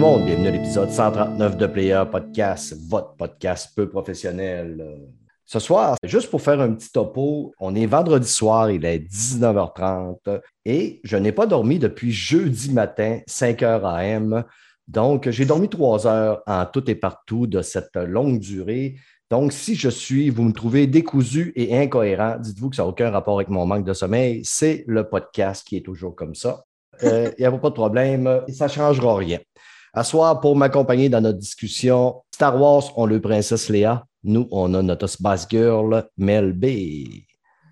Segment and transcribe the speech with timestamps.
[0.00, 4.98] Bienvenue à l'épisode 139 de Player Podcast, votre podcast peu professionnel.
[5.44, 10.40] Ce soir, juste pour faire un petit topo, on est vendredi soir, il est 19h30
[10.64, 14.44] et je n'ai pas dormi depuis jeudi matin, 5h AM.
[14.88, 18.96] Donc, j'ai dormi trois heures en tout et partout de cette longue durée.
[19.30, 23.10] Donc, si je suis, vous me trouvez décousu et incohérent, dites-vous que ça n'a aucun
[23.10, 24.40] rapport avec mon manque de sommeil.
[24.44, 26.64] C'est le podcast qui est toujours comme ça.
[27.02, 29.38] Euh, Il n'y a pas de problème, ça ne changera rien.
[29.92, 34.04] À soir, pour m'accompagner dans notre discussion, Star Wars, on le princesse Léa.
[34.22, 36.64] Nous, on a notre Bass Girl, Mel B.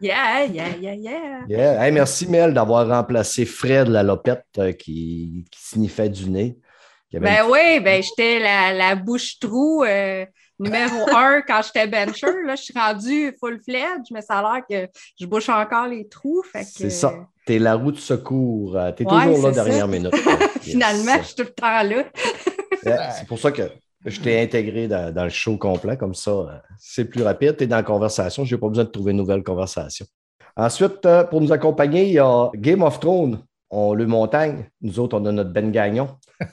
[0.01, 1.41] Yeah, yeah, yeah, yeah.
[1.49, 1.85] Yeah.
[1.85, 6.59] Hey, merci, Mel, d'avoir remplacé Fred la lopette euh, qui, qui sniffait du nez.
[7.13, 10.25] Ben une- oui, ben j'étais la, la bouche trou euh,
[10.59, 12.27] numéro un quand j'étais bencher.
[12.45, 16.07] Là, je suis rendue full fledged, mais ça a l'air que je bouche encore les
[16.09, 16.43] trous.
[16.65, 17.15] C'est ça.
[17.49, 18.77] T'es la roue de secours.
[18.77, 19.65] euh, T'es Ouais, toujours là ça.
[19.65, 20.15] dernière minute.
[20.61, 22.05] Finalement, je suis tout le temps là.
[22.85, 23.63] Yeah, C'est pour ça que
[24.05, 25.97] je t'ai intégré dans, dans le show complet.
[25.97, 26.47] Comme ça, euh,
[26.79, 27.57] c'est plus rapide.
[27.57, 28.45] Tu es dans la conversation.
[28.45, 30.07] Je n'ai pas besoin de trouver une nouvelle conversation.
[30.57, 33.41] Ensuite, euh, pour nous accompagner, il y a Game of Thrones.
[33.71, 34.69] On le montagne.
[34.83, 36.09] Nous autres, on a notre Ben Gagnon.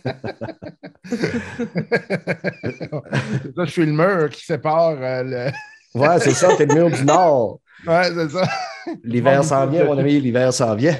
[3.55, 5.49] ça, je suis le mur qui sépare le.
[5.93, 6.49] Ouais, c'est ça.
[6.57, 7.59] T'es le mur du Nord.
[7.87, 8.47] Ouais, c'est ça.
[9.03, 10.19] L'hiver s'en vient, mon ami.
[10.19, 10.97] L'hiver s'en vient.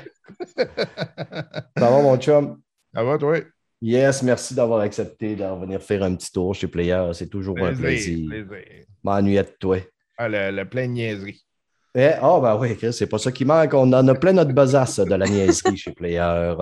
[0.58, 2.60] Ça va, mon chum?
[2.94, 3.38] Ça va, toi?
[3.82, 7.04] Yes, merci d'avoir accepté de revenir faire un petit tour chez Player.
[7.14, 8.28] C'est toujours un plaisir.
[8.28, 8.86] plaisir.
[9.04, 9.78] M'ennuyais de toi.
[10.18, 11.46] Ah, le, le plein de niaiseries.
[11.94, 13.74] Eh, Ah, ben oui, c'est pas ça qui manque.
[13.74, 16.54] On en a plein notre besace de la niaiserie chez Player.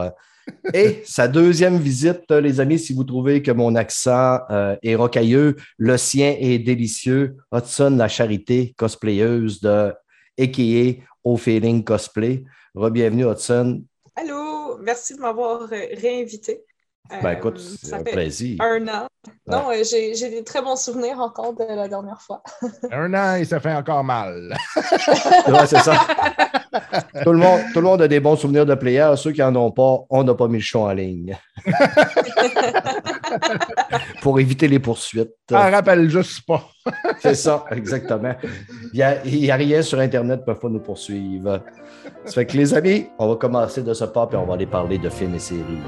[0.73, 5.56] Et sa deuxième visite, les amis, si vous trouvez que mon accent euh, est rocailleux,
[5.78, 7.38] le sien est délicieux.
[7.53, 9.94] Hudson, la charité cosplayeuse de
[10.38, 11.03] a.k.a.
[11.23, 12.44] Au Feeling Cosplay.
[12.75, 13.83] Rebienvenue, Hudson.
[14.16, 16.63] Allô, merci de m'avoir euh, réinvité.
[17.09, 18.57] Ben Euh, écoute, ça c'est un plaisir.
[18.61, 19.07] Un an.
[19.45, 22.41] Non, euh, j'ai j'ai des très bons souvenirs encore de la dernière fois.
[22.91, 24.55] Un an et ça fait encore mal.
[25.47, 25.97] Ouais, c'est ça.
[27.23, 29.13] tout, le monde, tout le monde a des bons souvenirs de Player.
[29.17, 31.38] Ceux qui n'en ont pas, on n'a pas mis le show en ligne.
[34.23, 35.34] Pour éviter les poursuites.
[35.51, 36.69] Ah, rappelle juste pas.
[37.19, 38.34] C'est ça, exactement.
[38.94, 41.61] Il n'y a, rien sur Internet qui ne peut pas nous poursuivre.
[42.23, 44.66] Ça fait que les amis, on va commencer de ce pas et on va aller
[44.66, 45.81] parler de films et séries.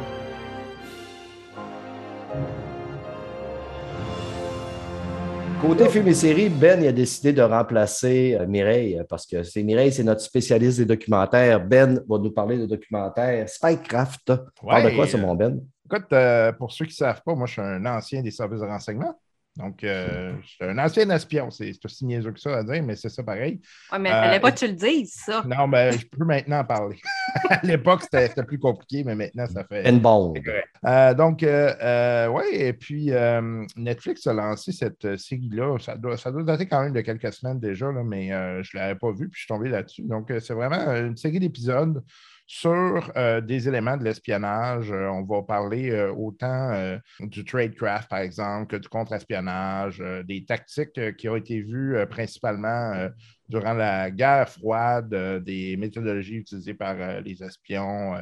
[5.62, 9.64] Côté films et séries, Ben il a décidé de remplacer euh, Mireille parce que c'est
[9.64, 11.66] Mireille, c'est notre spécialiste des documentaires.
[11.66, 13.48] Ben va nous parler de documentaires.
[13.48, 14.34] Spycraft.
[14.62, 15.62] Parle de quoi, c'est mon Ben?
[15.86, 18.62] Écoute, euh, pour ceux qui ne savent pas, moi, je suis un ancien des services
[18.62, 19.20] de renseignement.
[19.58, 21.50] Donc, euh, je suis un ancien espion.
[21.50, 23.62] C'est aussi niaiseux que ça à dire, mais c'est ça pareil.
[23.90, 25.46] Ouais, mais il Euh, fallait pas que tu le dises, ça.
[25.48, 26.98] Non, mais je peux maintenant en parler.
[27.50, 29.90] à l'époque, c'était plus compliqué, mais maintenant, ça fait.
[29.94, 30.34] Bond.
[30.36, 30.68] C'est correct.
[30.86, 35.78] Euh, donc, euh, euh, oui, et puis euh, Netflix a lancé cette euh, série-là.
[35.80, 38.76] Ça doit, ça doit dater quand même de quelques semaines déjà, là, mais euh, je
[38.76, 40.02] ne l'avais pas vu, puis je suis tombé là-dessus.
[40.04, 42.04] Donc, euh, c'est vraiment euh, une série d'épisodes
[42.48, 44.92] sur euh, des éléments de l'espionnage.
[44.92, 51.16] Euh, on va parler euh, autant du tradecraft, par exemple, que du contre-espionnage, des tactiques
[51.18, 53.10] qui ont été vues principalement
[53.50, 58.16] durant la guerre froide, des méthodologies utilisées par les espions,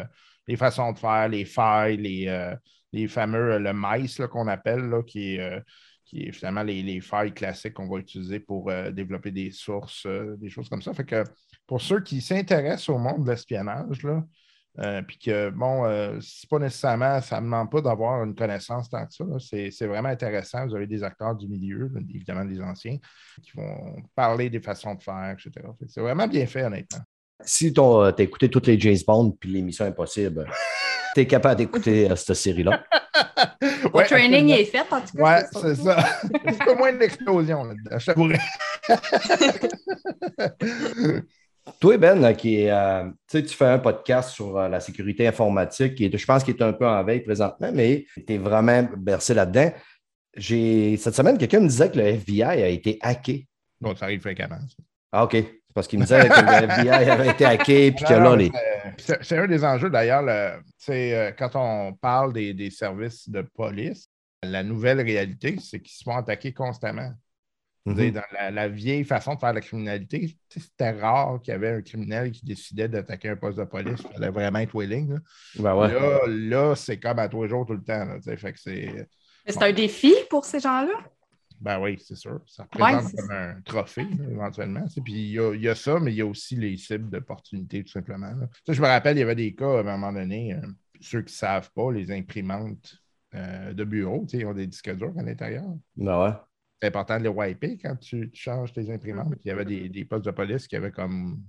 [0.48, 2.54] les façons de faire, les failles, les,
[2.92, 5.62] les fameux, le mice qu'on appelle, là, qui est,
[6.06, 10.08] qui finalement les, les failles classiques qu'on va utiliser pour développer des sources,
[10.38, 10.92] des choses comme ça.
[11.68, 14.24] Pour ceux qui s'intéressent au monde de l'espionnage, là,
[14.80, 18.90] euh, puis que, bon, euh, c'est pas nécessairement, ça ne demande pas d'avoir une connaissance
[18.90, 19.24] tant que ça.
[19.24, 19.38] là.
[19.40, 20.66] C'est c'est vraiment intéressant.
[20.66, 22.98] Vous avez des acteurs du milieu, évidemment des anciens,
[23.44, 25.52] qui vont parler des façons de faire, etc.
[25.88, 27.02] C'est vraiment bien fait, honnêtement.
[27.46, 30.50] Si tu as écouté toutes les James Bond puis les Missions Impossibles,
[31.14, 32.84] tu es capable d'écouter euh, cette série-là.
[33.62, 35.24] Le Ouais, training est fait, en tout cas.
[35.24, 36.00] Ouais, c'est ça.
[36.46, 38.12] Un peu moins d'explosion là-dedans, je.
[41.80, 46.06] Toi, Ben, qui est, euh, tu fais un podcast sur euh, la sécurité informatique, qui
[46.06, 49.34] est, je pense qu'il est un peu en veille présentement, mais tu es vraiment bercé
[49.34, 49.72] là-dedans.
[50.36, 53.48] Cette semaine, quelqu'un me disait que le FBI a été hacké.
[53.80, 54.60] Bon, ça arrive fréquemment.
[54.60, 54.84] ça.
[55.12, 55.38] Ah, OK.
[55.74, 58.52] Parce qu'il me disait que le FBI avait été hacké, puis que là, les.
[58.98, 62.70] c'est- C'est c'est un des enjeux, d'ailleurs, le- c'est euh, quand on parle des, des
[62.70, 64.08] services de police,
[64.44, 67.12] la nouvelle réalité, c'est qu'ils se font attaquer constamment.
[67.86, 68.12] Mhm.
[68.12, 71.82] Dans la, la vieille façon de faire la criminalité, c'était rare qu'il y avait un
[71.82, 74.00] criminel qui décidait d'attaquer un poste de police.
[74.10, 75.12] Il fallait vraiment être willing.
[75.14, 75.20] là.
[75.60, 75.94] Ben ouais.
[75.94, 78.06] Là, là, c'est comme à tous les jours, tout le temps.
[78.06, 79.08] là, tu sais, fait que c'est.
[79.46, 80.94] Mais C'est un défi pour ces gens-là?
[81.60, 82.40] Ben oui, c'est sûr.
[82.46, 84.84] Ça représente c'est comme un trophée, là, éventuellement.
[84.86, 85.02] tu sais.
[85.02, 87.10] Puis il y, a, il y a ça, mais il y a aussi les cibles
[87.10, 88.32] d'opportunités, tout simplement.
[88.68, 90.62] je me rappelle, il y avait des cas, à un moment donné, euh,
[91.02, 92.96] ceux qui ne savent pas, les imprimantes
[93.36, 95.66] euh, de bureau, tu sais, ils ont des disques durs à l'intérieur.
[95.98, 96.34] Ben ouais.
[96.84, 99.30] C'est important de les wiper quand tu, tu changes tes imprimantes.
[99.36, 101.42] Puis il y avait des, des postes de police qui avaient comme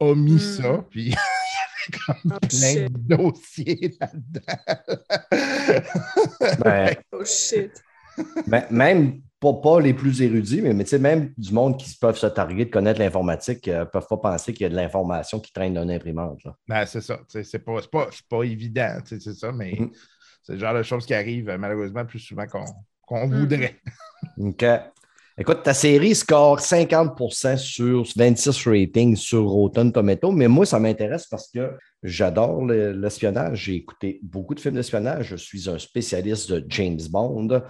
[0.00, 0.38] omis Mm.
[0.38, 2.92] ça, puis il y avait comme Oh, plein shit.
[2.92, 4.58] de dossiers là-dedans.
[6.64, 7.72] Ben, Oh shit.
[8.46, 11.94] Ben, même pas, pas les plus érudits, mais, mais tu sais, même du monde qui
[11.98, 15.40] peuvent se targuer de connaître l'informatique ne peuvent pas penser qu'il y a de l'information
[15.40, 16.42] qui traîne d'une imprimante.
[16.42, 16.56] là.
[16.66, 17.20] Ben, c'est ça.
[17.28, 19.90] C'est pas, c'est pas, c'est pas évident, tu sais, c'est ça, mais Mhm.
[20.42, 22.64] c'est le genre de choses qui arrivent euh, malheureusement plus souvent qu'on
[23.02, 23.40] qu'on Mhm.
[23.40, 23.78] voudrait.
[24.38, 24.64] OK.
[25.36, 31.26] Écoute, ta série score 50% sur 26 ratings sur Rotten Tomato, mais moi, ça m'intéresse
[31.26, 31.72] parce que
[32.04, 33.64] j'adore le- l'espionnage.
[33.64, 35.26] J'ai écouté beaucoup de films d'espionnage.
[35.30, 37.62] Je suis un spécialiste de James Bond.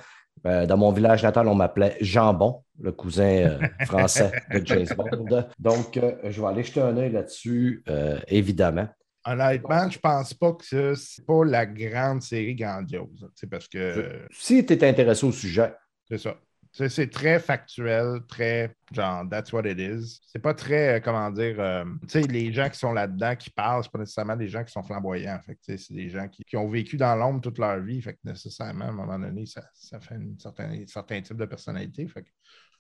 [0.47, 5.47] Euh, dans mon village natal, on m'appelait Jambon, le cousin euh, français de James Bond.
[5.59, 7.83] Donc, euh, je vais aller jeter un œil là-dessus,
[8.29, 8.89] évidemment.
[9.25, 13.27] Honnêtement, je pense pas que c'est pas la grande série grandiose.
[13.35, 15.73] sais, Parce que Si tu es intéressé au sujet,
[16.07, 16.37] c'est ça.
[16.77, 20.21] C'est- très factuel, très genre that's what it is.
[20.27, 23.49] C'est pas très, euh, comment dire, euh, tu sais, les gens qui sont là-dedans, qui
[23.51, 25.39] parlent, c'est pas nécessairement des gens qui sont flamboyants.
[25.47, 28.03] Fait c'est des gens qui, qui ont vécu dans l'ombre toute leur vie.
[28.03, 31.45] Fait que nécessairement, à un moment donné, ça, ça fait un certain, certain type de
[31.45, 32.09] personnalité.
[32.09, 32.29] Fait que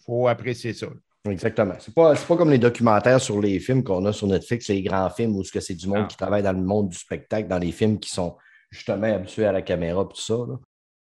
[0.05, 0.89] faut apprécier ça.
[1.31, 1.75] Exactement.
[1.79, 4.83] C'est pas, c'est pas comme les documentaires sur les films qu'on a sur Netflix, les
[4.83, 6.07] grands films où ce que c'est du monde Non.
[6.09, 8.37] qui travaille dans le monde du spectacle, dans les films qui sont
[8.71, 10.35] justement habitués à la caméra et tout ça.
[10.35, 10.59] là.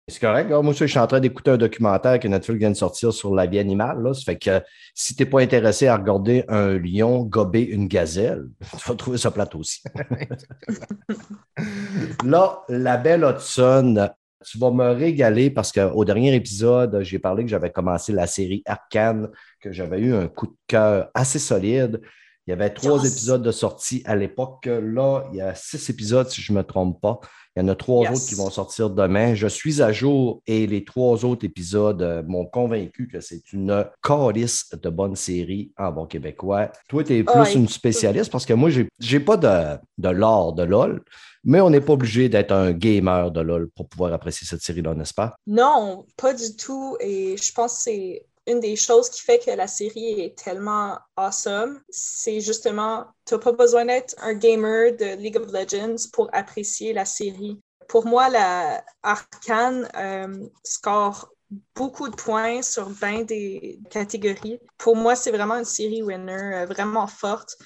[0.09, 0.49] C'est correct.
[0.49, 0.63] là.
[0.63, 3.45] Moi, je suis en train d'écouter un documentaire que Netflix vient de sortir sur la
[3.45, 4.03] vie animale.
[4.03, 4.15] Là.
[4.15, 4.63] Ça fait que
[4.95, 8.47] si tu n'es pas intéressé à regarder un lion gober une gazelle,
[8.79, 9.83] tu vas trouver ça plate aussi.
[12.25, 14.09] Là, la belle Hudson,
[14.45, 18.63] tu vas me régaler parce qu'au dernier épisode, j'ai parlé que j'avais commencé la série
[18.65, 19.29] Arcane,
[19.61, 22.01] que j'avais eu un coup de cœur assez solide.
[22.49, 23.13] Il y avait trois Yes.
[23.13, 24.65] épisodes de sortie à l'époque.
[24.65, 27.21] Là, il y a six épisodes, si je ne me trompe pas.
[27.55, 28.13] Il y en a trois Yes.
[28.17, 29.35] autres qui vont sortir demain.
[29.35, 33.85] Je suis à jour et les trois autres épisodes euh, m'ont convaincu que c'est une
[34.03, 36.73] calice de bonne série en bon québécois.
[36.89, 37.53] Toi, tu es plus Ouais.
[37.53, 41.03] une spécialiste parce que moi, j'ai n'ai pas de, de l'art de LOL,
[41.45, 44.95] mais on n'est pas obligé d'être un gamer de LOL pour pouvoir apprécier cette série-là,
[44.95, 45.35] n'est-ce pas?
[45.47, 46.97] Non, pas du tout.
[47.01, 50.99] Et je pense que c'est une des choses qui fait que la série est tellement
[51.17, 51.81] awesome.
[51.91, 56.93] C'est justement, tu n'as pas besoin d'être un gamer de League of Legends pour apprécier
[56.93, 57.61] la série.
[57.89, 61.31] Pour moi, la Arcane euh, score
[61.75, 64.61] beaucoup de points sur 20 des catégories.
[64.77, 67.57] Pour moi, c'est vraiment une série winner, euh, vraiment forte.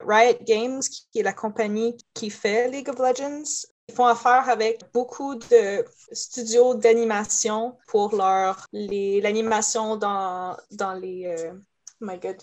[0.00, 0.80] Riot Games,
[1.12, 5.84] qui est la compagnie qui fait League of Legends, ils font affaire avec beaucoup de
[6.12, 12.36] studios d'animation pour leur l'animation dans, dans les euh, oh my god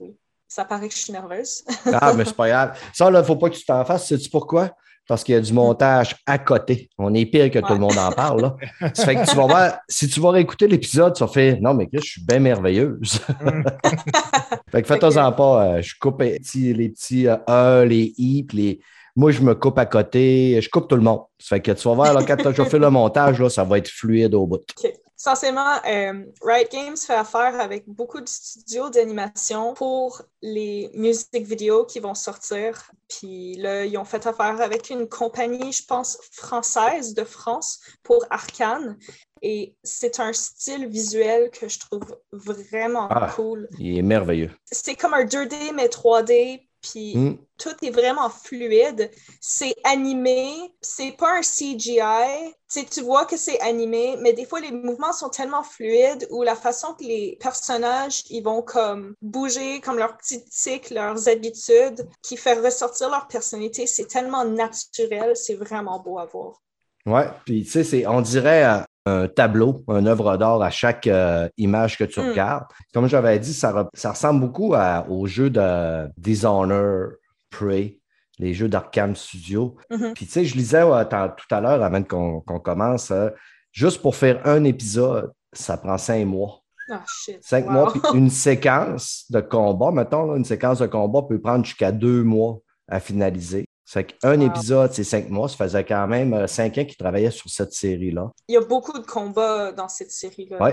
[0.00, 0.16] oui
[0.48, 1.62] ça paraît que je suis nerveuse
[1.92, 2.78] Ah, mais c'est pas grave.
[2.92, 4.06] Ça, là, il ne faut pas que tu t'en fasses.
[4.08, 4.70] Sais-tu pourquoi?
[5.06, 6.88] Parce qu'il y a du montage à côté.
[6.96, 8.40] On est pire que tout le monde en parle.
[8.42, 8.56] Là.
[8.94, 11.74] Ça fait que tu vas voir, si tu vas réécouter l'épisode, tu vas faire Non,
[11.74, 13.20] mais Chris, je suis bien merveilleuse.
[14.70, 15.64] fait que fais-toi-en pas.
[15.66, 18.80] euh, je coupe les petits, les petits euh, E, les I, puis les.
[19.16, 21.20] Moi, je me coupe à côté, je coupe tout le monde.
[21.38, 23.62] Ça fait que tu vas voir, là, quand tu as fait le montage, là, ça
[23.64, 24.56] va être fluide au bout.
[24.84, 24.92] Ok.
[25.16, 31.84] Essentiellement, euh, Riot Games fait affaire avec beaucoup de studios d'animation pour les musiques vidéo
[31.86, 32.90] qui vont sortir.
[33.08, 38.24] Puis là, ils ont fait affaire avec une compagnie, je pense, française de France pour
[38.28, 38.98] Arcane.
[39.40, 43.30] Et c'est un style visuel que je trouve vraiment Ah.
[43.34, 43.68] cool.
[43.78, 44.50] Il est merveilleux.
[44.64, 46.66] C'est comme un 2D, mais 3D.
[46.90, 47.34] Puis Hmm.
[47.56, 49.10] tout est vraiment fluide.
[49.40, 52.52] C'est animé, c'est pas un CGI.
[52.90, 56.56] Tu vois que c'est animé, mais des fois les mouvements sont tellement fluides ou la
[56.56, 62.36] façon que les personnages ils vont comme bouger, comme leurs petits tics, leurs habitudes, qui
[62.36, 66.60] fait ressortir leur personnalité, c'est tellement naturel, c'est vraiment beau à voir.
[67.06, 71.48] Ouais, puis tu sais, c'est- on dirait un, tableau, une œuvre d'art à chaque euh,
[71.58, 72.28] image que tu Mm.
[72.30, 72.64] regardes.
[72.92, 77.10] Comme j'avais dit, ça, re- ça ressemble beaucoup à- aux jeux de Dishonor,
[77.50, 77.98] Prey,
[78.38, 79.76] les jeux d'Arkham Studio.
[79.90, 80.12] Mhm.
[80.14, 83.30] Puis tu sais, je lisais euh, tout à l'heure, avant qu'on commence, euh,
[83.72, 86.60] juste pour faire un épisode, ça prend cinq mois.
[86.90, 87.38] Ah, shit.
[87.42, 87.72] Cinq Wow.
[87.72, 91.92] mois, puis une séquence de combat, mettons, là, une séquence de combat peut prendre jusqu'à
[91.92, 92.58] deux mois
[92.88, 93.64] à finaliser.
[93.94, 94.46] C'est qu'un Wow.
[94.48, 95.48] épisode, c'est cinq mois.
[95.48, 98.32] Ça faisait quand même euh, cinq ans qu'ils travaillaient sur cette série-là.
[98.48, 100.58] Il y a beaucoup de combats dans cette série-là.
[100.60, 100.70] Oui,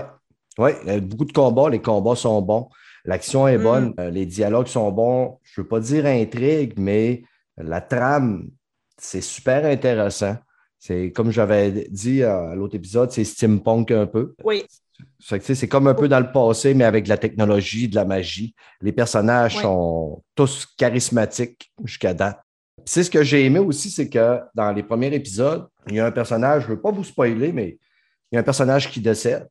[0.64, 1.70] ouais, il y a beaucoup de combats.
[1.70, 2.68] Les combats sont bons.
[3.04, 3.62] L'action est Mm.
[3.62, 3.94] bonne.
[4.00, 5.38] euh, les dialogues sont bons.
[5.44, 7.22] Je ne veux pas dire intrigue, mais
[7.56, 8.48] la trame,
[8.98, 10.36] c'est super intéressant.
[10.80, 14.34] C'est comme j'avais dit euh, à l'autre épisode, c'est steampunk un peu.
[14.42, 14.64] Oui,
[15.20, 18.52] c'est comme un peu dans le passé, mais avec de la technologie, de la magie.
[18.80, 22.40] Les personnages sont tous charismatiques jusqu'à date.
[22.84, 26.06] C'est ce que j'ai aimé aussi, c'est que dans les premiers épisodes, il y a
[26.06, 27.78] un personnage, je ne veux pas vous spoiler, mais
[28.30, 29.48] il y a un personnage qui décède.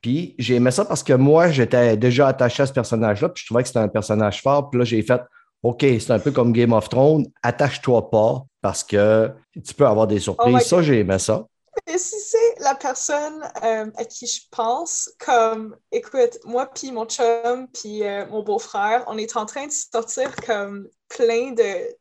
[0.00, 3.46] Puis j'ai aimé ça parce que moi, j'étais déjà attaché à ce personnage-là, puis je
[3.46, 4.68] trouvais que c'était un personnage fort.
[4.68, 5.20] Puis là, j'ai fait
[5.62, 9.30] OK, c'est un peu comme Game of Thrones, attache-toi pas parce que
[9.64, 10.52] tu peux avoir des surprises.
[10.52, 11.44] Oh my ça, j'ai aimé ça.
[11.86, 17.06] Mais si c'est la personne euh, à qui je pense, comme, écoute, moi puis mon
[17.06, 21.54] chum puis euh, mon beau-frère, on est en train de sortir comme plein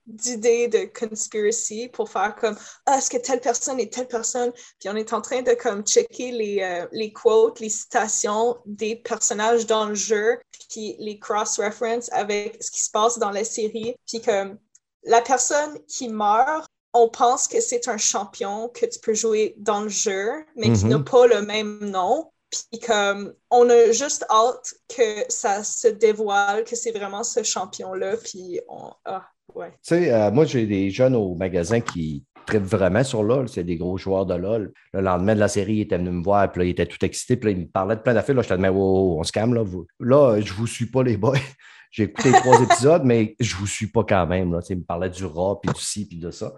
[0.05, 4.51] d'idées de conspiracy pour faire comme, ah, est-ce que telle personne est telle personne?
[4.79, 8.97] Puis on est en train de comme checker les, euh, les quotes, les citations des
[8.97, 13.95] personnages dans le jeu, puis les cross-reference avec ce qui se passe dans la série.
[14.07, 14.57] Puis comme,
[15.03, 19.81] la personne qui meurt, on pense que c'est un champion que tu peux jouer dans
[19.81, 20.89] le jeu, mais qui Mhm.
[20.89, 22.31] n'a pas le même nom.
[22.49, 28.17] Puis comme, on a juste hâte que ça se dévoile, que c'est vraiment ce champion-là.
[28.17, 28.91] Puis on...
[29.05, 29.69] Ah, ouais.
[29.71, 33.47] Tu sais, euh, moi, j'ai des jeunes au magasin qui trippent vraiment sur LOL.
[33.47, 34.73] C'est des gros joueurs de LOL.
[34.91, 37.03] Le lendemain de la série, ils étaient venus me voir, puis là, ils étaient tout
[37.05, 38.35] excités, puis là, ils me parlaient de plein d'affaires.
[38.35, 39.63] Là, je te disais, wow, on se calme, là.
[39.63, 39.85] Vous...
[40.01, 41.37] Là, je vous suis pas, les boys.
[41.91, 44.51] J'ai écouté trois épisodes, mais je vous suis pas quand même.
[44.51, 44.59] Là.
[44.69, 46.53] Me parlaient du rat, puis du ci, puis de ça.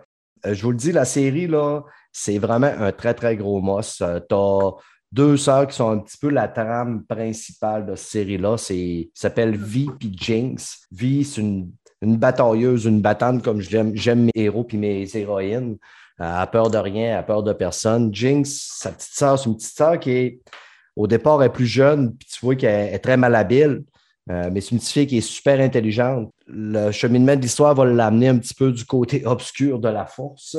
[0.45, 1.81] Euh, je vous le dis, la série, là,
[2.11, 4.01] c'est vraiment un très, très gros moss.
[4.01, 4.71] Euh, T'as
[5.11, 8.57] deux sœurs qui sont un petit peu la trame principale de cette série-là.
[8.57, 10.87] C'est s'appelle Vi puis Jinx.
[10.91, 11.71] Vi, c'est une,
[12.01, 13.93] une batailleuse, une battante comme j'aime.
[14.23, 15.77] Mes héros puis mes héroïnes.
[16.21, 18.13] Euh, à peur de rien, à peur de personne.
[18.13, 20.39] Jinx, sa petite sœur, c'est une petite sœur qui est
[20.95, 23.83] au départ elle est plus jeune, puis tu vois qu'elle est très malhabile.
[24.27, 26.31] Mais c'est une petite fille qui est super intelligente.
[26.55, 30.55] Le cheminement de l'histoire va l'amener un petit peu du côté obscur de la force.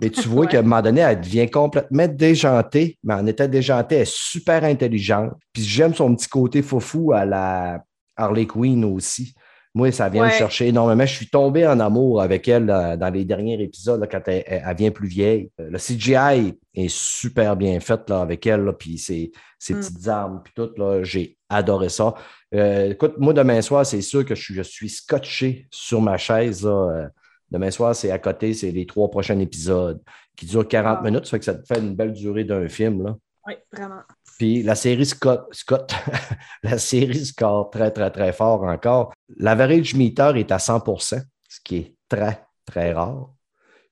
[0.00, 0.50] Mais tu vois Ouais.
[0.52, 4.62] qu'à un moment donné, elle devient complètement déjantée, mais en étant déjantée, elle est super
[4.64, 5.32] intelligente.
[5.52, 7.82] Puis j'aime son petit côté foufou à la
[8.16, 9.34] Harley Quinn aussi.
[9.74, 11.06] Moi, ça vient me chercher énormément.
[11.06, 14.62] Je suis tombé en amour avec elle euh, dans les derniers épisodes, là, quand elle,
[14.76, 15.50] vient plus vieille.
[15.60, 19.78] Euh, Le CGI est super bien fait là, avec elle, là, puis ses, ses Mm.
[19.80, 20.70] petites armes, puis tout.
[21.04, 22.14] J'ai adoré ça.
[22.54, 26.18] Euh, écoute, moi, demain soir, c'est sûr que je suis, je suis scotché sur ma
[26.18, 26.64] chaise.
[26.66, 27.08] là.
[27.50, 30.00] Demain soir, c'est à côté, c'est les trois prochains épisodes
[30.36, 31.04] qui durent 40 Wow.
[31.04, 31.24] minutes.
[31.24, 33.02] Ça fait que ça te fait une belle durée d'un film.
[33.04, 33.16] Là.
[33.46, 34.00] Oui, vraiment.
[34.42, 35.94] Puis la série Scott, Scott
[36.64, 39.12] la série score très, très, très fort encore.
[39.36, 43.30] L'average meter est à 100% ce qui est très, très rare.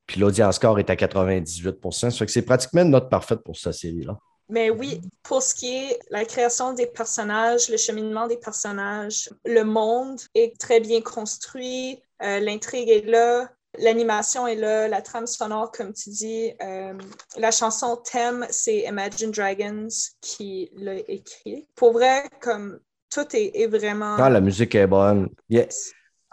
[0.08, 3.56] Puis l'audience score est à 98 Ça fait que c'est pratiquement une note parfaite pour
[3.56, 4.18] cette série-là.
[4.48, 9.62] Mais oui, pour ce qui est la création des personnages, le cheminement des personnages, le
[9.62, 15.70] monde est très bien construit, euh, l'intrigue est là, l'animation est là, la trame sonore,
[15.70, 16.52] comme tu dis.
[16.62, 16.94] euh,
[17.38, 19.88] la chanson thème, c'est Imagine Dragons
[20.20, 21.66] qui l'a écrit.
[21.74, 22.78] Pour vrai, comme
[23.10, 24.16] tout est, est vraiment.
[24.16, 25.66] Quand la musique est bonne, yeah,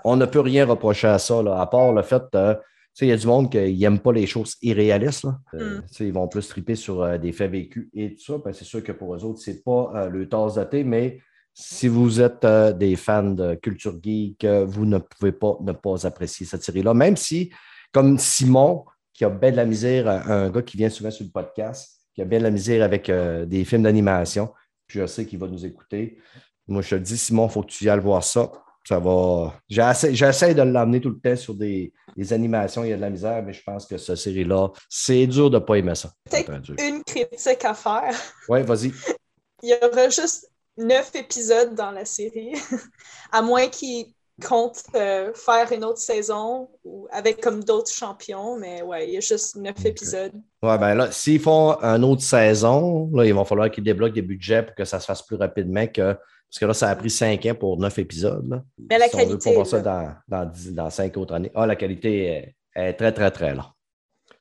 [0.03, 2.55] on ne peut rien reprocher à ça, là, à part le fait euh,
[2.99, 5.23] il y a du monde qui n'aime pas les choses irréalistes.
[5.23, 5.39] Là.
[5.53, 5.83] Euh, Mm.
[5.99, 8.37] Ils vont plus triper sur euh, des faits vécus et tout ça.
[8.43, 11.19] Ben, c'est sûr que pour eux autres, c'est pas le tasse de thé, mais
[11.59, 15.71] si vous êtes euh, des fans de culture geek, euh, vous ne pouvez pas ne
[15.71, 16.93] pas apprécier cette série-là.
[16.93, 17.51] Même si,
[17.91, 21.31] comme Simon, qui a bien de la misère, un gars qui vient souvent sur le
[21.31, 24.53] podcast, qui a bien de la misère avec euh, des films d'animation,
[24.85, 26.19] puis je sais qu'il va nous écouter.
[26.67, 28.51] Moi, je te dis, Simon, il faut que tu y ailles voir ça.
[28.87, 29.59] Ça va.
[29.67, 33.09] J'essaie, de l'amener tout le temps sur des, des animations, il y a de la
[33.09, 36.11] misère, mais je pense que cette série-là, c'est dur de ne pas aimer ça.
[36.29, 38.13] Peut-être une critique à faire.
[38.47, 38.93] Oui, vas-y.
[39.63, 42.53] Il y aura juste neuf épisodes dans la série,
[43.31, 44.07] à moins qu'ils
[44.47, 49.17] comptent euh, faire une autre saison ou avec comme d'autres champions, mais ouais, il y
[49.17, 50.33] a juste neuf épisodes.
[50.61, 54.21] Ouais, ben là, s'ils font une autre saison, là, il va falloir qu'ils débloquent des
[54.21, 56.13] budgets pour que ça se fasse plus rapidement que.
[56.49, 58.47] Parce que là, ça a pris cinq ans pour neuf épisodes.
[58.47, 58.63] là.
[58.89, 61.33] Mais la Si on veut qualité, pas voir ça dans, dans, dix- dans cinq autres
[61.33, 61.51] années.
[61.55, 63.65] Ah, la qualité est, est très, très, très là.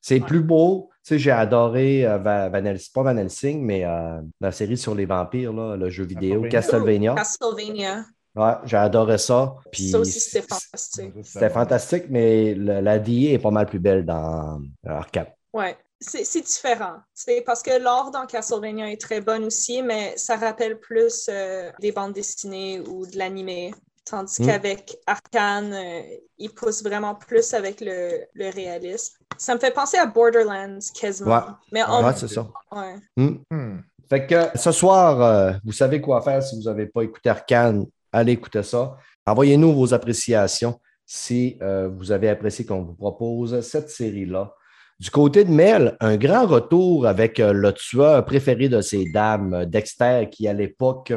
[0.08, 0.26] C'est Ouais.
[0.26, 0.88] plus beau.
[1.02, 4.76] Tu sais, j'ai adoré euh, Va- Van Helsing, pas Van Helsing, mais euh, la série
[4.78, 7.14] sur les vampires, là, le jeu vidéo, Castlevania.
[7.14, 8.04] Castlevania.
[8.36, 9.56] Ouais, j'ai adoré ça.
[9.72, 11.12] Puis Ça aussi, c'était fantastique.
[11.24, 15.32] C'était fantastique, mais le- la DA est pas mal plus belle dans Arcade.
[15.52, 15.76] Ouais.
[15.98, 16.96] c'est c'est différent.
[17.14, 21.70] C'est parce que l'art dans Castlevania est très bonne aussi, mais ça rappelle plus euh,
[21.80, 23.72] des bandes dessinées ou de l'animé.
[24.08, 24.46] Tandis Mm.
[24.46, 26.00] qu'avec Arkane, euh,
[26.38, 29.16] il pousse vraiment plus avec le, le réalisme.
[29.36, 31.34] Ça me fait penser à Borderlands quasiment.
[31.34, 31.42] Ouais.
[31.72, 32.04] Mais en...
[32.06, 32.46] Ouais, c'est ça.
[32.72, 32.94] ouais.
[33.16, 33.36] Hmm.
[33.50, 33.78] Hmm.
[34.08, 37.84] Fait que ce soir, euh, vous savez quoi faire si vous n'avez pas écouté Arcane.
[38.12, 38.96] Allez écouter ça.
[39.26, 44.52] Envoyez-nous vos appréciations si euh, vous avez apprécié qu'on vous propose cette série-là.
[44.98, 49.52] Du côté de Mel, un grand retour avec euh, le tueur préféré de ces dames,
[49.52, 51.12] euh, Dexter, qui à l'époque,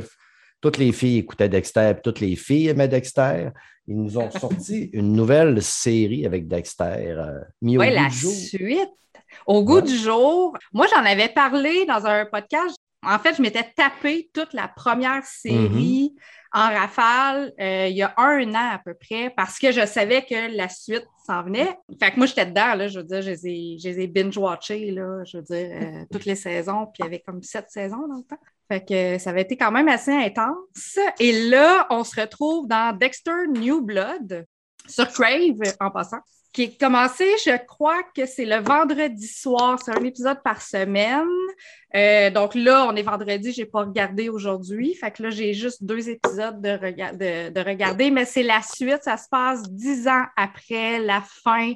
[0.61, 3.49] toutes les filles écoutaient Dexter, puis toutes les filles aimaient Dexter.
[3.87, 8.09] Ils nous ont sorti une nouvelle série avec Dexter, euh, mis au Oui, goût la
[8.09, 8.31] du jour.
[8.33, 8.89] suite.
[9.45, 9.81] Au goût Ouais.
[9.83, 10.57] du jour.
[10.73, 12.75] Moi, j'en avais parlé dans un podcast.
[13.03, 16.59] En fait, je m'étais tapé toute la première série Mm-hmm.
[16.59, 20.23] en rafale euh, il y a un an à peu près parce que je savais
[20.23, 21.77] que la suite s'en venait.
[21.99, 24.07] Fait que moi, j'étais dedans, là, je veux dire, je les ai, je les ai
[24.07, 27.69] binge-watchés, là, je veux dire, euh, toutes les saisons, puis il y avait comme sept
[27.69, 28.39] saisons dans le temps.
[28.67, 30.99] Fait que ça avait été quand même assez intense.
[31.19, 34.45] Et là, on se retrouve dans Dexter New Blood
[34.87, 36.19] sur Crave en passant,
[36.51, 39.79] qui est commencé, je crois que c'est le vendredi soir.
[39.83, 41.27] C'est un épisode par semaine.
[41.95, 44.93] Euh, donc là, on est vendredi, je n'ai pas regardé aujourd'hui.
[44.95, 48.61] Fait que là, j'ai juste deux épisodes de, rega- de, de regarder, mais c'est la
[48.61, 49.03] suite.
[49.03, 51.73] Ça se passe dix ans après la fin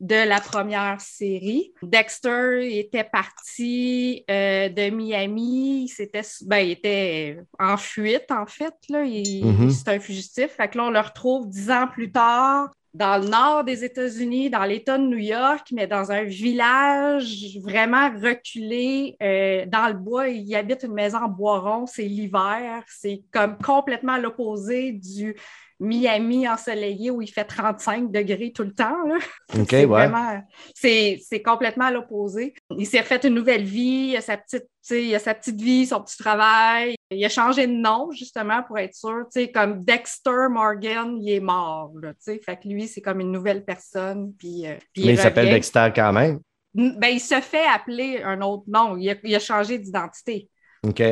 [0.00, 1.72] de la première série.
[1.82, 5.84] Dexter était parti euh, de Miami.
[5.84, 8.74] Il, s'était- ben, il était en fuite, en fait.
[8.88, 9.04] Là.
[9.04, 9.70] Il, Mhm.
[9.70, 10.52] C'est un fugitif.
[10.56, 14.50] Fait que là, on le retrouve dix ans plus tard dans le nord des États-Unis,
[14.50, 20.28] dans l'État de New York, mais dans un village vraiment reculé euh, dans le bois.
[20.28, 22.82] Il habite une maison en bois rond, c'est l'hiver.
[22.88, 25.36] C'est comme complètement l'opposé du
[25.80, 29.02] Miami ensoleillé où il fait 35 degrés tout le temps.
[29.06, 29.16] là.
[29.58, 29.84] OK, C'est ouais.
[29.86, 30.42] vraiment-
[30.74, 32.54] c'est c'est complètement à l'opposé.
[32.76, 35.34] Il s'est refait une nouvelle vie, il a sa petite, tu sais, il a sa
[35.34, 36.94] petite vie, son petit travail.
[37.10, 39.24] Il a changé de nom, justement, pour être sûr.
[39.52, 41.90] Comme Dexter Morgan, il est mort.
[42.00, 44.32] Là, fait que lui, c'est comme une nouvelle personne.
[44.38, 45.54] Puis, euh, puis Mais il s'appelle revient.
[45.56, 46.40] Dexter quand même.
[46.74, 48.96] Ben, il se fait appeler un autre nom.
[48.96, 50.48] Il a, il a changé d'identité.
[50.86, 51.02] OK.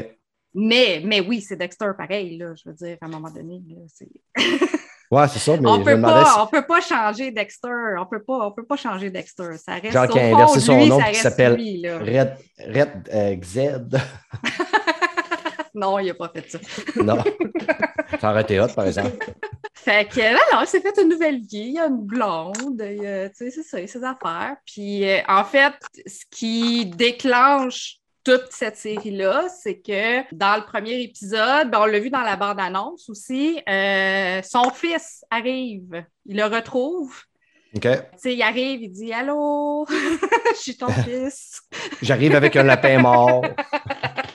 [0.55, 3.61] Mais, mais oui, c'est Dexter pareil, là, je veux dire, à un moment donné.
[3.93, 4.09] c'est-
[5.11, 7.95] Ouais, c'est ça, mais on peut demandais pas, si- on peut pas changer Dexter.
[7.99, 9.57] On peut pas, on peut pas changer Dexter.
[9.57, 11.55] Ça reste Genre qui a inversé son lui, nom qui s'appelle.
[11.55, 13.89] Red, Red euh, Z.
[15.75, 16.59] Non, il a pas fait ça.
[17.03, 17.23] non.
[18.21, 19.17] Ça aurait été hot, par exemple.
[19.75, 21.47] Fait que là, non, il s'est fait une nouvelle vie.
[21.69, 22.81] Il y a une blonde.
[22.83, 24.57] a- Tu sais, c'est ça, il a ses affaires.
[24.67, 25.75] Puis, euh, en fait,
[26.07, 31.99] ce qui déclenche toute cette série-là, c'est que dans le premier épisode, ben, on l'a
[31.99, 36.05] vu dans la bande-annonce aussi, euh, son fils arrive.
[36.27, 37.23] Il le retrouve.
[37.73, 39.87] Il arrive, il dit Allô,
[40.55, 41.63] je suis ton fils.
[42.03, 43.43] J'arrive avec un lapin mort.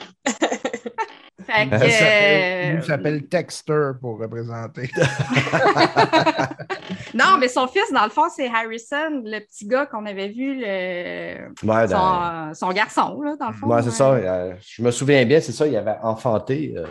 [1.54, 4.90] Fait que, Il s'appelle- euh, s'appelle Texter pour représenter.
[7.14, 10.56] non, mais son fils, dans le fond, c'est Harrison, le petit gars qu'on avait vu,
[10.60, 11.48] le...
[11.62, 13.66] Ouais, dans- son, garçon, là, dans le fond.
[13.68, 13.94] Ouais, c'est ouais.
[13.94, 14.10] ça.
[14.12, 16.74] euh, je me souviens bien, c'est ça, il avait enfanté.
[16.76, 16.86] euh,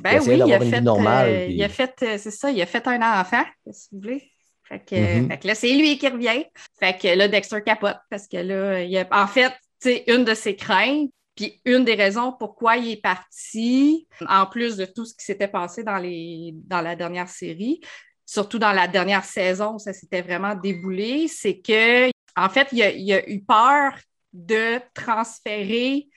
[0.00, 2.60] Ben Il oui, il a fait, normale, euh, puis- il a fait, c'est ça, il
[2.62, 4.30] a fait un enfant, si vous voulez.
[4.68, 5.28] Fait que, Mhm.
[5.30, 6.44] fait que là, c'est lui qui revient.
[6.80, 10.34] Fait que là, Dexter capote parce que là, il a, en fait, sais, une de
[10.34, 15.14] ses craintes, puis une des raisons pourquoi il est parti, en plus de tout ce
[15.14, 17.80] qui s'était passé dans, la dernière série,
[18.24, 22.82] surtout dans la dernière saison où ça s'était vraiment déboulé, c'est que, en fait, il
[22.82, 23.92] a, eu peur
[24.32, 26.08] de transférer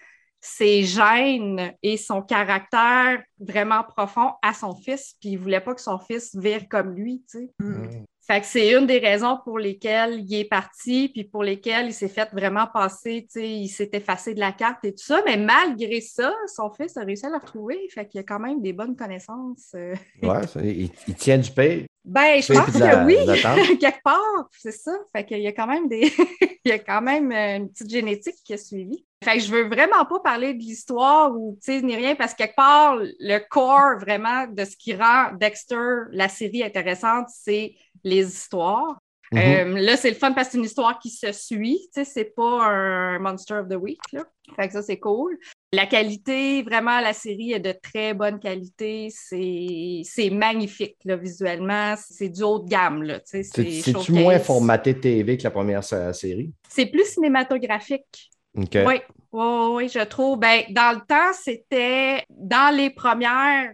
[0.42, 5.82] ses gènes et son caractère vraiment profond à son fils, puis il voulait pas que
[5.82, 7.24] son fils vire comme lui.
[7.60, 8.06] Mm.
[8.30, 11.94] Fait que c'est une des raisons pour lesquelles il est parti, puis pour lesquelles il
[11.94, 15.24] s'est fait vraiment passer, tu sais, il s'est effacé de la carte et tout ça.
[15.26, 17.80] Mais malgré ça, son fils a réussi à le retrouver.
[17.92, 19.72] Fait qu'il a quand même des bonnes connaissances.
[19.74, 19.96] euh.
[20.22, 21.86] ouais, ça, il, il tient du pain.
[22.06, 23.18] Ben, je pense la- que oui,
[23.80, 24.92] quelque part, c'est ça.
[25.12, 26.12] Fait qu'il y a quand même des.
[26.66, 29.06] il y a quand même euh, une petite génétique qui a suivi.
[29.24, 32.34] Fait que je veux vraiment pas parler de l'histoire ou, tu sais, ni rien, parce
[32.34, 37.74] que quelque part, le corps vraiment de ce qui rend Dexter, la série intéressante, c'est
[38.04, 39.00] les histoires.
[39.32, 39.40] Mhm.
[39.40, 41.80] Euh, là, c'est le fun parce que c'est une histoire qui se suit.
[41.94, 44.00] Tu sais, c'est pas un Monster of the Week.
[44.12, 44.26] Là.
[44.56, 45.38] Fait que ça, c'est cool.
[45.72, 49.10] La qualité, vraiment, la série est de très bonne qualité.
[49.12, 51.94] C'est magnifique, là, visuellement.
[51.98, 56.52] C'est du haut de gamme, C'est-tu moins formaté TV que la première série?
[56.68, 58.32] C'est plus cinématographique.
[58.56, 60.40] Oui, oui, je trouve.
[60.40, 63.74] Ben, dans le temps, c'était dans les premières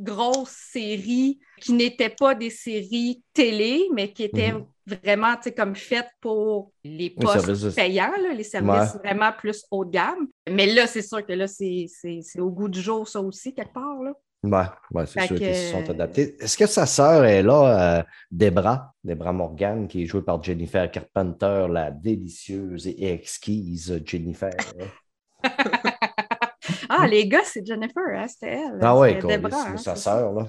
[0.00, 4.64] grosses séries qui n'étaient pas des séries télé, mais qui étaient Mhm.
[5.04, 9.64] vraiment comme faites pour les Les postes services de- payants, là, les services vraiment plus
[9.70, 10.28] haut de gamme.
[10.48, 11.86] Mais là, c'est sûr que là, c'est
[12.38, 14.02] au goût du jour, ça aussi, quelque part.
[14.02, 14.12] Là.
[14.44, 16.36] Ouais, ouais, c'est sûr qu'ils se sont adaptés.
[16.40, 20.88] Est-ce que sa sœur est là, euh, Debra, Debra Morgan, qui est jouée par Jennifer
[20.90, 24.50] Carpenter, la délicieuse et exquise Jennifer?
[27.00, 28.78] Ah, les gars, c'est Jennifer, hein, c'était elle.
[28.80, 30.46] ah C'était quoi, Debra, c'est hein, sa sœur, là.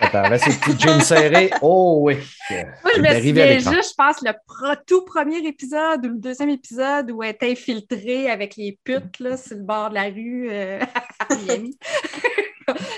[0.00, 1.50] Attends, là, ses petites jeans serrées.
[1.62, 2.16] Oh oui!
[2.50, 6.50] Moi, je me souviens juste, je pense, le pro- tout premier épisode ou le deuxième
[6.50, 10.48] épisode où elle est infiltrée avec les putes là, sur le bord de la rue
[10.50, 10.80] euh,
[11.18, 11.78] à Miami.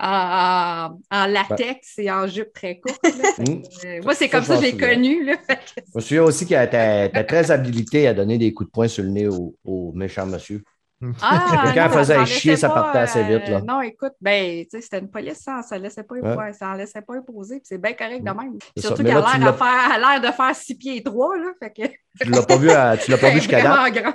[0.00, 3.00] en, latex et en jupe très courte.
[3.38, 3.62] Hmm.
[3.84, 5.24] Euh, moi, c'est comme ça que je l'ai connu.
[5.24, 8.52] Là, Fait que- Je me souviens aussi qu'elle était, était très habilitée à donner des
[8.52, 10.62] coups de poing sur le nez au, au méchant monsieur.
[11.22, 13.58] Ah, Quand elle non, faisait ça en chier, ça partait assez vite, là.
[13.58, 16.52] euh, non, écoute, ben, c'était une police, ça, ça laissait pas, Ouais.
[16.52, 18.58] ça laissait pas imposer, puis c'est bien correct de même.
[18.76, 19.56] Surtout qu'elle là, a l'air de
[20.32, 21.88] faire, elle six pieds trois, là, fait que...
[22.24, 24.14] Tu l'as pas vu, à- tu l'as pas vu jusqu'à grand.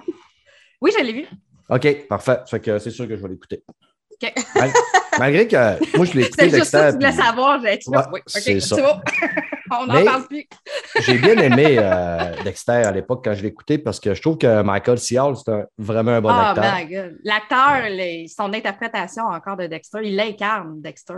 [0.81, 1.25] Oui, je l'ai vu.
[1.69, 2.39] OK, parfait.
[2.49, 3.63] Fait que c'est sûr que je vais l'écouter.
[4.55, 4.71] Mal-
[5.19, 7.59] Malgré que moi, je l'ai écouté C'est juste ça que tu voulais savoir.
[7.63, 8.75] J'ai dit, Ouais, oui, OK, c'est c'est ça.
[8.81, 8.99] bon.
[9.79, 10.45] On n'en parle plus.
[11.01, 14.37] J'ai bien aimé euh, Dexter à l'époque quand je l'ai écouté parce que je trouve
[14.37, 15.17] que Michael C.
[15.17, 16.75] Hall, c'est vraiment un bon Ah, acteur.
[16.75, 17.17] my God.
[17.23, 21.13] L'acteur, son interprétation encore de Dexter, il l'incarne, Dexter.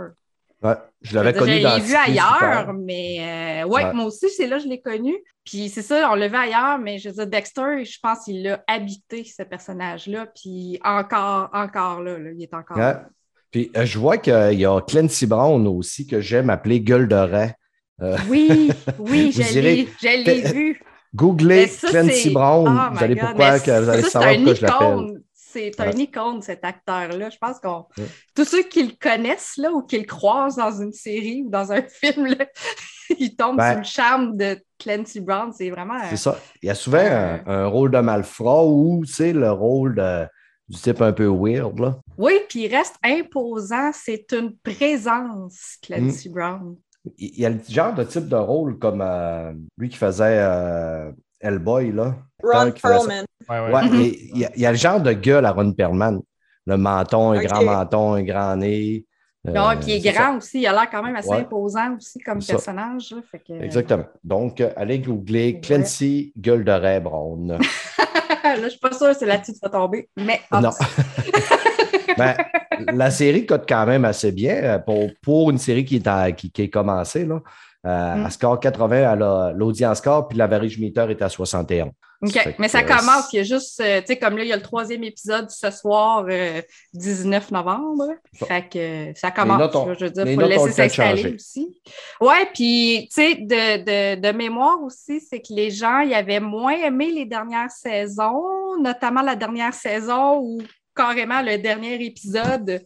[0.66, 3.92] Ouais, je l'avais connu l'ai dans vu Pieds sous ailleurs, mais euh, ouais, Ouais.
[3.92, 5.14] moi aussi, c'est là que je l'ai connu.
[5.44, 8.42] Puis c'est ça, on l'a vu ailleurs, mais je veux dire, Dexter, je pense qu'il
[8.42, 10.26] l'a habité, ce personnage-là.
[10.34, 12.82] Puis encore, encore là, là, il est encore Ouais.
[12.82, 13.06] là.
[13.52, 17.14] Puis euh, je vois qu'il y a Clancy Brown aussi que j'aime appeler Gueule de
[17.14, 17.52] rat.
[18.28, 20.80] Oui, oui, Vous je l'ai, je l'ai vu.
[21.14, 24.54] Googlez ça, Clancy Brown, Oh vous allez pourquoi mais que vous allez ça, savoir pourquoi
[24.54, 25.22] je l'appelle.
[25.48, 27.30] C'est un icône, cet acteur-là.
[27.30, 27.86] Je pense qu'on.
[28.34, 31.72] Tous ceux qui le connaissent là, ou qui le croisent dans une série ou dans
[31.72, 32.46] un film, là,
[33.18, 33.70] ils tombent Ben.
[33.70, 35.52] sur le charme de Clancy Brown.
[35.52, 35.94] C'est vraiment.
[35.94, 36.38] euh, C'est ça.
[36.62, 40.26] Il y a souvent un, un rôle de malfrat ou le rôle de-
[40.68, 41.78] du type un peu weird.
[41.78, 41.96] Là.
[42.18, 43.92] Oui, puis il reste imposant.
[43.92, 45.76] C'est une présence.
[45.82, 46.76] Clancy Brown.
[47.18, 50.38] Il il y a le genre de type de rôle comme euh, lui qui faisait
[50.40, 51.92] euh, Hellboy.
[51.92, 52.14] Là.
[52.42, 52.70] Ron.
[52.72, 53.24] Perlman.
[53.48, 53.72] Ouais, ouais.
[53.72, 56.20] Ouais, mais il y, a, il y a le genre de gueule à Ron Perlman.
[56.66, 59.04] Le menton, un grand menton, un grand nez.
[59.46, 60.20] Euh, Non, puis il est ça.
[60.22, 60.60] grand aussi.
[60.60, 61.38] Il a l'air quand même assez Ouais.
[61.38, 63.12] imposant aussi comme personnage.
[63.12, 63.18] là.
[63.30, 64.04] Fait que- Exactement.
[64.24, 65.60] Donc, euh, allez googler Ouais.
[65.60, 67.56] Clancy Gueule de rat Brown.
[68.44, 70.08] là, je suis pas sûre que c'est là-dessus que tu vas tomber.
[70.16, 70.70] Mais Non.
[72.16, 72.34] Ben,
[72.94, 76.32] la série cote quand même assez bien euh, pour, pour une série qui est, à-
[76.32, 77.26] qui, qui est commencée.
[77.26, 77.40] Là.
[77.86, 78.26] Euh, Mm.
[78.26, 81.90] À score 80, elle a l'audience score, puis l'average meter est à 61.
[82.22, 82.54] OK.
[82.58, 84.52] Mais ça euh, commence, il y a juste, euh, tu sais, comme là, il y
[84.52, 86.62] a le troisième épisode ce soir, euh,
[86.94, 88.06] 19 novembre.
[88.40, 88.46] Bon.
[88.46, 91.80] Fait que ça commence, notes je veux dire, il faut le laisser s'installer aussi.
[92.20, 96.40] Ouais, puis, tu sais, de, de, de mémoire aussi, c'est que les gens, ils avaient
[96.40, 100.58] moins aimé les dernières saisons, notamment la dernière saison ou
[100.94, 102.82] carrément le dernier épisode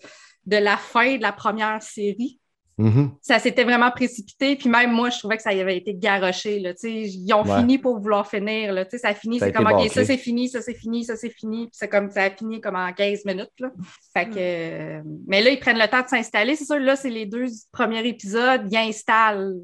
[0.46, 2.39] de la fin de la première série
[2.80, 3.10] Mhm.
[3.20, 4.56] ça s'était vraiment précipité.
[4.56, 6.58] Puis même moi, je trouvais que ça y avait été garoché.
[6.60, 6.92] Là, tu sais.
[7.02, 7.58] ils ont Ouais.
[7.58, 8.72] fini pour vouloir finir.
[8.72, 11.04] Là, tu sais, ça a fini, c'est comme OK, ça c'est fini, ça c'est fini,
[11.04, 11.66] ça c'est fini.
[11.66, 13.50] Puis c'est comme ça a fini comme en 15 minutes.
[13.58, 13.70] Là.
[14.14, 16.56] Fait que, euh, mais là, ils prennent le temps de s'installer.
[16.56, 18.62] C'est sûr, là, c'est les deux premiers épisodes.
[18.70, 19.56] Ils installent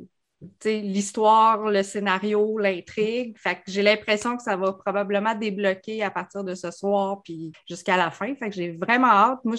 [0.65, 3.37] l'histoire, le scénario, l'intrigue.
[3.39, 7.97] Fait j'ai l'impression que ça va probablement débloquer à partir de ce soir puis jusqu'à
[7.97, 8.35] la fin.
[8.35, 9.41] Fait j'ai vraiment hâte.
[9.45, 9.57] Moi,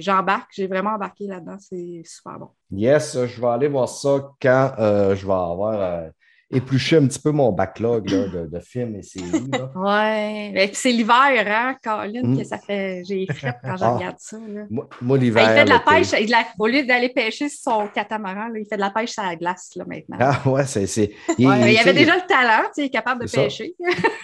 [0.00, 0.50] j'embarque.
[0.54, 1.56] J'ai vraiment embarqué là-dedans.
[1.58, 2.48] C'est super bon.
[2.70, 6.08] Yes, je vais aller voir ça quand euh, je vais avoir euh,
[6.50, 9.26] épluché un petit peu mon backlog là, de, de films et séries.
[9.76, 10.52] Ouais.
[10.54, 11.14] Et puis c'est l'hiver,
[11.46, 12.38] hein, Colin, Mm.
[12.38, 13.02] que ça fait.
[13.06, 13.94] J'ai fret quand je Ah.
[13.94, 14.36] regarde ça.
[14.48, 14.62] là.
[14.68, 15.42] Moi, moi, Ah, l'hiver.
[15.42, 16.12] il fait de la pêche.
[16.20, 18.90] il de la- Au lieu d'aller pêcher sur son catamaran, là, il fait de la
[18.90, 20.16] pêche sur la glace là, maintenant.
[20.20, 20.80] Ah ouais, c'est.
[20.80, 21.08] Ouais,
[21.38, 23.74] il sais, avait déjà le talent, tu sais, il est capable de pêcher.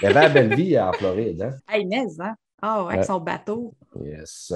[0.03, 1.43] Il avait la belle vie en Floride.
[1.43, 1.57] Hein?
[1.73, 2.35] hey, mais, hein?
[2.61, 3.07] Ah, ouais, avec Ouais.
[3.07, 3.75] son bateau.
[4.03, 4.53] Yes.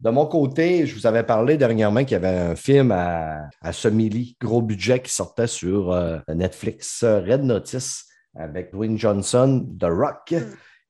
[0.00, 3.72] De mon côté, je vous avais parlé dernièrement qu'il y avait un film à, à
[3.72, 9.84] semi gros budget qui sortait sur euh, Netflix, euh, Red Notice, avec Dwayne Johnson, The
[9.84, 10.34] Rock.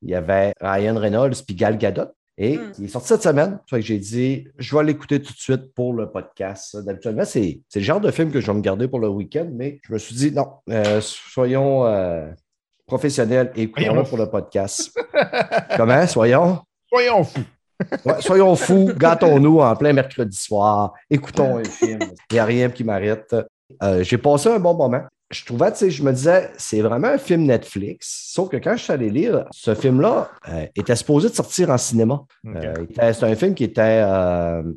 [0.01, 2.05] Il y avait Ryan Reynolds puis Gal Gadot.
[2.37, 2.71] Et Mm.
[2.79, 3.59] il est sorti cette semaine.
[3.69, 6.77] Que j'ai dit, je vais l'écouter tout de suite pour le podcast.
[6.77, 9.49] D'habitude, c'est c'est le genre de film que je vais me garder pour le week-end,
[9.51, 12.31] mais je me suis dit, non, euh, soyons euh,
[12.87, 14.97] professionnels et écoutons Soyons pour le podcast.
[15.75, 16.07] Comment?
[16.07, 16.61] Soyons?
[16.89, 17.43] Soyons fous.
[18.05, 21.99] Ouais, soyons fous, gâtons-nous en plein mercredi soir, écoutons un film.
[22.29, 23.35] Il n'y a rien qui m'arrête.
[23.83, 25.03] Euh, J'ai passé un bon moment.
[25.31, 28.31] je trouvais, tu sais, je me disais, c'est vraiment un film Netflix.
[28.33, 31.77] Sauf que quand je suis allé lire, ce film-là euh, était supposé de sortir en
[31.77, 32.21] cinéma.
[32.45, 34.03] Euh, c'est un film qui était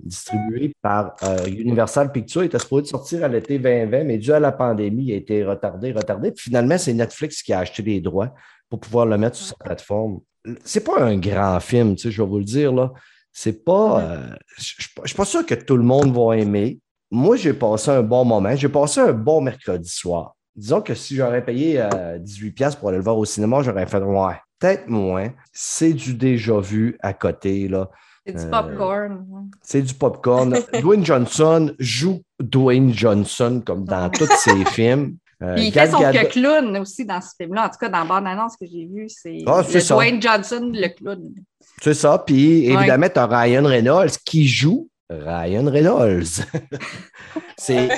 [0.04, 1.16] distribué par
[1.48, 2.44] Universal Pictures.
[2.44, 5.16] Il était supposé de sortir à l'été 2020, mais dû à la pandémie, il a
[5.16, 6.30] été retardé, retardé.
[6.30, 8.32] Puis finalement, c'est Netflix qui a acheté les droits
[8.70, 10.20] pour pouvoir le mettre sur sa plateforme.
[10.64, 12.92] C'est pas un grand film, tu sais, je vais vous le dire, là.
[13.32, 14.00] C'est pas.
[14.02, 16.78] euh, je je suis pas sûr que tout le monde va aimer.
[17.10, 18.54] Moi, j'ai passé un bon moment.
[18.56, 20.34] J'ai passé un bon mercredi soir.
[20.54, 23.98] Disons que si j'aurais payé euh, 18$ pour aller le voir au cinéma, j'aurais fait
[24.02, 25.30] ouais, peut-être moins.
[25.52, 27.90] C'est du déjà vu à côté, là.
[28.26, 29.26] C'est du Euh, popcorn.
[29.28, 29.42] ouais.
[29.62, 30.54] C'est du popcorn.
[30.80, 35.16] Dwayne Johnson joue Dwayne Johnson comme dans tous ses films.
[35.44, 37.66] Euh, il Gal fait son Gadot- clown aussi dans ce film-là.
[37.66, 39.62] En tout cas, dans la bande-annonce que j'ai vue, c'est Ah.
[39.90, 41.34] Dwayne Johnson, le clown.
[41.82, 42.22] C'est ça.
[42.24, 42.74] Puis Ouais.
[42.74, 46.24] évidemment, tu as Ryan Reynolds qui joue Ryan Reynolds.
[47.58, 47.88] c'est,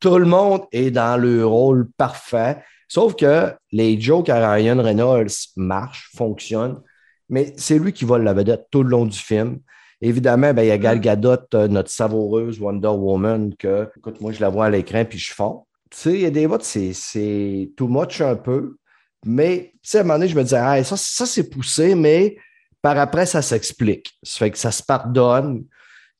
[0.00, 2.58] tout le monde est dans le rôle parfait.
[2.88, 6.80] Sauf que les jokes à Ryan Reynolds marchent, fonctionnent,
[7.28, 9.58] mais c'est lui qui vole la vedette tout le long du film.
[10.00, 14.32] Évidemment, ben, il y a Gal Gadot, euh, notre savoureuse Wonder Woman, que, écoute, moi,
[14.32, 15.63] je la vois à l'écran puis je fonds.
[15.94, 18.76] Sais, il y a des votes, c'est, too much un peu,
[19.24, 22.36] mais tu à un moment donné, je me disais, ah, ça, ça c'est poussé, mais
[22.82, 24.12] par après, ça s'explique.
[24.22, 25.64] Ça fait que ça se pardonne.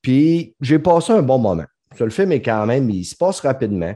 [0.00, 1.64] Puis j'ai passé un bon moment.
[1.98, 3.94] Le film est quand même, il se passe rapidement.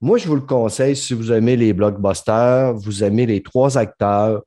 [0.00, 4.42] Moi, je vous le conseille si vous aimez les blockbusters, vous aimez les trois acteurs.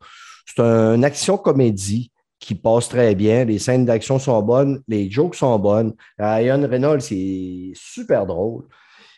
[0.48, 3.46] C'est une action-comédie qui passe très bien.
[3.46, 5.94] Les scènes d'action sont bonnes, les jokes sont bonnes.
[6.18, 8.64] Ryan Reynolds, c'est super drôle.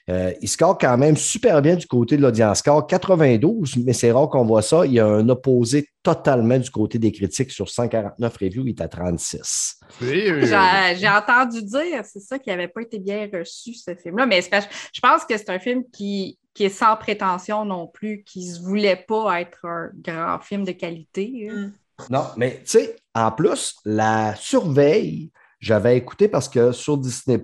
[0.10, 4.12] Euh, il score quand même super bien du côté de l'audience score, 92, mais c'est
[4.12, 4.86] rare qu'on voit ça.
[4.86, 8.82] Il y a un opposé totalement du côté des critiques sur 149 reviews, il est
[8.82, 9.80] à 36.
[10.02, 14.28] Oui, J'ai entendu dire, c'est ça, qu'il n'avait pas été bien reçu, ce film-là.
[14.28, 18.48] Mais je pense que c'est un film qui, qui est sans prétention non plus, qui
[18.48, 21.50] ne se voulait pas être un grand film de qualité.
[21.50, 21.56] hein.
[21.56, 21.74] Mm.
[22.10, 25.32] Non, mais tu sais, en plus, la surveille,
[25.66, 27.42] j'avais écouté parce que sur Disney,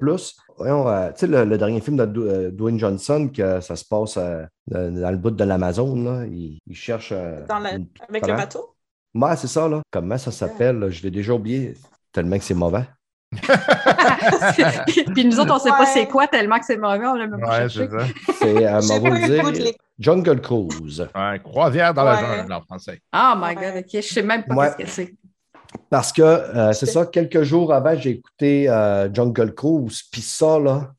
[0.55, 3.84] voyons, euh, tu sais, le, le dernier film de euh, Dwayne Johnson, que ça se
[3.84, 7.12] passe euh, dans le bout de l'Amazon, là, il, il cherche.
[7.12, 8.75] euh, Dans la- une- Avec le bateau?
[9.15, 9.81] Ouais, c'est ça, là.
[9.89, 10.77] Comment ça s'appelle?
[10.77, 10.89] là?
[10.91, 11.73] Je l'ai déjà oublié,
[12.12, 12.86] tellement que c'est mauvais.
[15.15, 17.25] Puis nous autres, on ne sait pas c'est quoi tellement que c'est mauvais, on l'a
[17.27, 17.89] même pas Ouais, cherché.
[18.39, 21.07] c'est euh, de dire, Jungle Cruise.
[21.15, 23.01] Ouais, croisière dans la jungle en français.
[23.15, 23.55] Oh my Ouais.
[23.55, 24.71] God, OK, je ne sais même pas Ouais.
[24.71, 25.15] ce que c'est.
[25.89, 30.60] Parce que euh, c'est ça, quelques jours avant, j'ai écouté euh, Jungle Cruise, puis ça,
[30.60, 30.91] là,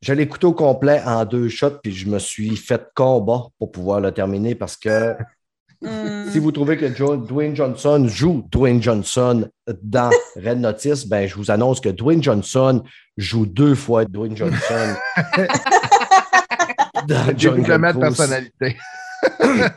[0.00, 3.72] je l'ai écouté au complet en deux shots, puis je me suis fait combat pour
[3.72, 5.14] pouvoir le terminer parce que
[5.80, 6.28] Hmm.
[6.32, 9.48] si vous trouvez que Jo- Dwayne Johnson joue Dwayne Johnson
[9.80, 12.82] dans Red Notice, ben, je vous annonce que Dwayne Johnson
[13.16, 14.96] joue deux fois Dwayne Johnson.
[17.06, 18.16] dans J'ai Jungle doublement de Cruise.
[18.16, 18.76] personnalité.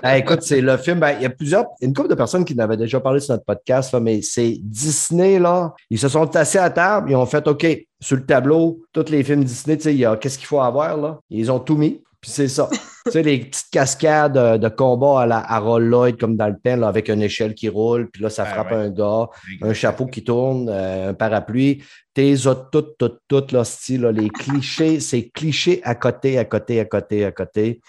[0.03, 0.99] Ah, écoute, c'est le film.
[0.99, 3.45] ben, il y a plusieurs, une couple de personnes qui n'avaient déjà parlé sur notre
[3.45, 5.73] podcast, là, mais c'est Disney, là.
[5.89, 7.65] Ils se sont assis à table, ils ont fait OK,
[7.99, 10.61] sur le tableau, tous les films Disney, tu sais, il y a qu'est-ce qu'il faut
[10.61, 11.19] avoir, là?
[11.29, 12.69] Ils ont tout mis, puis c'est ça.
[13.05, 16.75] tu sais, les petites cascades de combat à la Harold Lloyd, comme dans le temps,
[16.75, 18.77] là, avec une échelle qui roule, puis là, ça Ah, frappe ouais.
[18.77, 19.27] un gars,
[19.63, 21.83] un chapeau qui tourne, euh, un parapluie.
[22.13, 22.35] T'es
[22.71, 26.85] toutes, toutes, toutes, là, style, là, les clichés, c'est clichés à côté, à côté, à
[26.85, 27.79] côté, à côté.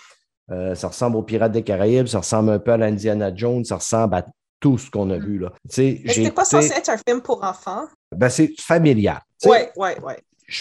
[0.51, 3.77] Euh, ça ressemble aux Pirates des Caraïbes, ça ressemble un peu à l'Indiana Jones, ça
[3.77, 4.27] ressemble à
[4.61, 5.39] tout ce qu'on a vu.
[5.39, 5.53] Là.
[5.73, 7.85] Tu Mais c'était pas censé être un film pour enfants?
[8.15, 9.21] ben, c'est familial.
[9.41, 9.69] Tu Ben,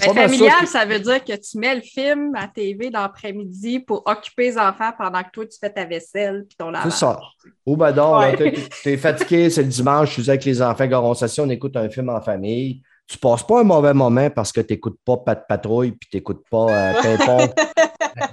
[0.07, 3.79] pas mal sûr familial, ça veut dire que tu mets le film à TV l'après-midi
[3.79, 6.91] pour occuper les enfants pendant que toi, tu fais ta vaisselle puis ton lavage.
[6.93, 7.19] C'est ça.
[7.67, 8.37] Badon, là, Ouais.
[8.37, 11.75] t'es t'es fatigué, c'est le dimanche, je suis avec les enfants, on s'assied, on écoute
[11.75, 12.81] un film en famille.
[13.07, 16.17] Tu passes pas un mauvais moment parce que tu n'écoutes pas Pat Patrouille puis tu
[16.17, 17.49] n'écoutes pas euh, Pimpon.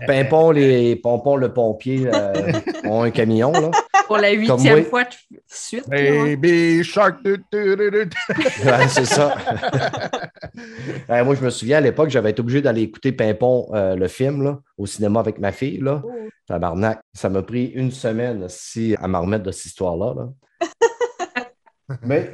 [0.07, 2.53] Pimpon, les Pompons, le pompier euh,
[2.85, 3.53] ont un camion.
[3.53, 3.71] Là.
[4.07, 5.11] Pour la huitième fois de
[5.47, 5.89] suite.
[5.89, 7.19] Baby Shark.
[7.25, 9.35] Ouais, c'est ça.
[11.09, 14.09] Ouais, moi, je me souviens à l'époque, j'avais été obligé d'aller écouter Pimpon, euh, le
[14.09, 15.79] film, là, au cinéma avec ma fille.
[15.79, 16.03] Là.
[16.05, 16.11] Oh.
[16.47, 17.01] Tabarnak.
[17.15, 20.15] Ça m'a pris une semaine si, à m'en remettre de cette histoire-là.
[20.17, 20.29] là.
[22.03, 22.33] Mais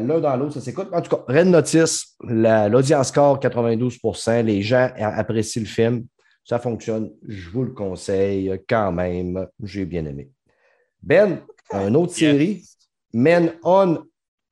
[0.00, 0.88] l'un dans l'autre, ça s'écoute.
[0.92, 6.04] En tout cas, Red Notice, la- l'audience score 92% les gens apprécient le film.
[6.44, 7.10] Ça fonctionne.
[7.26, 9.46] Je vous le conseille quand même.
[9.62, 10.30] J'ai bien aimé.
[11.02, 11.40] Ben,
[11.72, 12.18] une autre Yes.
[12.18, 12.64] série,
[13.12, 14.04] Men on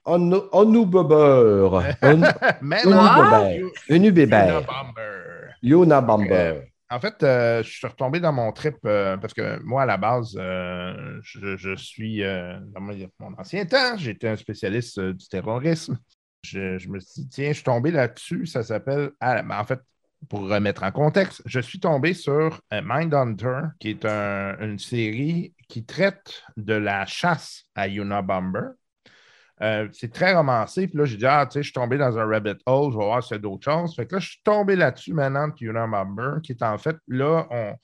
[0.04, 1.94] on Onubber.
[2.02, 2.20] Un-
[2.62, 3.56] Man, Unubber.
[3.58, 4.24] You- Unubber.
[4.24, 5.54] Unabomber.
[5.62, 6.60] Yuna Bomber.
[6.92, 9.96] En fait, euh, je suis retombé dans mon trip euh, parce que moi, à la
[9.96, 15.98] base, euh, je, je suis, dans mon, mon ancien temps, j'étais un spécialiste du terrorisme.
[16.42, 18.46] Je, je me suis dit, tiens, je suis tombé là-dessus.
[18.46, 19.78] Ça s'appelle, ah, ben, en fait,
[20.28, 25.54] pour remettre en contexte, je suis tombé sur euh, Mindhunter, qui est un- une série
[25.68, 28.68] qui traite de la chasse à Unabomber.
[29.62, 30.86] Euh, c'est très romancé.
[30.88, 32.98] Puis là, j'ai dit, ah, tu sais, je suis tombé dans un rabbit hole, je
[32.98, 33.94] vais voir y a d'autres choses.
[33.94, 37.46] Fait que là, je suis tombé là-dessus maintenant de Unabomber, qui est en fait, là,
[37.50, 37.74] on,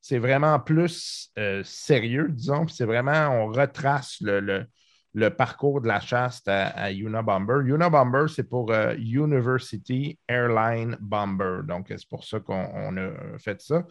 [0.00, 2.64] c'est vraiment plus euh, sérieux, disons.
[2.64, 4.66] Puis c'est vraiment, on retrace le, le-
[5.16, 7.60] le parcours de la chasse à, Unabomber.
[7.64, 11.60] Unabomber, c'est pour euh, University Airline Bomber.
[11.66, 13.82] Donc, c'est pour ça qu'on on a fait ça.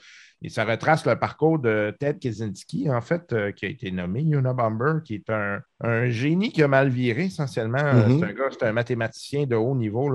[0.44, 4.22] Et ça retrace le parcours de Ted Kaczynski, en fait, euh, qui a été nommé
[4.22, 7.78] Unabomber, qui est un, un génie qui a mal viré, essentiellement.
[7.84, 8.20] Euh, Mhm.
[8.20, 10.10] C'est un gars, c'est un mathématicien de haut niveau,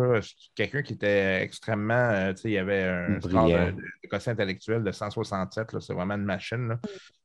[0.54, 4.82] quelqu'un qui était extrêmement, euh, il y avait un score de, de, de quotient intellectuel
[4.82, 5.80] de 167, là.
[5.80, 6.68] c'est vraiment une machine.
[6.68, 6.78] là.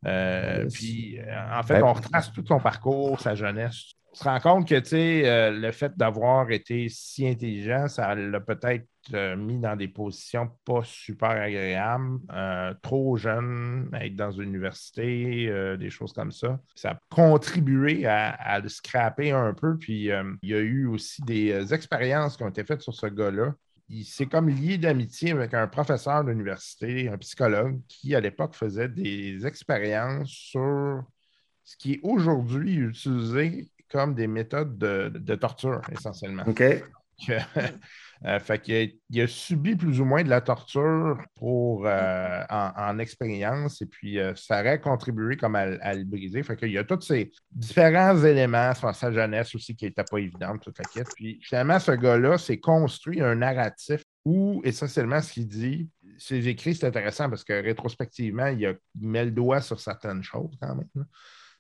[0.08, 0.74] Euh, Yes.
[0.74, 1.24] Puis, euh,
[1.60, 3.94] en fait, Ben- on retrace tout son parcours, sa jeunesse.
[4.16, 9.36] Se rend compte que, euh, le fait d'avoir été si intelligent, ça l'a peut-être euh,
[9.36, 12.20] mis dans des positions pas super agréables.
[12.32, 16.58] Euh, trop jeune, être dans une université, euh, des choses comme ça.
[16.76, 19.78] Ça a contribué à, à le scraper un peu.
[19.78, 23.54] Puis, il y a eu aussi des expériences qui ont été faites sur ce gars-là.
[23.90, 28.88] Il s'est comme lié d'amitié avec un professeur d'université, un psychologue, qui à l'époque faisait
[28.88, 31.04] des expériences sur
[31.66, 36.44] ce qui est aujourd'hui utilisé comme des méthodes de, de torture, essentiellement.
[36.48, 36.64] OK.
[38.24, 42.42] Euh, fait qu'il a, il a subi plus ou moins de la torture pour, euh,
[42.50, 46.42] en, en expérience et puis euh, ça aurait contribué comme à, à le briser.
[46.42, 50.18] Fait qu'il y a tous ces différents éléments sur sa jeunesse aussi qui n'étaient pas
[50.20, 51.10] évidentes, toute la quête.
[51.14, 56.74] Puis finalement, ce gars-là s'est construit un narratif où essentiellement ce qu'il dit, ses écrits,
[56.74, 60.74] c'est intéressant parce que rétrospectivement, il, a- il met le doigt sur certaines choses quand
[60.74, 61.06] même.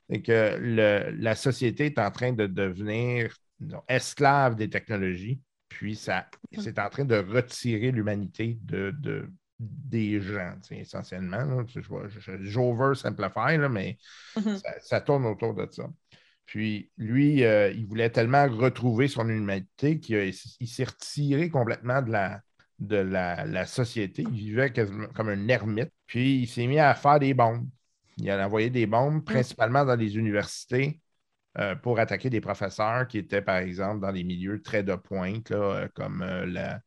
[0.09, 3.35] Et que le- la société est en train de devenir
[3.87, 5.39] esclave des technologies,
[5.69, 6.27] puis ça,
[6.61, 11.37] c'est en train de retirer l'humanité de, de- des gens, essentiellement.
[11.43, 11.63] là.
[11.67, 13.97] Je je- J'over-simplify, là, mais
[14.57, 15.89] ça, ça tourne autour de ça.
[16.45, 22.01] Puis lui, euh, il voulait tellement retrouver son humanité qu'il a- il s'est retiré complètement
[22.03, 22.41] de la,
[22.77, 24.23] de la, la société.
[24.23, 25.89] Il vivait quasiment comme un ermite.
[26.05, 27.67] Puis il s'est mis à faire des bombes.
[28.17, 31.01] Il a envoyé des bombes, principalement dans les universités,
[31.59, 35.49] euh, pour attaquer des professeurs qui étaient, par exemple, dans des milieux très de pointe,
[35.51, 36.79] là, euh, comme euh, la,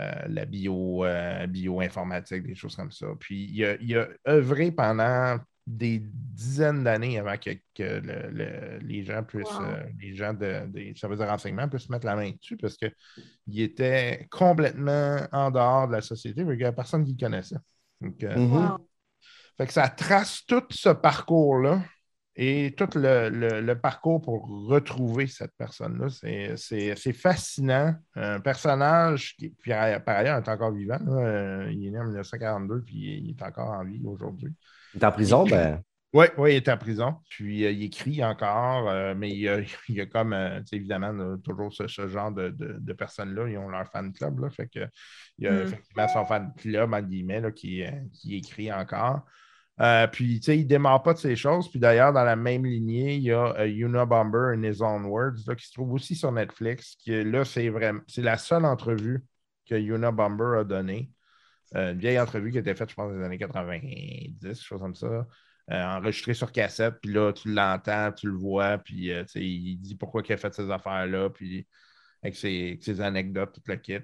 [0.00, 3.06] euh, la bio, euh, bioinformatique, des choses comme ça.
[3.20, 8.78] Puis il a, il a œuvré pendant des dizaines d'années avant que, que le- le-
[8.80, 9.62] les gens puissent, Wow.
[9.62, 13.60] euh, les gens de- des services de renseignement puissent mettre la main dessus parce qu'il
[13.60, 17.56] était complètement en dehors de la société, mais il n'y a personne qui le connaissait.
[18.00, 18.48] Donc, euh, Mhm.
[18.52, 18.87] Wow.
[19.58, 21.82] Fait que ça trace tout ce parcours-là
[22.40, 26.08] et tout le, le- le parcours pour retrouver cette personne-là.
[26.08, 27.94] C'est- C'est c'est fascinant.
[28.14, 29.72] Un personnage qui, puis,
[30.06, 30.98] par ailleurs, est encore vivant.
[31.04, 31.12] là.
[31.12, 34.54] Euh, Il est né en 1942 puis il est encore en vie aujourd'hui.
[34.94, 35.82] Il est en prison, ben.
[36.14, 37.16] Oui, oui, il est en prison.
[37.28, 40.60] Puis euh, il écrit encore, euh, mais il y a, il y a comme, euh,
[40.72, 43.46] évidemment, là, toujours ce, ce genre de, de- de personnes-là.
[43.48, 44.38] Ils ont leur fan club.
[44.38, 44.86] Là, fait que,
[45.38, 45.62] il y a Mm.
[45.66, 47.82] effectivement son fan club, en guillemets, là, qui,
[48.14, 49.26] qui écrit encore.
[49.80, 51.70] Euh, puis, tu sais, il ne démarre pas de ces choses.
[51.70, 55.46] Puis d'ailleurs, dans la même lignée, il y a euh, Unabomber in His Own Words,
[55.46, 56.96] là, qui se trouve aussi sur Netflix.
[56.96, 59.24] Qui, là, c'est vraiment, c'est la seule entrevue
[59.66, 61.12] que Unabomber a donnée.
[61.76, 64.94] Euh, une vieille entrevue qui été faite, je pense, dans les années 90, chose comme
[64.94, 65.26] ça.
[65.70, 69.76] Euh, enregistrée sur cassette, puis là, tu l'entends, tu le vois, puis tu sais, il
[69.76, 71.66] dit pourquoi il a fait ces affaires-là, puis
[72.22, 73.98] avec ses, ses anecdotes, tout le kit.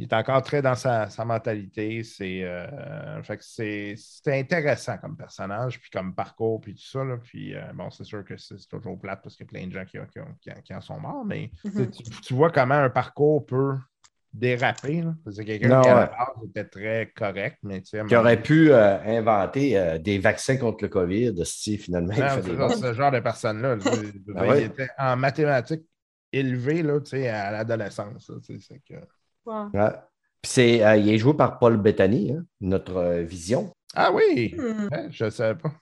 [0.00, 2.02] Il est encore très dans sa, sa mentalité.
[2.04, 7.04] C'est euh, c'est c'est intéressant comme personnage, puis comme parcours, puis tout ça.
[7.04, 7.18] Là.
[7.22, 9.72] Puis euh, bon, c'est sûr que c'est toujours plate parce qu'il y a plein de
[9.72, 11.90] gens qui, qui ont- qui en- qui en sont morts, mais Mhm.
[11.90, 13.74] tu, tu vois comment un parcours peut
[14.32, 15.04] déraper.
[15.30, 18.40] C'est quelqu'un Non, qui à la base était très correct, mais tu sais, Qui aurait
[18.40, 22.54] pu euh, inventer euh, des vaccins contre le COVID, si finalement il Non, fait ça,
[22.54, 22.68] bons.
[22.70, 23.76] ce genre de personne-là.
[24.36, 24.62] Ah ouais.
[24.62, 25.82] Il était en mathématiques
[26.32, 28.30] élevé là, tu sais, à l'adolescence.
[28.30, 29.04] là, tu sais, c'est que-.
[29.74, 29.90] Ouais.
[30.42, 33.70] Puis c'est, euh, il est joué par Paul Bettany, hein, notre euh, vision.
[33.94, 34.54] Ah oui!
[34.56, 34.88] Hmm.
[34.92, 35.72] Hein, je ne savais pas.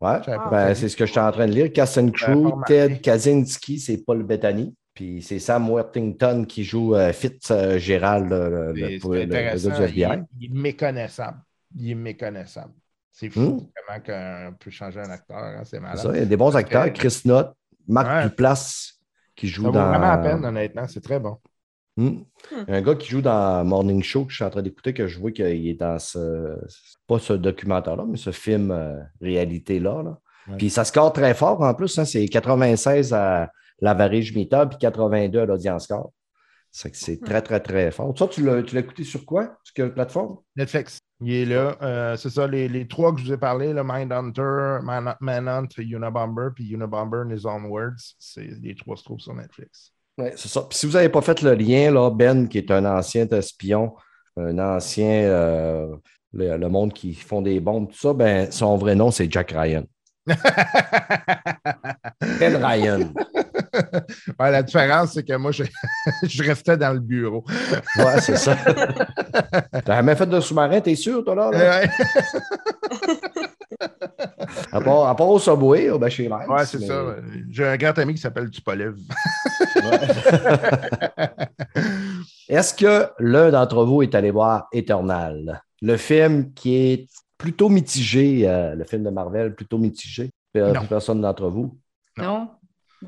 [0.00, 0.22] Ouais.
[0.24, 0.50] Savais.
[0.50, 1.70] Ben, c'est ce que je suis en train de lire.
[1.74, 2.62] Pas Crew.
[2.66, 4.74] Ted Kaczynski, c'est Paul Bettany.
[4.94, 9.70] Puis c'est Sam Worthington qui joue euh, Fitzgerald, euh, le, C'est pour le- le Il,
[9.70, 10.02] FBI.
[10.02, 11.38] est- il est méconnaissable.
[11.76, 12.72] Il est méconnaissable.
[13.12, 13.58] C'est fou Hmm.
[13.86, 15.38] comment qu'on peut changer un acteur.
[15.38, 15.98] hein, c'est malade.
[15.98, 16.84] ça, il y a des bons acteurs.
[16.92, 17.52] que- Chris Knott,
[17.88, 18.22] Marc Ouais.
[18.28, 19.00] Duplass
[19.34, 19.88] qui joue Ça vaut dans.
[19.88, 20.86] vraiment la peine, honnêtement.
[20.88, 21.36] C'est très bon.
[22.00, 22.18] Hmm.
[22.68, 25.18] Un gars qui joue dans Morning Show que je suis en train d'écouter, que je
[25.18, 26.56] vois qu'il est dans ce.
[27.08, 30.02] Pas ce documentaire-là, mais ce film euh, réalité-là.
[30.04, 30.18] là.
[30.48, 30.56] Ouais.
[30.58, 31.98] Puis ça score très fort en plus.
[31.98, 36.12] hein, c'est 96 à l'Average Meter puis 82 à l'Audience Score.
[36.70, 38.16] C'est très, très, très fort.
[38.16, 39.56] Ça, tu l'as tu l'as écouté sur quoi?
[39.64, 40.36] Sur quelle plateforme?
[40.54, 40.98] Netflix.
[41.20, 41.76] Il est là.
[41.82, 45.66] Euh, c'est ça, les, les trois que je vous ai parlé, le Mindhunter, Man- Manhunt,
[45.78, 48.14] Unabomber, puis Unabomber and His Own Words.
[48.18, 49.92] C'est les trois se trouvent sur Netflix.
[50.18, 50.62] Oui, c'est ça.
[50.62, 53.94] Puis si vous n'avez pas fait le lien, là, Ben, qui est un ancien espion,
[54.36, 55.96] un ancien, euh,
[56.32, 59.52] le, le monde qui font des bombes, tout ça, ben, son vrai nom, c'est Jack
[59.52, 59.84] Ryan.
[62.40, 63.12] Ben Ryan.
[64.40, 65.62] Ouais, la différence, c'est que moi, je,
[66.22, 67.44] je restais dans le bureau.
[67.96, 68.56] Ouais, c'est ça.
[69.84, 71.50] T'as jamais fait de sous-marin, t'es sûr, toi, là?
[71.50, 71.80] là?
[71.80, 71.88] Ouais,
[74.72, 76.48] À, part, à part au Subway, chez Rice.
[76.48, 77.16] Ouais, c'est mais- ça.
[77.50, 78.96] J'ai un grand ami qui s'appelle Tupolev.
[82.48, 88.48] Est-ce que l'un d'entre vous est allé voir Eternal, le film qui est plutôt mitigé,
[88.48, 90.30] euh, le film de Marvel plutôt mitigé?
[90.56, 90.86] Euh, Non.
[90.86, 91.78] Personne d'entre vous?
[92.16, 92.48] Non?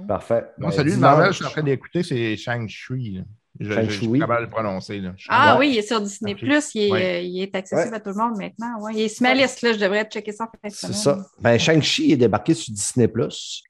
[0.06, 0.44] Parfait.
[0.58, 3.22] Non, Ben, celui de dimanche- Marvel, je suis en train d'écouter, c'est Shang-Chi.
[3.60, 4.08] Je, je, je Shang-Chi.
[4.08, 4.98] suis capable de le prononcer.
[5.00, 5.10] Là.
[5.28, 6.34] Ah oui, il est sur Disney+.
[6.34, 6.74] Plus.
[6.74, 7.04] Il est, Ouais.
[7.04, 7.96] euh, il est accessible Ouais.
[7.96, 8.80] à tout le monde maintenant.
[8.82, 8.92] Ouais.
[8.94, 9.60] Il est sur ma liste.
[9.62, 9.72] Là.
[9.74, 11.18] Je devrais checker ça C'est ça.
[11.40, 13.06] Ben, Shang-Chi est débarqué sur Disney+.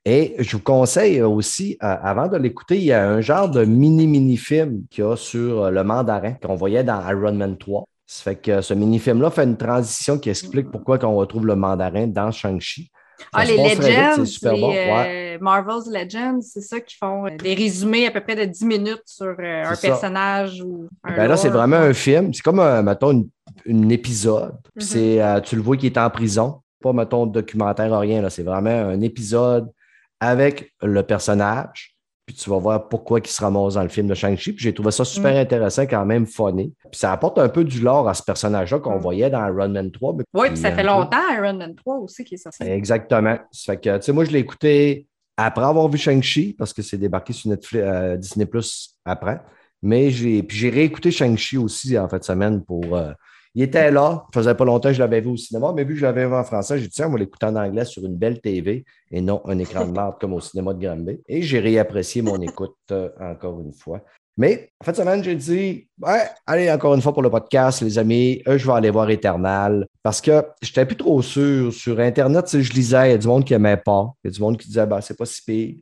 [0.05, 3.65] Et je vous conseille aussi, euh, avant de l'écouter, il y a un genre de
[3.65, 7.85] mini-mini-film qu'il y a sur euh, le mandarin qu'on voyait dans Iron Man 3.
[8.07, 12.07] Ça fait que ce mini-film-là fait une transition qui explique pourquoi on retrouve le mandarin
[12.09, 12.91] dans Shang-Chi.
[13.33, 14.71] Ah, les vite, Legends, les, bon.
[14.71, 15.39] euh, Ouais.
[15.41, 19.03] Marvel's Legends, c'est ça qui font euh, des résumés à peu près de 10 minutes
[19.07, 19.89] sur euh, un ça.
[19.89, 22.33] personnage ou un Ben là, c'est vraiment un film.
[22.35, 23.29] C'est comme, un, mettons, une,
[23.65, 24.53] une épisode.
[24.77, 24.81] Mhm.
[24.83, 26.61] c'est, tu le vois qui est en prison.
[26.83, 28.23] Pas, mettons, documentaire ou rien.
[28.23, 28.31] là.
[28.31, 29.71] C'est vraiment un épisode
[30.19, 31.95] avec le personnage.
[32.31, 34.53] Puis tu vas voir pourquoi il se ramasse dans le film de Shang-Chi.
[34.53, 35.39] Puis j'ai trouvé ça super Mhm.
[35.39, 36.73] intéressant, quand même funny.
[36.91, 39.01] Puis ça apporte un peu du lore à ce personnage-là qu'on Mhm.
[39.01, 40.15] voyait dans Iron Man 3.
[40.17, 42.63] mais Oui, puis ça fait longtemps, Iron Man 3 aussi, qui est sorti.
[42.63, 43.37] Exactement.
[43.51, 46.83] Ça fait que, tu sais, moi, je l'ai écouté après avoir vu Shang-Chi, parce que
[46.83, 49.41] c'est débarqué sur Netflix, euh, Disney Plus après.
[49.83, 52.95] Mais j'ai, puis j'ai réécouté Shang-Chi aussi en fin de semaine pour.
[52.97, 53.11] euh,
[53.55, 55.95] il était là, ça faisait pas longtemps que je l'avais vu au cinéma, mais vu
[55.95, 58.05] que je l'avais vu en français, j'ai dit, tiens, on va l'écouter en anglais sur
[58.05, 61.21] une belle TV et non un écran de marde comme au cinéma de Granby.
[61.27, 64.03] Et j'ai réapprécié mon écoute euh, encore une fois.
[64.37, 67.83] Mais en fin de semaine, j'ai dit, ouais, allez, encore une fois pour le podcast,
[67.83, 69.85] les amis, euh, je vais aller voir Eternal.
[70.03, 71.73] Parce que je n'étais plus trop sûr.
[71.73, 74.13] Sur Internet, sais, je lisais, il y a du monde qui n'aimait pas.
[74.23, 75.75] Il y a du monde qui disait, ben, c'est pas si pire.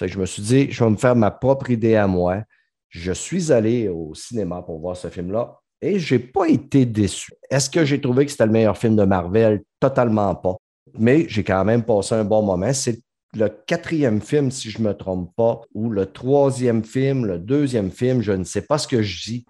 [0.00, 2.42] Je me suis dit, je vais me faire ma propre idée à moi.
[2.88, 7.32] Je suis allé au cinéma pour voir ce film-là et je n'ai pas été déçu.
[7.50, 9.62] Est-ce que j'ai trouvé que c'était le meilleur film de Marvel?
[9.80, 10.56] Totalement pas.
[10.98, 12.72] Mais j'ai quand même passé un bon moment.
[12.72, 13.00] C'est
[13.34, 17.90] le quatrième film, si je ne me trompe pas, ou le troisième film, le deuxième
[17.90, 19.46] film, je ne sais pas ce que je dis.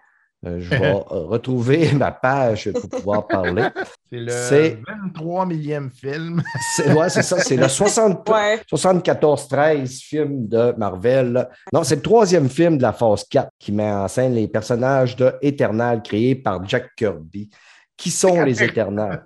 [0.46, 3.68] Euh, je vais euh, retrouver ma page pour pouvoir parler.
[4.10, 6.42] C'est le C'est- 23 millième film.
[6.76, 8.60] C'est ouais, ça, c'est le 60 Ouais.
[8.72, 11.48] 74-13 film de Marvel.
[11.72, 15.16] Non, c'est le troisième film de la phase 4 qui met en scène les personnages
[15.16, 17.50] de Eternal créés par Jack Kirby.
[17.96, 19.24] Qui sont les Éternels?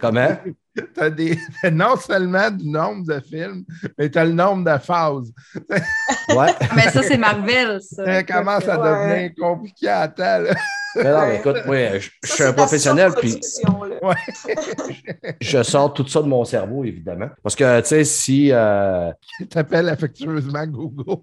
[0.00, 0.36] Comment?
[0.94, 1.38] T'as des...
[1.72, 3.64] non seulement du nombre de films,
[3.98, 5.32] mais tu as le nombre de phases.
[6.36, 6.52] Ouais.
[6.76, 8.04] Mais ça, c'est Marvel, ça.
[8.04, 9.08] Ça commence à Ouais.
[9.08, 10.38] devenir compliqué à temps.
[10.40, 10.54] là?
[10.96, 13.40] Mais non, mais écoute, moi, je, je Ça, suis un professionnel, puis
[15.40, 17.28] je sors tout ça de mon cerveau, évidemment.
[17.42, 18.50] Parce que, tu sais, si.
[18.52, 21.20] euh, Tu t'appelles affectueusement Google.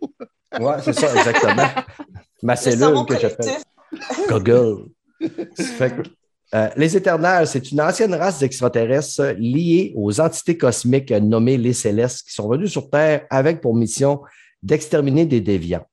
[0.60, 1.68] Ouais, c'est ça, exactement.
[2.41, 3.47] Ma cellule que j'appelle.
[4.30, 4.86] Google.
[5.56, 6.01] Ça fait que,
[6.54, 12.28] euh, les Éternels, c'est une ancienne race d'extraterrestres liée aux entités cosmiques nommées les Célestes
[12.28, 14.22] qui sont venus sur Terre avec pour mission
[14.62, 15.86] d'exterminer des déviants.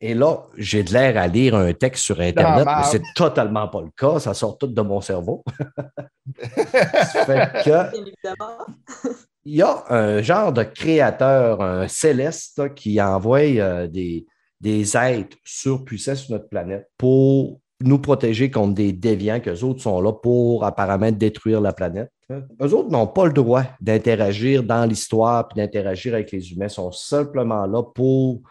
[0.00, 3.82] Et là, j'ai de l'air à lire un texte sur Internet, mais c'est totalement pas
[3.82, 4.20] le cas.
[4.20, 5.44] Ça sort tout de mon cerveau.
[6.40, 7.96] Fait que
[9.44, 14.24] il y a un genre de créateur, un céleste, qui envoie euh, des,
[14.60, 20.00] des êtres surpuissants sur notre planète pour nous protéger contre des déviants qu'eux autres sont
[20.00, 22.10] là pour apparemment détruire la planète.
[22.30, 26.66] Eux autres n'ont pas le droit d'interagir dans l'histoire puis d'interagir avec les humains.
[26.66, 28.42] Ils sont simplement là pour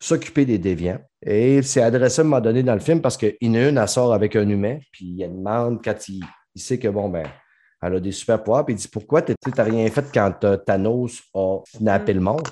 [0.00, 0.98] s'occuper des déviants.
[1.24, 4.12] Et c'est adressé à un moment donné dans le film parce a une, elle sort
[4.12, 6.22] avec un humain, puis elle demande quand il,
[6.54, 7.24] il sait que, bon, ben,
[7.80, 10.56] elle a des super pouvoirs, puis il dit Pourquoi tu n'as rien fait quand euh,
[10.56, 12.48] Thanos a snappé le monde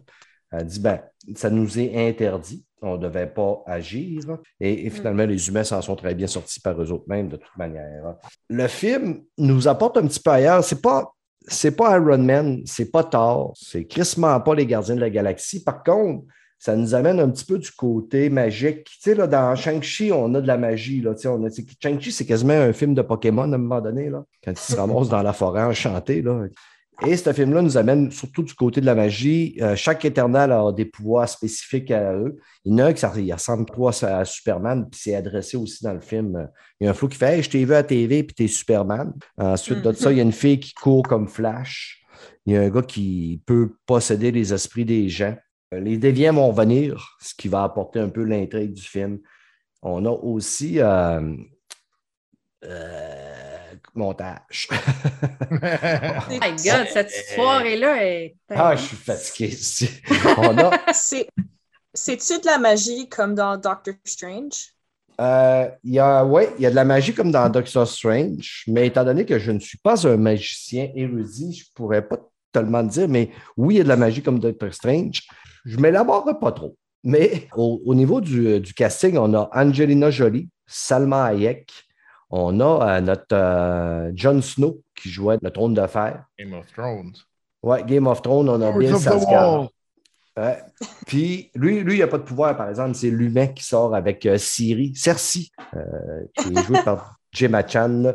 [0.51, 1.01] Elle dit Ben,
[1.37, 2.65] ça nous est interdit.
[2.83, 4.23] On ne devait pas agir.
[4.59, 7.37] Et, et finalement, les humains s'en sont très bien sortis par eux autres mêmes, de
[7.37, 8.15] toute manière.
[8.49, 10.65] Le film nous apporte un petit peu ailleurs.
[10.65, 11.13] C'est pas.
[11.47, 15.65] C'est pas Iron Man, c'est pas Thor, c'est crissement pas les Gardiens de la Galaxie.
[15.65, 16.27] Par contre,
[16.59, 18.85] ça nous amène un petit peu du côté magique.
[18.85, 21.01] Tu sais, là, dans Shang-Chi, on a de la magie.
[21.01, 21.49] Là, tu sais, on a,
[21.83, 24.77] Shang-Chi, c'est quasiment un film de Pokémon à un moment donné, là, quand il se
[24.77, 26.21] ramasse dans la forêt enchanté.
[26.21, 26.45] Là.
[27.07, 29.57] Et ce film-là nous amène surtout du côté de la magie.
[29.61, 32.37] Euh, chaque éternel a des pouvoirs spécifiques à eux.
[32.65, 33.67] Il y en a un qui ressemble
[34.03, 36.49] à Superman, puis c'est adressé aussi dans le film.
[36.79, 38.49] Il y a un flou qui fait hey, Je t'ai vu à TV, puis t'es
[38.49, 39.15] Superman.
[39.39, 42.05] Ensuite de ça, il y a une fille qui court comme Flash.
[42.45, 45.37] Il y a un gars qui peut posséder les esprits des gens.
[45.73, 49.21] Euh, les déviants vont venir, ce qui va apporter un peu l'intrigue du film.
[49.83, 50.81] On a aussi.
[50.81, 51.35] Euh,
[54.01, 54.69] montage.
[54.73, 55.55] oh
[56.31, 58.35] my God, cette soirée-là est.
[58.49, 59.51] Ah, je suis fatigué.
[61.93, 64.75] C'est-tu de la magie comme dans Doctor Strange?
[65.21, 68.87] Euh, y a, oui, il y a de la magie comme dans Doctor Strange, mais
[68.87, 72.17] étant donné que je ne suis pas un magicien érudit, je ne pourrais pas
[72.53, 75.23] tellement dire, mais oui, il y a de la magie comme Doctor Strange.
[75.65, 76.77] Je ne m'élaborerai pas trop.
[77.03, 81.71] Mais au, niveau du, du, casting, on a Angelina Jolie, Salma Hayek,
[82.31, 86.25] on a euh, notre euh, Jon Snow qui jouait le trône de fer.
[86.39, 87.15] Game of Thrones.
[87.63, 89.69] Oui, Game of Thrones, on a Bill Skarsgård.
[91.07, 94.25] Puis lui, lui, il n'a pas de pouvoir, par exemple, c'est l'humain qui sort avec
[94.25, 95.49] euh, Siri, Cersei,
[96.39, 98.13] qui est joué par Gemma Chan.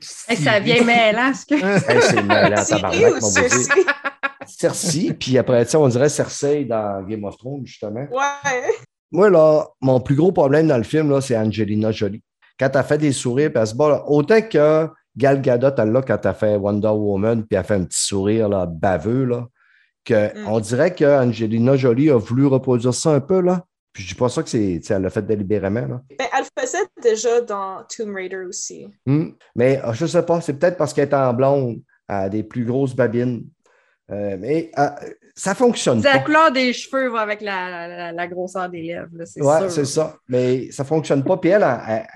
[0.00, 1.54] ça vient mêlant, ce que.
[2.00, 3.48] c'est mêlant, tabarnak, mon beau
[4.46, 8.06] Cersei, puis après ça, on dirait Cersei dans Game of Thrones, justement.
[8.10, 8.74] Ouais.
[9.12, 12.22] Moi, là, mon plus gros problème dans le film, c'est Angelina Jolie
[12.58, 16.02] quand tu as fait des sourires, parce que bon, autant que Gal Gadot, elle, là,
[16.02, 19.24] quand tu as fait Wonder Woman, puis elle a fait un petit sourire là, baveux,
[19.24, 19.46] là,
[20.04, 20.48] que mm.
[20.48, 23.64] on dirait qu'Angelina Jolie a voulu reproduire ça un peu, là.
[23.92, 25.86] Puis je dis pas ça que c'est, elle l'a fait délibérément.
[25.86, 26.02] Là.
[26.18, 28.88] Elle faisait déjà dans Tomb Raider aussi.
[29.06, 29.30] Hmm.
[29.54, 32.64] Mais ah, je sais pas, c'est peut-être parce qu'elle est en blonde, à des plus
[32.64, 33.46] grosses babines.
[34.10, 34.96] Euh, mais ah,
[35.36, 36.14] ça fonctionne pas.
[36.14, 40.16] La couleur des cheveux va avec la, grosseur des lèvres, c'est Oui, c'est ça.
[40.28, 41.36] Mais ça ne fonctionne pas.
[41.36, 41.66] Puis elle,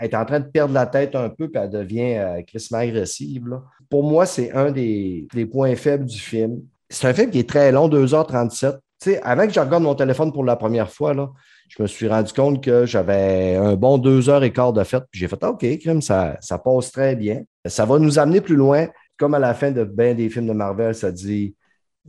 [0.01, 3.45] est en train de perdre la tête un peu, puis elle devient euh, crissement agressive.
[3.91, 6.61] Pour moi, c'est un des, points faibles du film.
[6.89, 8.73] C'est un film qui est très long, 2h37.
[9.01, 11.29] Tu sais, avant que je regarde mon téléphone pour la première fois, là,
[11.69, 15.05] je me suis rendu compte que j'avais un bon deux heures et quart de fête.
[15.11, 17.43] Puis j'ai fait OK, crime, ça, ça passe très bien.
[17.67, 18.87] Ça va nous amener plus loin.
[19.19, 21.55] Comme à la fin de bien des films de Marvel, ça dit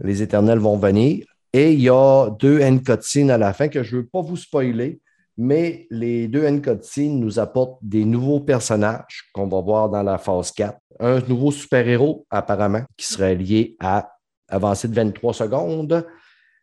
[0.01, 1.25] les éternels vont venir.
[1.53, 4.21] Et il y a deux end cutscenes à la fin que je ne veux pas
[4.21, 4.99] vous spoiler,
[5.37, 10.17] mais les deux end cutscenes nous apportent des nouveaux personnages qu'on va voir dans la
[10.17, 10.77] phase 4.
[10.99, 14.11] Un nouveau super-héros, apparemment, qui serait lié à
[14.47, 16.05] avancer de 23 secondes,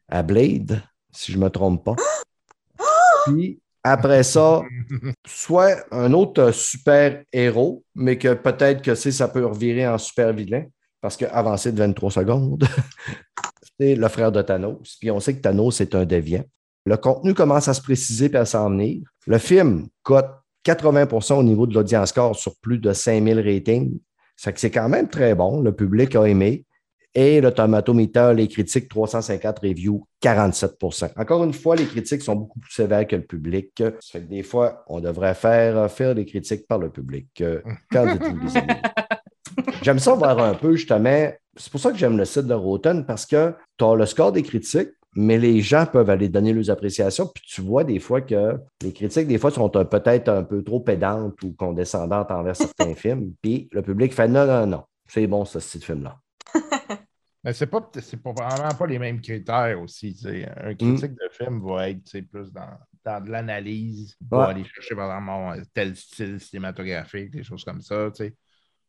[0.09, 1.97] à Blade, si je ne me trompe pas.
[3.27, 4.63] Puis après ça,
[5.27, 10.65] soit un autre super-héros, mais que peut-être que ça peut revirer en super-vilain
[11.07, 12.65] parce qu'avancer de 23 secondes,
[13.79, 14.97] c'est le frère de Thanos.
[14.99, 16.43] Puis on sait que Thanos est un déviant.
[16.85, 19.03] Le contenu commence à se préciser et à s'en venir.
[19.29, 20.29] Le film cote
[20.65, 24.01] 80% au niveau de l'audience score sur plus de 5000 ratings.
[24.37, 25.61] C'est quand même très bon.
[25.61, 26.65] Le public a aimé.
[27.15, 32.59] Et le Tomatometer, les critiques, 350 reviews, 47% Encore une fois, les critiques sont beaucoup
[32.59, 33.71] plus sévères que le public.
[33.79, 37.29] Ça fait que des fois, on devrait faire, faire des critiques par le public.
[37.37, 38.75] Dites-vous, les amis?
[39.83, 41.31] J'aime ça voir un peu, justement.
[41.57, 44.33] C'est pour ça que j'aime le site de Rotten, parce que tu as le score
[44.33, 47.27] des critiques, mais les gens peuvent aller donner leurs appréciations.
[47.35, 50.81] Puis tu vois des fois que les critiques, des fois, sont peut-être un peu trop
[50.81, 53.33] pédantes ou condescendantes envers certains films.
[53.41, 56.19] Puis le public fait non, non, non, c'est bon, ce style film-là.
[57.45, 57.81] Mais c'est pas,
[58.25, 60.21] vraiment pas les mêmes critères aussi.
[60.25, 65.65] Un critique de film va être plus dans, de l'analyse, va aller chercher par exemple
[65.73, 68.11] tel style cinématographique, des choses comme ça.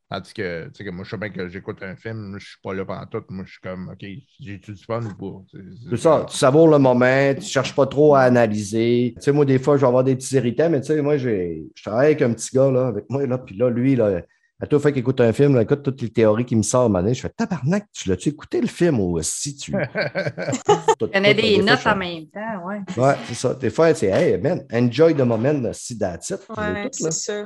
[0.10, 2.58] Tandis que, tu sais, que moi, je sais bien que j'écoute un film, je suis
[2.64, 3.24] pas là pendant tout.
[3.30, 4.08] Moi, je suis comme, OK,
[4.40, 5.60] j'ai-tu du fun ou pas?
[5.90, 9.14] C'est ça, tu savoures le moment, tu cherches pas trop à analyser.
[9.18, 11.18] Tu sais, moi, des fois, je vais avoir des petits irritants, mais tu sais, moi,
[11.18, 14.22] je travaille avec un petit gars, là, avec moi, là, puis là, lui, là,
[14.60, 16.92] à tout fait qu'il écoute un film, là, écoute toutes les théories qui me sortent,
[17.14, 19.72] je fais tabarnak, tu l'as-tu écouté le film ou si tu.
[19.74, 22.82] Il y en a des notes en même temps, ouais.
[22.98, 23.54] Ouais, c'est ça.
[23.54, 26.40] Des fois, c'est, hey, man, enjoy the moment, si that's it.
[26.58, 27.46] Ouais, c'est ça.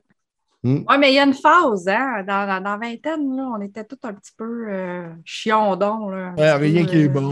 [0.64, 0.84] Hmm.
[0.88, 2.24] Oui, mais il y a une phase, hein?
[2.28, 6.09] Dans, dans, dans vingtaine, là, on était tous un petit peu euh, chiondons.
[6.09, 7.32] Là, ouais, rien qui est bon.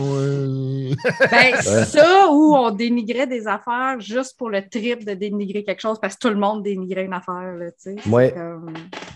[1.31, 5.99] Ben, ça, où on dénigrait des affaires juste pour le trip de dénigrer quelque chose
[6.01, 7.53] parce que tout le monde dénigrait une affaire.
[7.55, 7.67] Là,
[8.07, 8.33] oui.
[8.33, 8.73] Comme...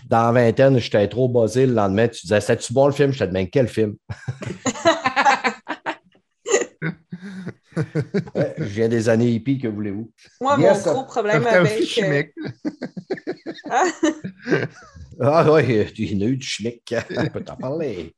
[0.08, 2.06] Dans vingtaine, j'étais trop buzzé le lendemain.
[2.06, 3.12] Tu disais, c'est-tu bon le film?
[3.12, 3.94] Je te demande quel film?
[8.58, 10.10] je viens des années hippies, que voulez-vous?
[10.40, 11.82] Moi, mon gros problème avec.
[11.84, 12.30] chimique.
[13.70, 13.84] Ah.
[15.20, 15.62] Ah oui,
[15.96, 16.94] il y a eu du schmick.
[17.16, 18.14] On peut t'en parler.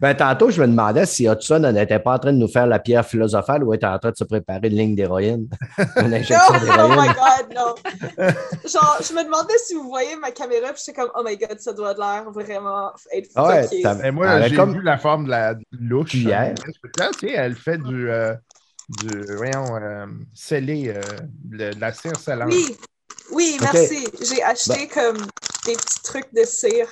[0.00, 2.78] Ben, tantôt, je me demandais si Hudson n'était pas en train de nous faire la
[2.78, 5.48] pierre philosophale ou était en train de se préparer une ligne d'héroïne.
[5.96, 7.74] Une injection oh my god, non.
[8.64, 11.58] Genre, je me demandais si vous voyez ma caméra, puis j'étais comme, oh my god,
[11.58, 14.72] ça doit de l'air vraiment être Ah ouais, t'as- Mais moi, Elle a j'ai comme-
[14.72, 16.10] vu la forme de la louche.
[16.12, 18.34] Tu sais, elle fait du, euh,
[18.88, 21.00] du voyons, euh, scellé, euh,
[21.44, 22.50] de, de la cire scellante.
[22.52, 22.76] Oui,
[23.32, 24.06] oui, merci.
[24.22, 25.18] J'ai acheté comme
[25.64, 26.88] des petits trucs de cire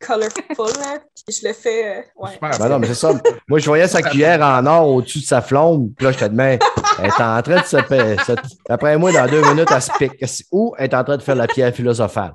[0.00, 2.38] colorful, là, puis je le fais, euh, ouais.
[2.40, 3.12] Ben non, mais c'est ça.
[3.48, 5.90] Moi, je voyais sa cuillère en or au-dessus de sa flamme.
[5.96, 6.58] Puis là, je te demande,
[6.98, 7.78] elle est en train de se.
[7.78, 8.32] se-
[8.68, 10.24] Après moi, dans deux minutes, elle se pique.
[10.52, 12.34] Ou elle est en train de faire la pierre philosophale?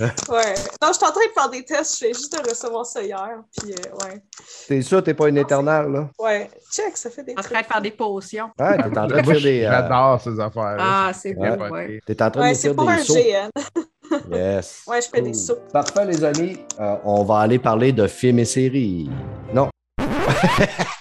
[0.00, 0.54] Ouais.
[0.82, 3.02] Non, je suis en train de faire des tests, je viens juste de recevoir ça
[3.02, 3.28] hier,
[3.58, 4.22] puis euh, ouais.
[4.68, 6.08] T'es sûr t'es pas une éternelle, là?
[6.18, 8.50] Ouais, check, ça fait des En train de faire des potions.
[8.58, 9.64] Ouais, t'es en train de faire des.
[9.64, 10.76] euh, J'adore ces affaires.
[10.78, 11.56] Ah, c'est Ouais.
[11.56, 12.00] beau, ouais.
[12.06, 13.14] T'es en train Ouais, de c'est faire pour des un sauts.
[13.14, 13.50] GN.
[14.32, 14.82] Yes.
[14.88, 15.70] Ouais, je fais des soupes.
[15.72, 16.58] Parfait, les amis.
[16.80, 19.08] Euh, on va aller parler de films et séries.
[19.54, 19.68] Non.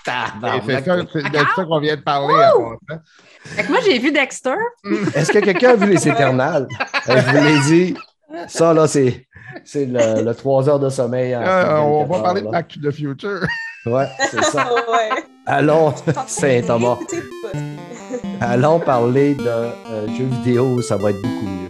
[0.05, 0.11] C'est
[0.85, 2.33] ça, c'est de ça qu'on vient de parler.
[3.45, 4.53] Fait que moi, j'ai vu Dexter.
[5.15, 6.67] Est-ce que quelqu'un a vu Les Éternels?
[7.07, 7.95] Je vous l'ai dit.
[8.47, 9.25] Ça, là, c'est,
[9.63, 11.35] c'est le, le 3 heures de sommeil.
[11.35, 12.47] en Euh, on 24 va heures, parler de.
[12.47, 13.39] Back to the Future.
[13.85, 14.69] Ouais, c'est ça.
[14.91, 15.23] ouais.
[15.45, 15.93] Allons,
[16.27, 16.97] Saint-Thomas.
[18.41, 20.81] Allons parler de euh, jeux vidéo.
[20.81, 21.69] Ça va être beaucoup mieux.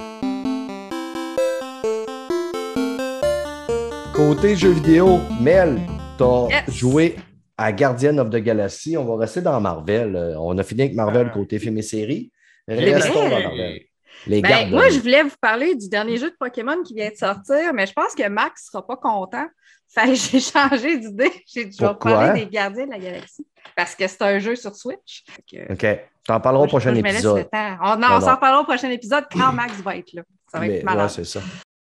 [4.14, 5.80] Côté jeux vidéo, Mel,
[6.18, 6.76] t'as Yes.
[6.76, 7.16] joué
[7.58, 8.98] à Guardian of the Galaxy.
[8.98, 10.16] On va rester dans Marvel.
[10.16, 11.34] Euh, On a fini avec Marvel Ah.
[11.34, 12.32] côté film et série.
[12.68, 13.30] Restons dans.
[13.30, 13.80] Marvel.
[14.28, 14.72] Les Ben, gardes.
[14.72, 17.86] moi, je voulais vous parler du dernier jeu de Pokémon qui vient de sortir, mais
[17.88, 19.46] je pense que Max ne sera pas content.
[19.92, 21.32] Fait j'ai changé d'idée.
[21.52, 22.12] J'ai Pourquoi?
[22.14, 23.48] parler des Gardiens de la Galaxie.
[23.76, 25.24] Parce que c'est un jeu sur Switch.
[25.52, 26.00] Que- OK.
[26.28, 27.48] T'en parleras au prochain je épisode.
[27.52, 28.36] Oh, non, Non, on s'en non.
[28.36, 30.22] reparlera au prochain épisode quand Max va être là.
[30.52, 31.06] Ça va Mais, être malade.
[31.08, 31.40] ouais, c'est ça.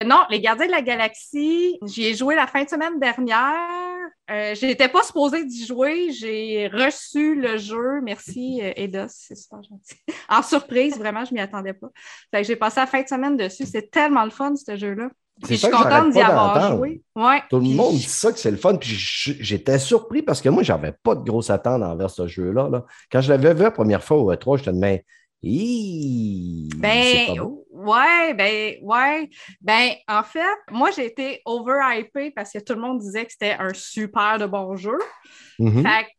[0.05, 3.94] Non, les Gardiens de la Galaxie, j'y ai joué la fin de semaine dernière.
[4.31, 6.11] Euh, J'étais pas supposée d'y jouer.
[6.11, 8.01] J'ai reçu le jeu.
[8.01, 9.95] Merci, euh, Eidos, c'est super gentil.
[10.29, 11.87] En surprise, vraiment, je m'y attendais pas.
[12.31, 13.65] Fait que j'ai passé la fin de semaine dessus.
[13.65, 15.09] C'est tellement le fun, ce jeu-là.
[15.43, 17.01] Puis je suis contente d'y avoir joué.
[17.15, 17.41] Ouais.
[17.49, 18.75] Tout le monde dit ça que c'est le fun.
[18.75, 18.89] Puis
[19.39, 22.69] j'étais surpris parce que moi, j'avais pas de grosse attente envers ce jeu-là.
[22.69, 22.85] là.
[23.11, 25.05] Quand je l'avais vu la première fois au E3, je te demandais,
[25.41, 27.39] Hi, Ben,
[27.71, 29.29] ouais, ben, ouais.
[29.61, 33.53] Ben, en fait, moi, j'ai été overhypée parce que tout le monde disait que c'était
[33.53, 34.97] un super de bon jeu.
[35.59, 35.81] Mhm.
[35.81, 36.09] Fait que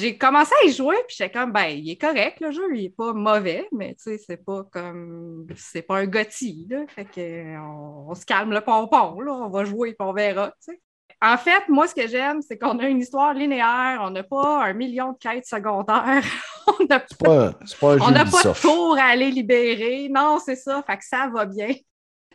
[0.00, 2.86] j'ai commencé à y jouer, puis j'étais comme, ben, il est correct, le jeu, il
[2.86, 6.86] est pas mauvais, mais tu sais, c'est pas comme, c'est pas un Gotti, là.
[6.88, 10.50] Fait que, on, on se calme le pompon, là, on va jouer, puis on verra,
[10.64, 10.82] tu sais.
[11.22, 14.64] En fait, moi, ce que j'aime, c'est qu'on a une histoire linéaire, on n'a pas
[14.64, 16.24] un million de quêtes secondaires,
[16.66, 20.08] on n'a pas, on de à aller libérer.
[20.10, 20.82] Non, c'est ça.
[20.84, 21.72] Fait que ça va bien.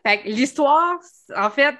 [0.05, 0.95] Fait que l'histoire,
[1.35, 1.75] en fait,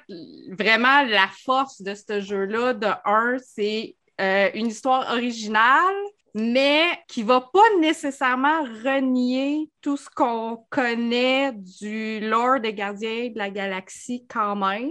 [0.50, 5.96] vraiment la force de ce jeu-là, de un, c'est euh, une histoire originale,
[6.34, 13.38] mais qui va pas nécessairement renier tout ce qu'on connaît du lore des gardiens de
[13.38, 14.90] la galaxie quand même.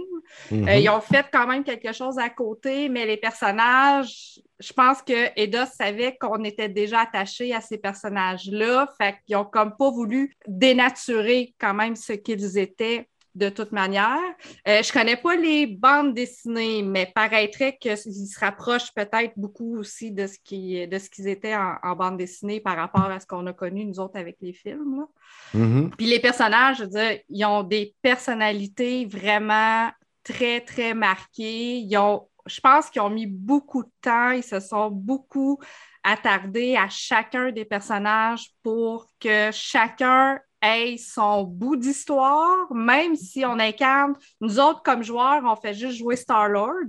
[0.50, 0.68] Mhm.
[0.68, 5.02] Euh, ils ont fait quand même quelque chose à côté, mais les personnages, je pense
[5.02, 8.88] que Eda savait qu'on était déjà attaché à ces personnages-là.
[9.00, 13.08] Fait qu'ils ont comme pas voulu dénaturer quand même ce qu'ils étaient
[13.38, 14.18] de toute manière.
[14.66, 20.10] Euh, je connais pas les bandes dessinées, mais paraîtrait qu'ils se rapprochent peut-être beaucoup aussi
[20.10, 23.26] de ce qui- de ce qu'ils étaient en, en bande dessinée par rapport à ce
[23.26, 25.06] qu'on a connu nous autres avec les films.
[25.54, 25.90] Mhm.
[25.96, 29.90] Puis les personnages, je veux dire, ils ont des personnalités vraiment
[30.24, 31.78] très, très marquées.
[31.78, 35.58] Ils ont, je pense qu'ils ont mis beaucoup de temps, ils se sont beaucoup
[36.02, 43.58] attardés à chacun des personnages pour que chacun ait son bout d'histoire, même si on
[43.58, 46.88] incarne, nous autres comme joueurs, on fait juste jouer Star-Lord,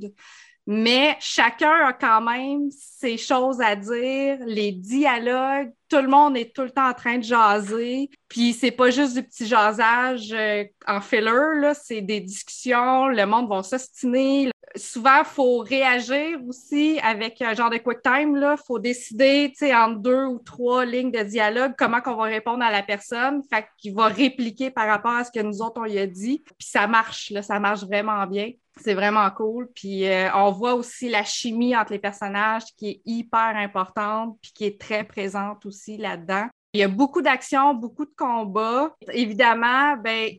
[0.72, 6.56] mais chacun a quand même ses choses à dire, les dialogues, tout le monde est
[6.56, 10.64] tout le temps en train de jaser, puis c'est pas juste du petit jasage euh,
[10.86, 14.52] en filler, là, c'est des discussions, le monde va s'ostiner.
[14.76, 19.76] Souvent, faut réagir aussi avec un genre de quick time, il faut décider, tu sais,
[19.76, 23.66] entre deux ou trois lignes de dialogue, comment qu'on va répondre à la personne, fait
[23.80, 26.68] qu'il va répliquer par rapport à ce que nous autres, on lui a dit, puis
[26.68, 28.52] ça marche, là, ça marche vraiment bien.
[28.82, 29.70] C'est vraiment cool.
[29.74, 34.52] Puis euh, on voit aussi la chimie entre les personnages qui est hyper importante, puis
[34.54, 36.48] qui est très présente aussi là-dedans.
[36.74, 38.96] Il y a beaucoup d'actions, beaucoup de combats.
[39.12, 40.30] Évidemment, ben,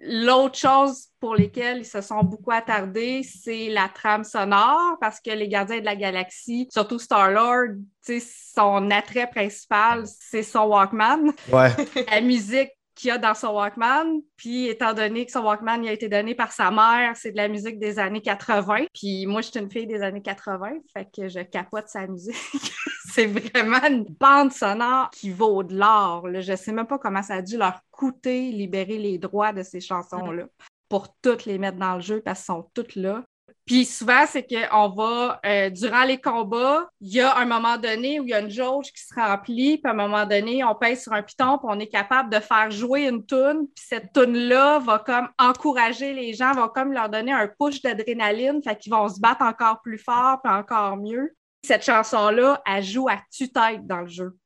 [0.00, 5.30] l'autre chose pour lesquelles ils se sont beaucoup attardés, c'est la trame sonore, parce que
[5.30, 11.70] les gardiens de la galaxie, surtout Star-Lord, son attrait principal, c'est son Walkman Ouais.
[12.10, 14.20] la musique qu'il a dans son Walkman.
[14.36, 17.36] Puis, étant donné que son Walkman il a été donné par sa mère, c'est de
[17.36, 18.86] la musique des années 80.
[18.94, 22.34] Puis, moi, je suis une fille des années 80, fait que je capote sa musique.
[23.12, 26.26] c'est vraiment une bande sonore qui vaut de l'or.
[26.40, 29.80] Je sais même pas comment ça a dû leur coûter libérer les droits de ces
[29.80, 30.46] chansons-là
[30.88, 33.24] pour toutes les mettre dans le jeu parce qu'elles sont toutes là.
[33.66, 38.20] Puis souvent, c'est qu'on va, euh, durant les combats, il y a un moment donné
[38.20, 40.74] où il y a une jauge qui se remplit, puis à un moment donné, on
[40.74, 44.12] pèse sur un piton, puis on est capable de faire jouer une toune, puis cette
[44.12, 48.92] toune-là va comme encourager les gens, va comme leur donner un push d'adrénaline, fait qu'ils
[48.92, 51.34] vont se battre encore plus fort, puis encore mieux.
[51.62, 54.36] Cette chanson-là, elle joue à tue-tête dans le jeu.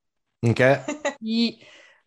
[0.43, 0.63] OK.
[1.21, 1.61] Puis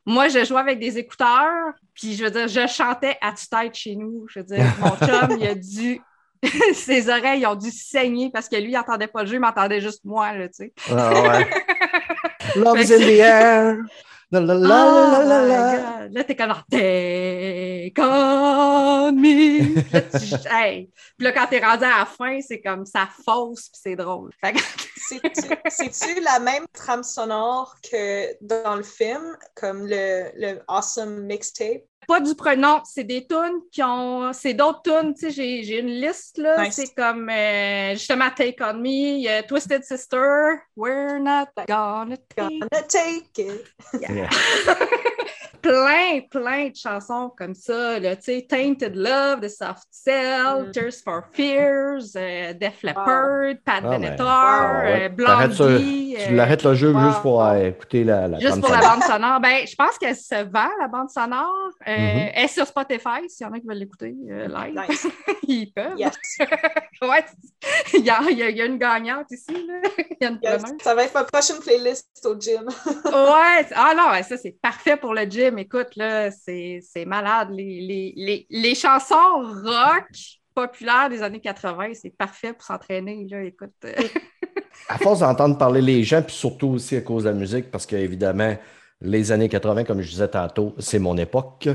[0.08, 3.96] moi, je jouais avec des écouteurs, puis je veux dire, je chantais à tue-tête chez
[3.98, 4.26] nous.
[4.30, 6.02] Je veux dire, mon chum, il a dû.
[6.74, 9.82] Ses oreilles ont dû saigner parce que lui, il n'entendait pas le jeu, il m'entendait
[9.82, 10.74] juste moi, là, tu sais.
[10.92, 11.50] Ah ouais.
[12.56, 13.78] Love's in the air.
[14.30, 15.78] La, la, la, Oh la, la, my la.
[15.78, 16.14] God.
[16.14, 19.82] Là, t'es comme Take on me.
[19.82, 20.90] Puis là, tu- hey.
[21.18, 24.32] Puis là, quand t'es rendu à la fin, c'est comme ça fausse, puis c'est drôle.
[25.70, 31.84] C'est-tu la même trame sonore que dans le film, comme le, le Awesome Mixtape?
[32.08, 34.32] Pas du prénom, c'est des tunes qui ont.
[34.34, 36.64] C'est d'autres tunes, tu sais, j'ai j'ai une liste, là.
[36.64, 36.76] Nice.
[36.76, 42.60] C'est comme euh, justement Take On Me, Twisted Sister, We're Not Gonna Take.
[42.60, 43.66] Gonna take it.
[44.00, 44.30] Yeah.
[45.68, 50.72] plein, plein de chansons comme ça, là, tu sais, Tainted Love, The Soft Cell, Mm.
[50.72, 55.04] Tears for Fears, euh, Def Leppard, Pat Ah, ben, Benatar, wow, ouais.
[55.06, 56.16] euh, Blondie.
[56.18, 57.00] Tu euh, l'arrêtes le jeu wow.
[57.10, 59.40] juste pour euh, écouter la, la Juste pour la bande sonore.
[59.40, 61.70] Ben, je pense qu'elle se vend, la bande sonore.
[61.88, 62.30] Euh, Mhm.
[62.34, 64.80] Elle est sur Spotify, s'il y en a qui veulent l'écouter euh, live.
[64.90, 65.08] Nice.
[65.48, 65.98] Ils peuvent.
[65.98, 66.14] Yes.
[67.00, 67.24] Ouais,
[67.94, 69.54] il, y a, il y a- une gagnante ici.
[69.68, 69.76] Là.
[70.20, 70.64] Il y a une Yes.
[70.82, 72.64] Ça va être ma prochaine playlist au gym.
[72.88, 75.57] Ouais, ah non, ouais, ça c'est parfait pour le gym.
[75.58, 77.50] Écoute, là, c'est c'est malade.
[77.52, 79.16] Les, les, les, les chansons
[79.64, 80.06] rock
[80.56, 83.28] populaires des années 80, c'est parfait pour s'entraîner.
[83.30, 83.74] Là, écoute.
[84.90, 87.86] À force d'entendre parler les gens, puis surtout aussi à cause de la musique, parce
[87.86, 88.56] qu'évidemment,
[89.02, 91.68] les années 80, comme je disais tantôt, c'est mon époque.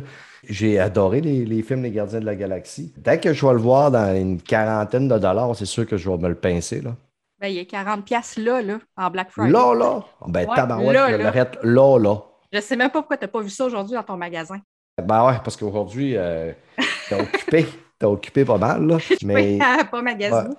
[0.48, 2.92] J'ai adoré les, les films Les Gardiens de la Galaxie.
[2.96, 6.10] Dès que je vais le voir dans une quarantaine de dollars, c'est sûr que je
[6.10, 6.80] vais me le pincer.
[6.80, 6.96] Là,
[7.40, 9.52] ben, il y a 40 pièces là, là, en Black Friday.
[9.52, 10.04] là, là.
[10.26, 11.22] Ben, Ouais, tabarouette, là, je là.
[11.24, 12.16] l'arrête là, là.
[12.52, 14.60] Je sais même pas pourquoi tu n'as pas vu ça aujourd'hui dans ton magasin.
[15.02, 16.52] Ben ouais, parce qu'aujourd'hui, euh,
[17.08, 17.66] t'es occupé.
[17.98, 18.98] T'es occupé pas mal, là.
[19.22, 19.60] Mais
[19.92, 20.56] pas magasiné.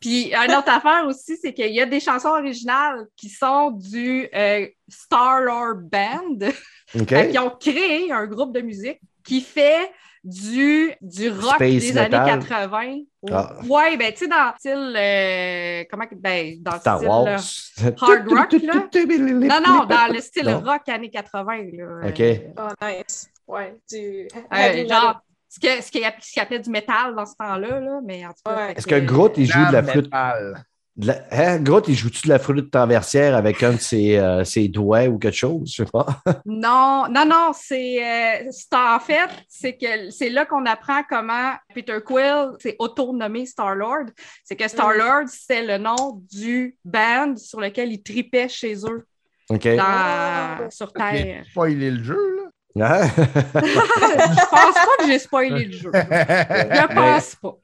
[0.00, 4.26] Puis, une autre affaire aussi, c'est qu'il y a des chansons originales qui sont du
[4.34, 6.48] euh, Star-Lord Band.
[6.90, 9.92] Qu'ils ont créé un groupe de musique qui fait
[10.26, 12.14] du, du rock Space des metal.
[12.14, 12.98] années 80.
[13.32, 13.52] Ah.
[13.68, 14.96] Ouais, ben, tu sais, dans le style.
[14.96, 16.04] euh, comment.
[16.16, 17.08] Ben, dans le Star style.
[17.08, 17.24] Wars.
[17.24, 17.36] là.
[18.00, 18.74] hard rock, là.
[18.74, 20.60] Non, non, dans le style Non.
[20.60, 21.56] rock années 80.
[21.72, 22.20] Là, OK.
[22.20, 23.30] Euh, Oh, nice.
[23.46, 27.14] Ouais, du euh, genre, ce que- ce qu'il y a- ce qu'il appelait du métal
[27.14, 28.56] dans ce temps-là, là, mais en tout cas.
[28.56, 28.72] Ouais.
[28.76, 30.06] Est-ce que Groot, il joue de la flûte?
[30.06, 30.64] Metal.
[30.98, 31.58] La- Hein?
[31.60, 35.18] Groot, il joue-tu de la flûte traversière avec un de ses, euh, ses doigts ou
[35.18, 35.70] quelque chose?
[35.70, 36.06] Je sais pas?
[36.46, 41.52] Non, non, non, c'est euh, c'est en fait, c'est que c'est là qu'on apprend comment
[41.74, 44.06] Peter Quill s'est auto-nommé Star-Lord.
[44.44, 49.06] C'est que Star-Lord, c'est le nom du band sur lequel ils tripaient chez eux
[49.50, 49.64] OK.
[49.76, 50.58] dans- Ah.
[50.70, 51.44] sur Terre.
[51.50, 52.50] spoiler le jeu, Hein?
[53.16, 55.90] Je pense pas que j'ai spoilé le jeu.
[55.94, 57.54] Je pense pas.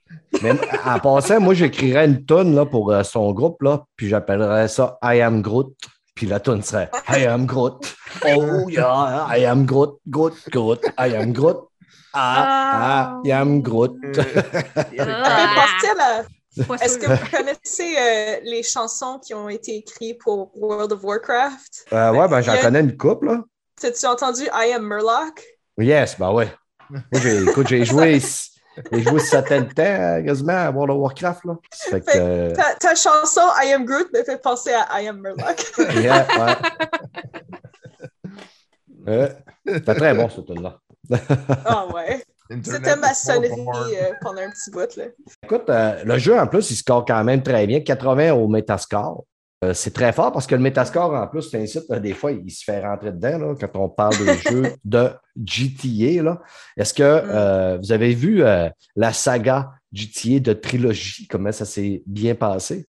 [0.42, 0.52] Mais
[0.86, 4.98] en passant, moi, j'écrirais une tonne là, pour euh, son groupe, là, puis j'appellerais ça
[5.02, 5.74] I am Groot.
[6.14, 7.94] Puis la tune serait I am Groot.
[8.26, 11.58] Oh yeah, I am Groot, Groot, Groot, I am Groot.
[12.14, 13.96] Ah, I am Groot.
[14.96, 20.50] La- C'est pas Est-ce que vous connaissez euh, les chansons qui ont été écrites pour
[20.54, 21.86] World of Warcraft?
[21.94, 23.40] Euh, ouais, ben j'en connais une couple, là.
[23.82, 25.42] T'as-tu entendu I am Murloc?
[25.76, 26.48] Yes, ben ouais.
[26.88, 28.20] Moi, j'ai, écoute, j'ai joué,
[28.92, 31.56] j'ai joué temps euh, quasiment à World of Warcraft, là.
[31.72, 35.08] Ça fait que, euh, Ta, ta chanson I am Groot me fait penser à I
[35.08, 35.72] am Murloc.
[35.96, 36.54] yeah, ouais.
[39.04, 39.36] Ouais.
[39.66, 40.78] C'était très bon, ce tune-là.
[41.64, 42.24] Ah ouais.
[42.62, 43.66] C'était ma sonnerie
[43.96, 44.96] euh, pendant un petit bout.
[44.96, 45.06] Là.
[45.42, 47.80] Écoute, euh, le jeu, en plus, il score quand même très bien.
[47.80, 49.24] 80 au Metascore.
[49.64, 52.32] Euh, c'est très fort parce que le Metascore, en plus, c'est un site, des fois,
[52.32, 55.10] il se fait rentrer dedans là, quand on parle des jeux de
[55.44, 56.40] GTA.
[56.76, 62.02] Est-ce que euh, vous avez vu euh, la saga GTA de trilogie, comment ça s'est
[62.06, 62.86] bien passé?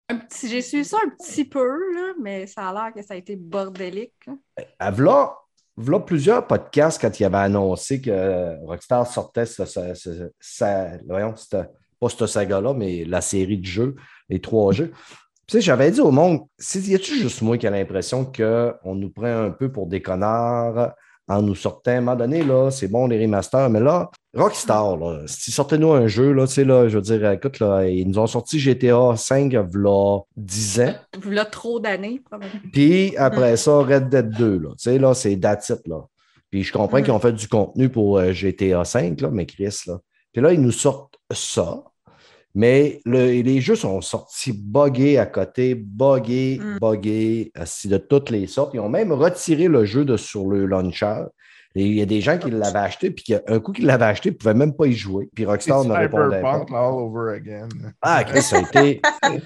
[0.49, 3.37] J'ai suivi ça un petit peu, là, mais ça a l'air que ça a été
[3.37, 4.15] bordélique.
[4.79, 5.35] À v'là,
[5.77, 9.67] v'là plusieurs podcasts quand il avait annoncé que Rockstar sortait sa-
[11.07, 11.71] voyons, cette-
[12.01, 13.95] pas cette saga-là, mais la série de jeux,
[14.29, 14.93] les trois jeux.
[15.53, 16.41] Tu sais, j'avais dit au monde,
[16.75, 20.95] y a-tu juste moi qui a l'impression qu'on nous prend un peu pour des connards
[21.29, 21.91] en nous sortant?
[21.91, 25.93] À un moment donné, là, c'est bon les remasters, mais là, Rockstar, là, s'ils sortaient-nous
[25.93, 28.59] un jeu, là, tu sais, là, je veux dire, écoute, là, ils nous ont sorti
[28.59, 30.95] GTA 5 il 10 ans.
[31.29, 32.59] Là, trop d'années, probablement.
[32.73, 35.37] Puis après ça, Red Dead 2, là, tu sais, là, c'est
[35.69, 36.01] it, là.
[36.51, 37.05] Puis je comprends Mhm.
[37.05, 39.99] qu'ils ont fait du contenu pour euh, GTA 5, là, mais Chris, là.
[40.33, 41.83] Puis là, ils nous sortent ça.
[42.55, 46.79] Mais le- les jeux sont sortis buggés à côté, buggés, Mm.
[46.81, 47.53] buggés,
[47.85, 48.73] de toutes les sortes.
[48.75, 51.23] Ils ont même retiré le jeu de sur le launcher.
[51.75, 54.29] Et il y a des gens qui l'avaient acheté, puis qu'un coup qu'ils l'avaient acheté,
[54.29, 55.31] ils ne pouvaient même pas y jouer.
[55.35, 56.67] Puis C'est Rockstar ne répondait pas.
[56.71, 57.69] All over again.
[58.03, 59.01] Ah, Chris, ça a été.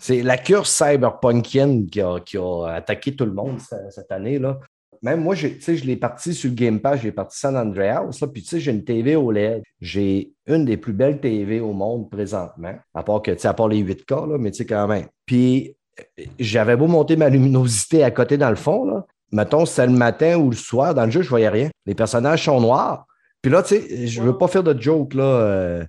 [0.00, 4.38] C'est la cure cyberpunkienne qui a, qui a attaqué tout le monde cette, cette année.
[4.38, 4.58] Là.
[5.02, 7.56] Même moi, j'ai- tu sais, je l'ai parti sur le Game Pass, j'ai parti San
[7.56, 9.62] Andreas, là, puis tu sais, j'ai une TV OLED.
[9.80, 13.54] J'ai une des plus belles TV au monde présentement, à part que, tu sais, à
[13.54, 15.06] part les 8K, là, mais tu sais, quand même.
[15.26, 19.04] Puis euh, j'avais beau monter ma luminosité à côté dans le fond, là.
[19.32, 21.70] Mettons, c'était le matin ou le soir, dans le jeu, je voyais rien.
[21.86, 23.06] Les personnages sont noirs.
[23.40, 25.84] Puis là, tu sais, je veux pas faire de joke, là, euh,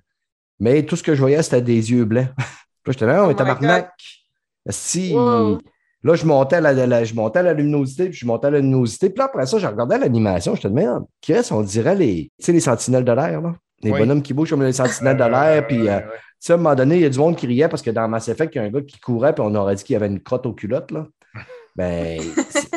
[0.58, 2.28] mais tout ce que je voyais, c'était des yeux blancs.
[2.82, 3.90] Puis là, j'étais là, Oh mais my tabarnak.
[4.70, 5.58] Si, Wow.
[6.04, 8.58] Là, je montais, à la, la- je montais la luminosité, puis je montais à la
[8.60, 9.08] luminosité.
[9.10, 10.54] Puis là, après ça, je regardais l'animation.
[10.54, 13.54] Je te demande, Chris, on dirait les, les sentinelles de l'air, là.
[13.82, 13.98] Les Oui.
[13.98, 15.66] bonhommes qui bougent comme les sentinelles de l'air.
[15.66, 17.90] Puis, euh, à un moment donné, il y a du monde qui riait parce que
[17.90, 19.94] dans Mass Effect, il y a un gars qui courait, puis on aurait dit qu'il
[19.94, 21.06] y avait une crotte aux culottes, là.
[21.76, 22.20] Ben,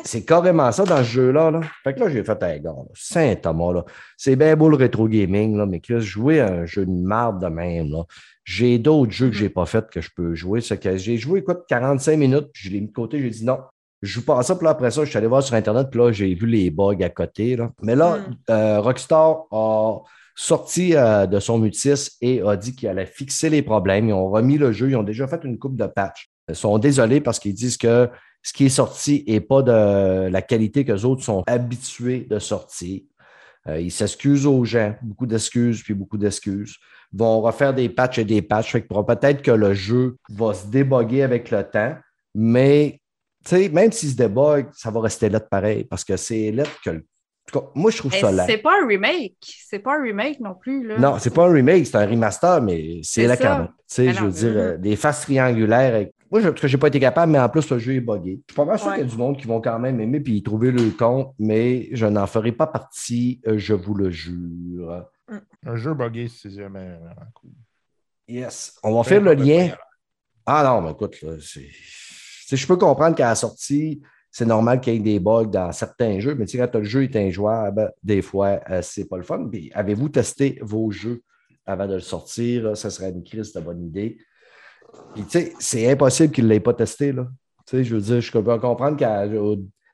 [0.03, 1.51] c'est- carrément ça dans ce jeu-là.
[1.51, 1.61] Là.
[1.83, 3.85] Fait que là, j'ai fait un gars, Saint-Thomas, là.
[4.17, 7.41] C'est bien beau le rétro gaming, là, mais que jouer à un jeu de marde
[7.41, 8.03] de même, là.
[8.49, 10.61] J'ai d'autres jeux que je n'ai pas fait que je peux jouer.
[10.61, 13.43] C'est que j'ai joué, écoute, 45 minutes, puis je l'ai mis de côté, j'ai dit
[13.45, 13.59] non.
[14.01, 15.87] Je joue pas à ça, puis là, après ça, je suis allé voir sur Internet,
[15.91, 17.57] puis là, j'ai vu les bugs à côté.
[17.57, 17.71] Là.
[17.81, 18.35] Mais là, Mm.
[18.51, 19.97] euh, Rockstar a
[20.33, 24.07] sorti euh, de son mutisme et a dit qu'il allait fixer les problèmes.
[24.07, 26.29] Ils ont remis le jeu, ils ont déjà fait une coupe de patch.
[26.47, 28.09] Ils sont désolés parce qu'ils disent que
[28.43, 32.39] ce qui est sorti n'est pas de la qualité que les autres sont habitués de
[32.39, 33.01] sortir.
[33.67, 36.77] Euh, ils s'excusent aux gens, beaucoup d'excuses, puis beaucoup d'excuses.
[37.13, 38.71] Vont refaire des patchs et des patchs.
[38.73, 41.95] Fait que pour- peut-être que le jeu va se déboguer avec le temps,
[42.35, 42.99] mais
[43.45, 46.51] tu sais, même s'il se débug, ça va rester là de pareil, parce que c'est
[46.51, 48.45] là que le- en tout cas, moi, je trouve Mais ça là.
[48.45, 49.37] c'est pas un remake.
[49.41, 50.85] C'est pas un remake non plus.
[50.85, 50.97] Là.
[50.99, 53.67] Non, c'est pas un remake, c'est un remaster, mais c'est quand même.
[53.67, 54.57] Tu sais, Mais je veux dire, mhm.
[54.57, 55.95] euh, des faces triangulaires.
[55.95, 58.01] avec- Moi, je, parce que j'ai pas été capable, mais en plus, le jeu est
[58.01, 58.41] buggé.
[58.49, 58.95] Je suis pas mal sûr Ouais.
[58.95, 61.33] qu'il y a du monde qui vont quand même aimer puis y trouver le compte,
[61.39, 65.05] mais je n'en ferai pas partie, euh, je vous le jure.
[65.65, 67.51] Un jeu buggé, c'est jamais vraiment cool.
[68.27, 68.77] Yes.
[68.83, 69.69] On va faire le lien.
[70.45, 74.01] Ah non, mais écoute, là, Je peux comprendre qu'à la sortie,
[74.31, 76.83] c'est normal qu'il y ait des bugs dans certains jeux, mais tu sais, quand le
[76.83, 79.47] jeu est injouable, des fois, euh, c'est pas le fun.
[79.51, 81.23] Puis, avez-vous testé vos jeux
[81.65, 82.75] avant de le sortir?
[82.77, 84.17] Ça serait une crise de bonne idée.
[85.13, 87.27] Puis, tu sais, c'est impossible qu'il ne l'ait pas testé, là.
[87.65, 89.25] Tu sais, je veux dire, je peux comprendre qu'à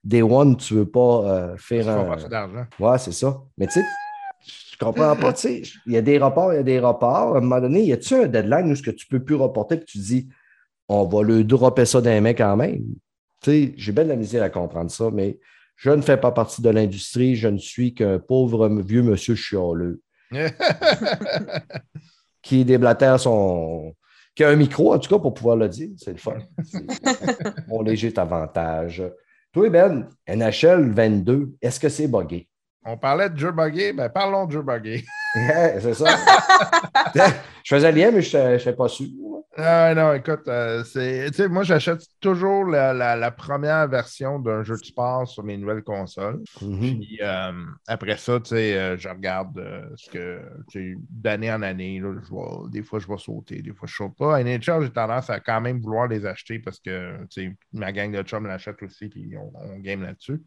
[0.04, 2.04] Day One, tu ne veux pas euh, faire un.
[2.04, 2.66] pas d'argent.
[2.80, 3.42] Ouais, c'est ça.
[3.58, 3.86] Mais tu sais,
[4.46, 7.36] je comprends pas, tu sais, il y a des reports, il y a des reports.
[7.36, 9.78] À un moment donné, y a-tu un deadline où ce que tu peux plus reporter
[9.78, 10.30] puis tu dis,
[10.90, 12.84] on va le dropper ça d'un mec quand même?
[13.42, 15.40] Tu sais, j'ai bien de la misère à comprendre ça, mais
[15.76, 20.02] je ne fais pas partie de l'industrie, je ne suis qu'un pauvre vieux monsieur chialeux
[22.42, 23.94] qui déblatère son.
[24.36, 25.90] qui a un micro, en tout cas, pour pouvoir le dire.
[25.98, 26.38] C'est le fun.
[26.64, 26.86] C'est
[27.68, 29.04] mon léger avantage.
[29.52, 32.48] Toi, Ben, NHL 22, est-ce que c'est buggé?
[32.86, 35.04] On parlait de jeu buggé, ben parlons de buggé.
[35.36, 36.16] Ouais, c'est ça.
[37.64, 39.08] je faisais lien, mais je ne sais pas sûr.
[39.58, 44.76] Ah, non, écoute, euh, c'est, moi, j'achète toujours la, la- la première version d'un jeu
[44.76, 46.42] de sport sur mes nouvelles consoles.
[46.62, 46.80] Mhm.
[47.00, 47.52] Puis euh,
[47.88, 50.40] après ça, euh, je regarde euh, ce que,
[51.10, 54.16] d'année en année, là, je vais- des fois, je vais sauter, des fois, je saute
[54.16, 54.36] pas.
[54.38, 57.16] À NHL, j'ai tendance à quand même vouloir les acheter parce que,
[57.74, 60.42] ma gang de chums l'achète aussi, puis on, on game là-dessus.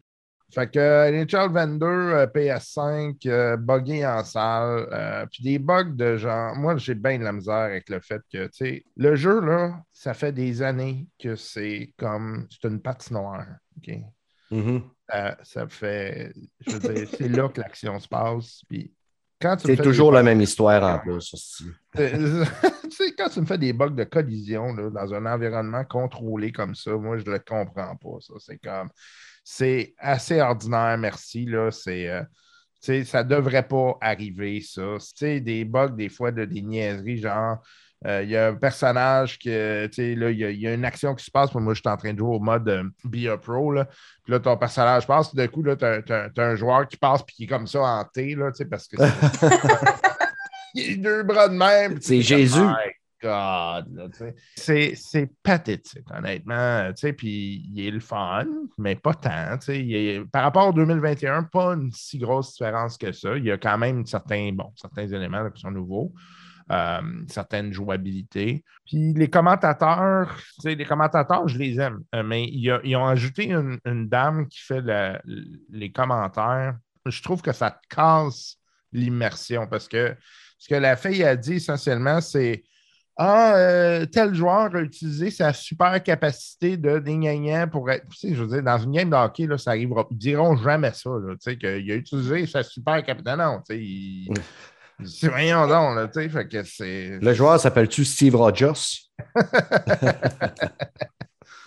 [0.53, 6.15] Fait que NHL 22, euh, PS5, euh, buggé en salle, euh, puis des bugs de
[6.15, 6.55] genre.
[6.55, 9.81] Moi, j'ai bien de la misère avec le fait que, tu sais, le jeu, là,
[9.91, 12.47] ça fait des années que c'est comme.
[12.49, 13.45] C'est une patinoire.
[13.77, 13.93] OK?
[14.51, 14.83] Mhm.
[15.13, 16.31] Euh, ça fait.
[16.65, 18.61] Je veux dire, c'est là que l'action se passe.
[18.69, 18.93] Puis
[19.41, 21.35] quand tu me C'est toujours la bugs- même histoire en plus.
[21.97, 22.03] tu
[22.89, 26.73] sais, quand tu me fais des bugs de collision là, dans un environnement contrôlé comme
[26.73, 28.17] ça, moi, je le comprends pas.
[28.21, 28.89] Ça, c'est comme.
[29.49, 31.45] C'est assez ordinaire, merci.
[31.45, 31.71] Là.
[31.71, 32.09] C'est.
[32.09, 34.81] euh, ça devrait pas arriver, ça.
[34.99, 37.59] Tu sais, des bugs, des fois, de des niaiseries, genre.
[38.05, 40.67] euh, Il y a un personnage que, tu sais, là, il y, a- il y
[40.67, 41.53] a une action qui se passe.
[41.55, 43.85] Moi, je suis en train de jouer au mode euh, Be a Pro, là.
[44.25, 47.23] Puis là, ton personnage passe, d'un coup, là, t'as, t'as- t'as un joueur qui passe
[47.23, 49.07] puis qui est comme ça en T, là, tu sais, parce que c'est-
[50.75, 51.99] il a deux bras de même.
[52.01, 52.59] C'est Jésus.
[53.21, 54.11] God!
[54.55, 56.91] C'est pathétique, honnêtement.
[57.17, 58.45] Puis il est le fun,
[58.77, 59.57] mais pas tant.
[59.69, 63.35] Il est- par rapport au 2021, pas une si grosse différence que ça.
[63.37, 66.13] Il y a quand même certains, bon, certains éléments qui sont nouveaux.
[66.69, 66.99] euh,
[67.29, 68.61] certaines jouabilités.
[68.85, 74.49] Puis les commentateurs, les commentateurs, je les aime, euh, mais ils ont ajouté une, dame
[74.49, 75.17] qui fait le-
[75.69, 76.75] les commentaires.
[77.05, 78.57] Je trouve que ça casse
[78.91, 80.13] l'immersion parce que
[80.57, 82.63] ce que la fille a dit essentiellement, c'est
[83.19, 88.07] Ah, euh, tel joueur a utilisé sa super capacité de gna pour être.
[88.09, 90.05] Tu sais, je veux dire, dans une game de hockey, là, ça arrivera.
[90.11, 93.35] Ils diront jamais ça, là, tu sais, qu'il a utilisé sa super capacité.
[93.35, 94.29] Non, tu sais, il-
[95.05, 97.17] c'est voyons donc, là, tu sais, fait que c'est.
[97.19, 98.73] Le joueur s'appelle-tu Steve Rogers?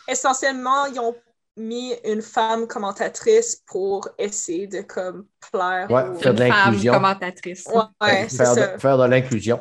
[0.08, 1.14] Essentiellement, ils ont
[1.56, 5.90] mis une femme commentatrice pour essayer de comme plaire.
[5.90, 6.92] Ouais, aux- faire de Une femme l'inclusion.
[6.94, 7.66] commentatrice.
[7.66, 8.74] Ouais, ouais, c'est faire, ça.
[8.74, 9.60] de, faire de l'inclusion.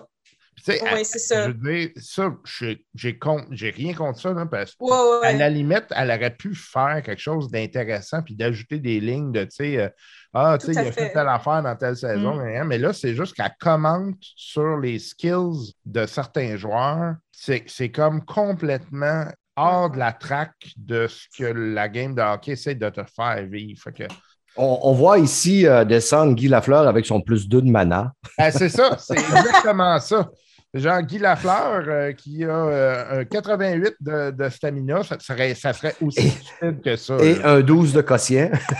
[0.85, 1.43] À- c'est ça.
[1.43, 5.37] Je veux dire, ça, j'ai- rien contre ça, là, parce que Ouais, ouais, à ouais.
[5.37, 9.49] la limite, elle aurait pu faire quelque chose d'intéressant puis d'ajouter des lignes de, tu
[9.51, 9.89] sais, euh,
[10.33, 11.13] ah, tu sais, il a fait fait.
[11.13, 12.43] telle affaire dans telle saison, Mm.
[12.43, 17.15] mais, mais là, c'est juste qu'elle commente sur les skills de certains joueurs.
[17.31, 22.51] C'est c'est comme complètement hors de la traque de ce que la game de hockey
[22.51, 23.81] essaie de te faire vivre.
[23.81, 24.03] Fait que,
[24.57, 28.11] On, on voit ici euh, descendre Guy Lafleur avec son plus 2 de mana.
[28.37, 30.29] Ah, c'est ça, c'est exactement ça.
[30.75, 35.73] Genre Guy Lafleur euh, qui a euh, un 88 de, de stamina, ça serait, ça
[35.73, 37.17] serait aussi Et- stupide que ça.
[37.17, 37.53] Et là.
[37.53, 38.51] un 12 de quotient.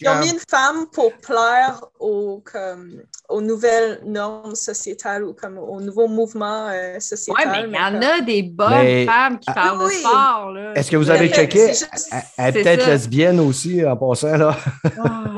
[0.00, 5.58] Ils ont mis une femme pour plaire aux, comme, aux nouvelles normes sociétales ou comme
[5.58, 7.38] aux nouveaux mouvements euh, sociétaux?
[7.50, 10.02] mais il y en a des bonnes Mais- femmes qui Ah, parlent oui.
[10.04, 10.72] Là.
[10.76, 11.68] Est-ce que vous avez checké?
[11.68, 14.56] juste- Elle- Elle est peut-être lesbienne aussi, en passant, là.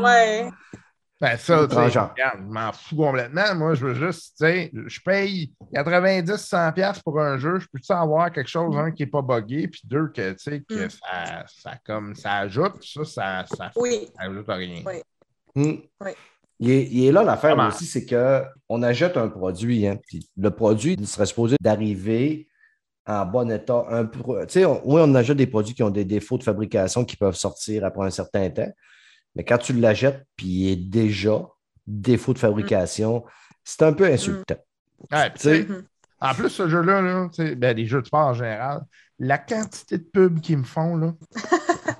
[0.03, 0.49] Ouais.
[1.19, 2.11] Ben ça, tu sais, Transgenre.
[2.13, 3.55] regarde, je m'en fous complètement.
[3.55, 7.59] Moi, je veux juste, tu sais, je paye 90, 100 pièces pour un jeu.
[7.59, 10.61] Je peux-tu avoir quelque chose, un, qui n'est pas buggé, puis deux, que, tu sais,
[10.69, 10.91] que Mm.
[10.91, 14.11] ça, ça, comme, ça ajoute, ça, ça, ça, Oui.
[14.15, 14.83] ça ajoute à rien.
[14.85, 14.95] Oui.
[15.55, 15.77] Hmm.
[16.03, 16.11] Oui.
[16.61, 20.51] Il est, il est là l'affaire aussi, c'est qu'on achète un produit, hein, puis le
[20.51, 22.47] produit il serait supposé d'arriver
[23.07, 23.85] en bon état.
[23.91, 26.43] Un pro- tu sais, on- oui, on achète des produits qui ont des défauts de
[26.43, 28.71] fabrication qui peuvent sortir après un certain temps,
[29.37, 31.47] mais quand tu l'achètes, puis il est déjà
[31.87, 33.25] défaut de fabrication,
[33.63, 34.57] c'est un peu insultant.
[35.13, 35.67] Ouais, Tu tu sais,
[36.21, 38.83] En plus, ce jeu-là, là, tu ben, les jeux de sport en général,
[39.19, 41.15] la quantité de pubs qu'ils me font, là,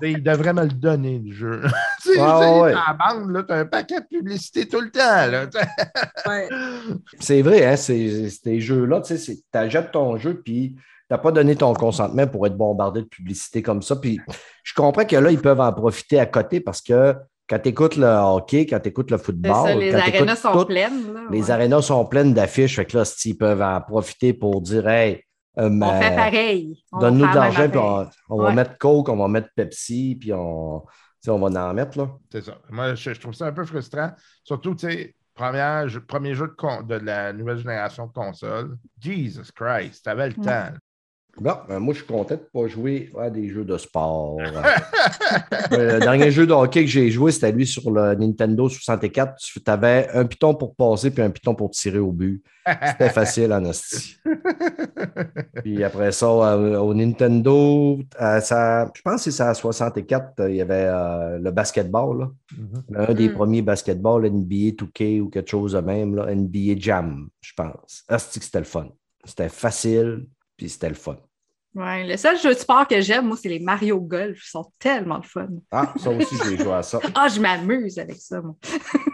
[0.01, 1.61] tu ils devraient me le donner, le jeu.
[2.01, 5.27] tu sais, ouais, dans la bande, là, t'as un paquet de publicité tout le temps.
[5.27, 6.29] Là, tu sais.
[6.29, 6.49] Ouais.
[7.19, 11.17] C'est vrai, hein, ces, ces jeux-là, tu sais, tu achètes ton jeu, puis tu n'as
[11.17, 13.95] pas donné ton consentement pour être bombardé de publicité comme ça.
[13.95, 14.19] Puis
[14.63, 17.15] je comprends que là, ils peuvent en profiter à côté parce que
[17.49, 20.51] quand tu écoutes le hockey, quand tu écoutes le football, ça, les quand arénas sont
[20.51, 21.13] tout, pleines.
[21.13, 22.75] là, les arénas sont pleines d'affiches.
[22.75, 25.23] Fait que là, si, ils peuvent en profiter pour dire Hey,
[25.57, 26.83] euh, On fait pareil.
[26.91, 27.79] On donne-nous de l'argent, puis
[28.29, 30.87] on, va mettre Coke, on va mettre Pepsi, puis on, tu
[31.21, 31.97] sais, on va en mettre.
[31.97, 32.09] Là.
[32.29, 32.57] C'est ça.
[32.69, 34.11] Moi, je, je trouve ça un peu frustrant.
[34.43, 35.87] Surtout, tu sais, premier
[36.35, 38.75] jeu de, con- de la nouvelle génération de consoles.
[38.99, 40.43] Jesus Christ, t'avais le Mm.
[40.45, 40.69] temps.
[41.39, 44.37] Bon, ben, moi, je suis content de ne pas jouer à des jeux de sport.
[45.73, 49.35] Euh, le dernier jeu de hockey que j'ai joué, c'était lui sur le Nintendo 64.
[49.37, 52.41] Tu avais un piton pour passer puis un piton pour tirer au but.
[52.87, 53.63] C'était facile, en.
[55.63, 60.39] Puis après ça, euh, au Nintendo, euh, ça, je pense que c'est ça à 64,
[60.39, 62.19] euh, il y avait euh, le basketball.
[62.19, 62.31] là.
[62.57, 62.83] Mhm.
[63.09, 63.33] Un des Mm.
[63.33, 68.03] premiers basketballs NBA 2K ou quelque chose de même, là, NBA Jam, je pense.
[68.07, 68.87] Que c'était le fun.
[69.25, 71.17] C'était facile, puis c'était le fun.
[71.77, 74.37] Ouais, le seul jeu de sport que j'aime, moi, c'est les Mario Golf.
[74.43, 75.47] Ils sont tellement le fun.
[75.71, 76.99] Ah, ça aussi, j'ai joué à ça.
[77.15, 78.55] Ah, je m'amuse avec ça, moi.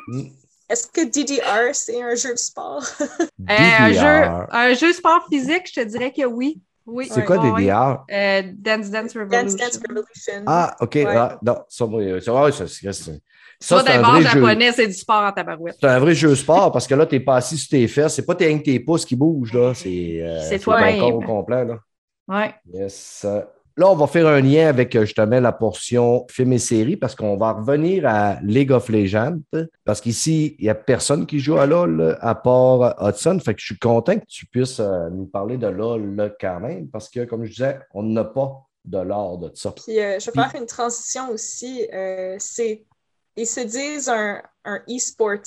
[0.08, 0.22] Mm.
[0.70, 2.84] Est-ce que DDR, c'est un jeu de sport?
[3.50, 6.62] Euh, un, jeu, un jeu sport physique, je te dirais que oui.
[6.86, 7.64] oui C'est quoi Ouais.
[7.64, 8.06] DDR?
[8.10, 9.42] Euh, Dance Dance Revolution.
[9.44, 10.44] Dance Dance Revolution.
[10.48, 10.96] Ah, OK.
[10.96, 11.06] Ouais.
[11.10, 13.22] Ah, non, ça, moi, euh, ça, ça, c'est- c'est-
[13.60, 14.28] Ça, ça, c'est un vrai jeu.
[14.30, 15.76] japonais, c'est du sport en tabarouette.
[15.82, 18.16] C'est un vrai jeu sport parce que là, tu n'es pas assis sur tes fesses.
[18.16, 19.54] C'est pas tes, tes pouces qui bougent.
[19.54, 19.74] là.
[19.74, 21.00] C'est euh, C'est ton toi-même.
[21.00, 21.66] corps au complet.
[21.66, 21.78] Là.
[22.28, 22.54] Ouais.
[22.74, 23.26] Yes.
[23.76, 27.16] Là, on va faire un lien avec euh, justement la portion film et série parce
[27.16, 29.40] qu'on va revenir à League of Legends.
[29.84, 33.40] Parce qu'ici, il n'y a personne qui joue à LOL à part Hudson.
[33.44, 36.60] Fait que je suis content que tu puisses euh, nous parler de LOL là, quand
[36.60, 39.72] même parce que, comme je disais, on n'a pas de l'or de ça.
[39.72, 41.88] Puis euh, je vais Puis- faire une transition aussi.
[41.94, 42.86] Euh, c'est
[43.36, 45.40] ils se disent un, un e-sport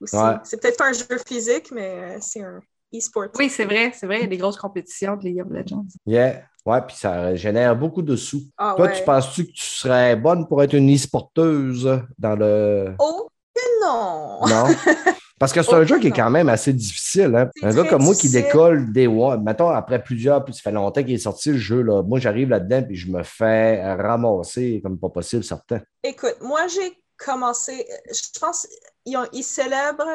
[0.00, 0.14] aussi.
[0.16, 0.34] Ouais.
[0.44, 2.60] C'est peut-être pas un jeu physique, mais c'est un
[2.94, 3.28] e-sport.
[3.38, 5.86] Oui, c'est vrai, c'est vrai, il y a des grosses compétitions de League of Legends.
[6.06, 6.42] Yeah.
[6.64, 8.42] Ouais, puis ça génère beaucoup de sous.
[8.58, 8.92] Ah, Toi, ouais.
[8.92, 12.94] tu penses-tu que tu serais bonne pour être une e-sporteuse dans le.
[12.98, 14.40] Oh, que non!
[14.46, 14.74] Non?
[15.38, 17.34] Parce que c'est un jeu qui est quand même assez difficile.
[17.36, 17.50] Hein?
[17.62, 21.02] Un gars comme moi qui décolle des One, mettons après plusieurs, puis ça fait longtemps
[21.02, 21.82] qu'il est sorti le jeu.
[21.82, 22.02] Là.
[22.02, 25.80] Moi, j'arrive là-dedans puis je me fais ramasser comme pas possible, certain.
[26.02, 28.66] Écoute, moi, j'ai commencé, je pense,
[29.06, 30.08] ils, ont, ils célèbrent,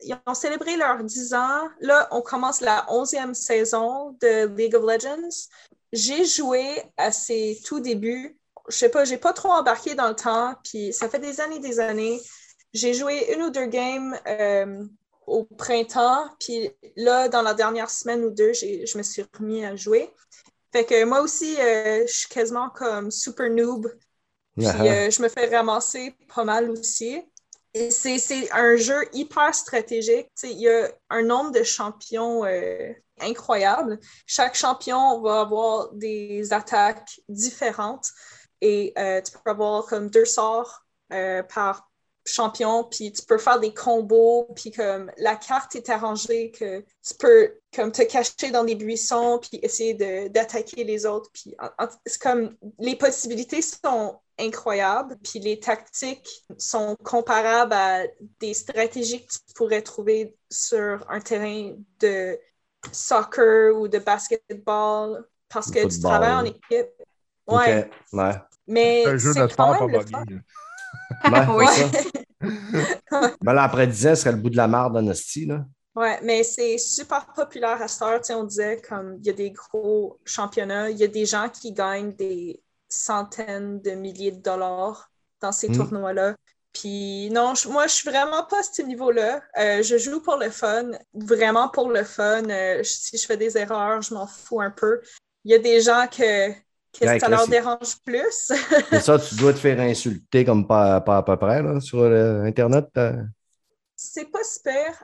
[0.00, 1.68] ils ont célébré leurs 10 ans.
[1.80, 5.48] Là, on commence la 11e saison de League of Legends.
[5.92, 8.36] J'ai joué à ses tout débuts.
[8.68, 11.58] Je sais pas, j'ai pas trop embarqué dans le temps, puis ça fait des années,
[11.58, 12.20] des années.
[12.74, 14.84] J'ai joué une ou deux games euh,
[15.26, 19.76] au printemps, puis là, dans la dernière semaine ou deux, je me suis remis à
[19.76, 20.10] jouer.
[20.72, 23.90] Fait que moi aussi, euh, je suis quasiment comme super noob
[24.58, 27.22] puis Ah, euh, je me fais ramasser pas mal aussi.
[27.74, 30.28] C'est un jeu hyper stratégique.
[30.42, 33.98] Il y a un nombre de champions euh, incroyable.
[34.26, 38.08] Chaque champion va avoir des attaques différentes
[38.60, 41.88] et euh, tu peux avoir comme deux sorts euh, par
[42.24, 47.14] champion, puis tu peux faire des combos, puis comme la carte est arrangée que tu
[47.18, 49.94] peux comme te cacher dans des buissons, puis essayer
[50.28, 51.30] d'attaquer les autres.
[51.32, 51.56] Puis
[52.04, 58.02] c'est comme les possibilités sont incroyables, puis les tactiques sont comparables à
[58.40, 62.38] des stratégies que tu pourrais trouver sur un terrain de
[62.92, 66.90] soccer ou de basketball, parce que tu travailles en équipe.
[67.46, 67.88] Ouais,
[68.66, 69.86] mais C'est un jeu de quand sport fun.
[69.88, 70.04] là.
[71.30, 71.66] Ouais, Oui.
[71.66, 72.08] ça.
[73.42, 75.64] Ben là, après 10 ans, ce serait le bout de la marde d'Honesty, là.
[75.96, 78.20] Ouais, mais c'est super populaire à cette heure.
[78.20, 81.26] Tu sais, on disait comme il y a des gros championnats, il y a des
[81.26, 85.10] gens qui gagnent des centaines de milliers de dollars
[85.40, 85.76] dans ces Mm.
[85.76, 86.34] tournois-là.
[86.72, 89.42] Puis non, je- moi, je suis vraiment pas à ce niveau-là.
[89.58, 92.44] Euh, je joue pour le fun, vraiment pour le fun.
[92.50, 95.00] Euh, si je fais des erreurs, je m'en fous un peu.
[95.44, 98.52] Il y a des gens que, que Ouais, ça là, leur dérange plus.
[99.00, 102.42] Ça, tu dois te faire insulter comme pas, pas à peu près, là, sur euh,
[102.42, 102.86] Internet.
[103.96, 105.02] C'est pas super.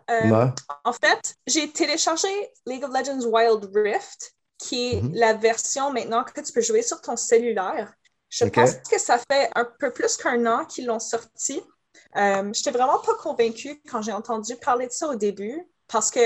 [0.85, 2.28] En fait, j'ai téléchargé
[2.66, 4.32] League of Legends Wild Rift,
[4.65, 5.12] qui est Mhm.
[5.15, 7.93] la version maintenant que tu peux jouer sur ton cellulaire.
[8.31, 11.62] Je pense que ça fait un peu plus qu'un an qu'ils l'ont sorti.
[12.17, 16.21] Euh, J'étais vraiment pas convaincue quand j'ai entendu parler de ça au début, parce que,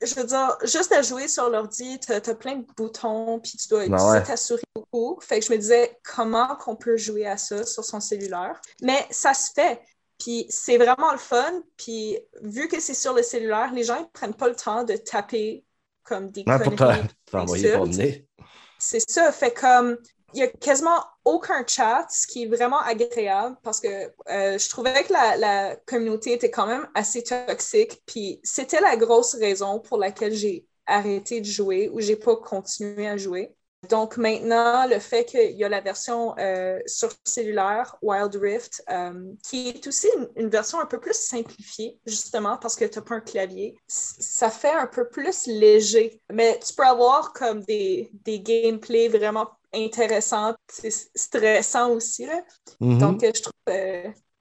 [0.00, 3.68] je veux dire, juste à jouer sur l'ordi, tu as, plein de boutons, puis tu
[3.68, 4.22] dois utiliser ouais.
[4.22, 5.18] ta souris beaucoup.
[5.20, 8.60] Fait que je me disais, comment qu'on peut jouer à ça sur son cellulaire?
[8.80, 9.80] Mais ça se fait.
[10.18, 11.62] Puis c'est vraiment le fun.
[11.76, 14.96] Puis vu que c'est sur le cellulaire, les gens ne prennent pas le temps de
[14.96, 15.64] taper
[16.04, 16.74] comme des Ouais, pour
[17.30, 18.26] t'envoyer promener.
[18.78, 19.32] C'est ça.
[19.32, 19.96] Fait comme
[20.34, 23.88] il n'y a quasiment aucun chat, ce qui est vraiment agréable parce que
[24.30, 28.02] euh, je trouvais que la, la communauté était quand même assez toxique.
[28.06, 33.06] Puis c'était la grosse raison pour laquelle j'ai arrêté de jouer ou j'ai pas continué
[33.06, 33.54] à jouer.
[33.88, 39.32] Donc maintenant, le fait qu'il y a la version euh, sur cellulaire, Wild Rift, euh,
[39.42, 43.04] qui est aussi une, une version un peu plus simplifiée, justement parce que tu n'as
[43.04, 46.20] pas un clavier, ça fait un peu plus léger.
[46.32, 52.26] Mais tu peux avoir comme des, des gameplays vraiment intéressants, c'est stressant aussi.
[52.26, 52.40] Là.
[52.80, 52.98] Mhm.
[52.98, 53.72] Donc, euh, je trouve que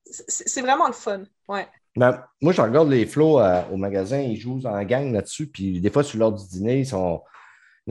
[0.05, 1.23] c'est c'est vraiment le fun.
[1.47, 1.67] Ouais.
[1.95, 5.47] Ben, moi, je regarde les flots euh, au magasin, ils jouent en gang là-dessus.
[5.47, 7.21] Puis des fois, sur l'heure du dîner, ils sont.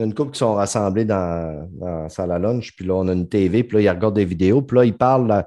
[0.01, 2.75] A une couple qui sont rassemblés dans, dans la salle à lunch.
[2.75, 3.63] Puis là, on a une TV.
[3.63, 4.61] Puis là, ils regardent des vidéos.
[4.61, 5.45] Puis là, ils parlent.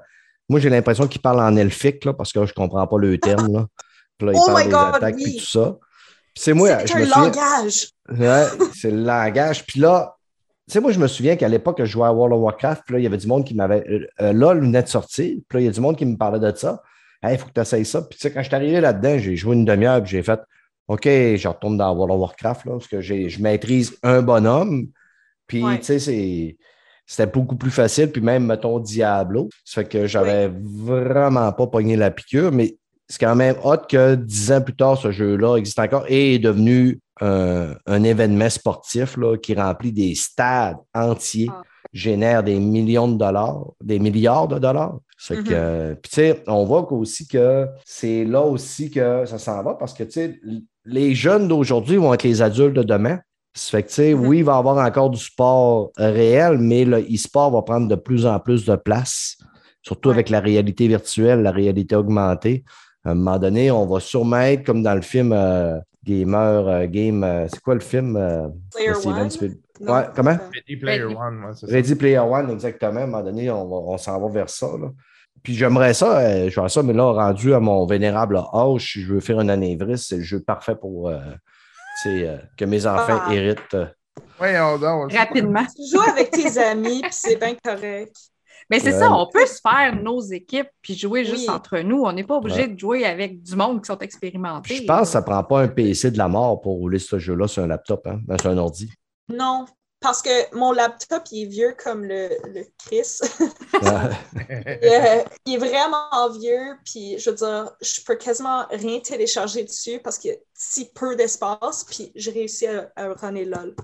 [0.49, 3.17] Moi, j'ai l'impression qu'ils parlent en elfique, là, parce que je ne comprends pas le
[3.19, 3.51] terme.
[3.51, 3.65] Là.
[4.17, 5.23] Puis là, ils Oh parlent des God, attaques oui.
[5.23, 5.77] puis tout ça.
[6.37, 7.05] C'est moi, c'est souviens.
[7.23, 7.89] langage.
[8.09, 8.45] Ouais,
[8.75, 9.65] c'est le langage.
[9.65, 10.15] Puis là,
[10.67, 12.93] tu sais, moi, je me souviens qu'à l'époque, je jouais à World of Warcraft, puis
[12.93, 13.83] là, il y avait du monde qui m'avait.
[13.89, 16.17] Euh, euh, LOL venait de sortir, puis là, il y a du monde qui me
[16.17, 16.81] parlait de ça.
[17.23, 18.01] Hey, il faut que tu essayes ça.
[18.01, 20.39] Puis, tu sais, quand je suis arrivé là-dedans, j'ai joué une demi-heure, puis j'ai fait
[20.87, 24.87] OK, je retourne dans World of Warcraft, là, parce que je maîtrise un bonhomme.
[25.47, 25.79] Puis, Ouais.
[25.79, 26.57] tu sais.
[27.07, 29.49] C'était beaucoup plus facile, puis même, mettons, Diablo.
[29.63, 32.77] Ça fait que j'avais vraiment pas pogné la piqûre, mais
[33.07, 36.39] c'est quand même hot que dix ans plus tard, ce jeu-là existe encore et est
[36.39, 41.61] devenu un, un événement sportif là, qui remplit des stades entiers, Ah.
[41.93, 44.97] génère des millions de dollars, des milliards de dollars.
[45.19, 45.55] Ça fait que, Mhm.
[45.55, 49.75] euh, puis tu sais, on voit aussi que c'est là aussi que ça s'en va
[49.75, 50.39] parce que tu sais,
[50.85, 53.19] les jeunes d'aujourd'hui vont être les adultes de demain.
[53.53, 54.27] Ça fait que, tu sais, Mhm.
[54.27, 57.95] oui, il va y avoir encore du sport réel, mais le e-sport va prendre de
[57.95, 59.37] plus en plus de place,
[59.81, 60.15] surtout Ouais.
[60.15, 62.63] avec la réalité virtuelle, la réalité augmentée.
[63.05, 66.87] À un moment donné, on va sûrement être comme dans le film euh, Gamer euh,
[66.87, 67.23] Game.
[67.23, 68.17] euh, c'est quoi le film?
[68.17, 69.29] euh, Player One?
[69.29, 70.37] Spiel- Non, Ouais, comment?
[70.53, 71.15] Ready Player Ready.
[71.15, 71.51] One, ouais.
[71.73, 72.99] Ready Player One, exactement.
[72.99, 74.67] À un moment donné, on, on s'en va vers ça.
[74.67, 74.87] là.
[75.45, 79.01] Puis j'aimerais ça, euh, je vois ça, mais là, rendu à mon vénérable âge, si
[79.01, 81.19] je veux faire un anévrisme, c'est le jeu parfait pour euh,
[82.07, 83.33] euh, que mes enfants Ah.
[83.33, 83.77] héritent.
[84.37, 85.13] Voyons donc.
[85.13, 85.63] Rapidement.
[85.75, 88.15] Tu joues avec tes amis, puis c'est bien correct.
[88.69, 88.99] Mais c'est Ouais.
[88.99, 91.55] ça, on peut se faire nos équipes puis jouer juste Oui.
[91.55, 92.01] entre nous.
[92.03, 94.77] On n'est pas obligé de jouer avec du monde qui sont expérimentés.
[94.77, 97.19] Je pense que ça ne prend pas un PC de la mort pour rouler ce
[97.19, 98.89] jeu-là sur un laptop, hein, sur un ordi.
[99.29, 99.65] Non,
[100.05, 103.19] parce que mon laptop, il est vieux comme le, le Chris.
[103.81, 104.79] Ouais.
[104.83, 109.99] Euh, il est vraiment vieux, puis je veux dire, je peux quasiment rien télécharger dessus
[110.03, 113.75] parce qu'il y a si peu d'espace, puis j'ai réussi à, à runner LOL.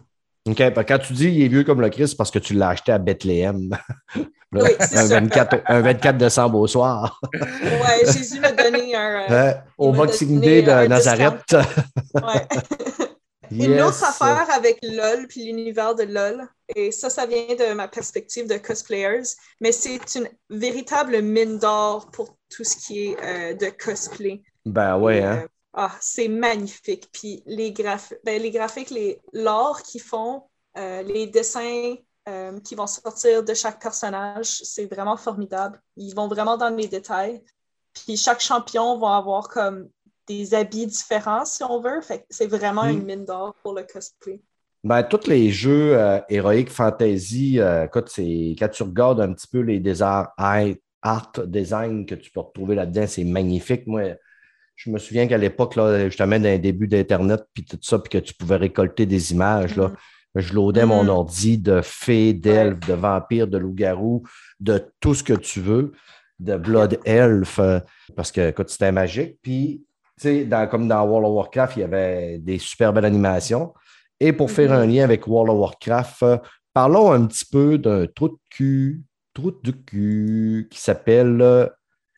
[0.49, 0.57] OK,
[0.88, 2.91] quand tu dis il est vieux comme le Christ, c'est parce que tu l'as acheté
[2.91, 3.77] à Bethléem.
[4.53, 5.19] Oui, c'est un, ça.
[5.22, 7.22] 24, un 24 décembre au soir.
[7.34, 9.22] Ouais, Jésus m'a donné un.
[9.22, 11.56] euh, Ouais, au Boxing Day de Nazareth.
[12.15, 12.48] ouais.
[13.52, 13.84] Une Yes.
[13.84, 18.48] autre affaire avec LOL puis l'univers de LOL, et ça, ça vient de ma perspective
[18.48, 19.23] de cosplayers,
[19.60, 24.41] mais c'est une véritable mine d'or pour tout ce qui est euh, de cosplay.
[24.65, 25.41] Ben ouais, Et, hein.
[25.44, 27.10] euh, ah, c'est magnifique.
[27.11, 29.19] Puis les, graph- ben, les graphiques, les...
[29.34, 30.44] l'art qu'ils font,
[30.78, 31.95] euh, les dessins
[32.64, 35.82] qui vont sortir de chaque personnage, c'est vraiment formidable.
[35.98, 37.44] Ils vont vraiment dans les détails.
[37.94, 39.90] Puis chaque champion va avoir comme
[40.27, 42.02] des habits différents, si on veut.
[42.02, 42.89] Fait c'est vraiment Mm.
[42.91, 44.39] une mine d'or pour le cosplay.
[44.84, 49.80] Ben, tous les jeux euh, héroïques fantasy, euh, quand tu regardes un petit peu les
[49.80, 53.85] designers, art design que tu peux retrouver là-dedans, c'est magnifique.
[53.88, 54.15] Moi,
[54.76, 58.18] je me souviens qu'à l'époque, justement, dans les débuts d'Internet, puis tout ça, puis que
[58.26, 59.91] tu pouvais récolter des images, là,
[60.35, 61.10] je loadais mon Mhm.
[61.10, 64.23] ordi de fées, d'elfes, de vampires, de loups-garous,
[64.60, 65.91] de tout ce que tu veux,
[66.39, 67.80] de Blood Elf, euh,
[68.15, 69.38] parce que, écoute, c'était magique.
[69.43, 69.84] Puis,
[70.22, 73.73] sais, dans- comme dans World of Warcraft, il y avait des super belles animations.
[74.19, 74.76] Et pour faire Mhm.
[74.77, 76.38] un lien avec World of Warcraft, euh,
[76.73, 79.03] parlons un petit peu d'un trou de cul,
[79.34, 81.68] trou de cul qui s'appelle, euh,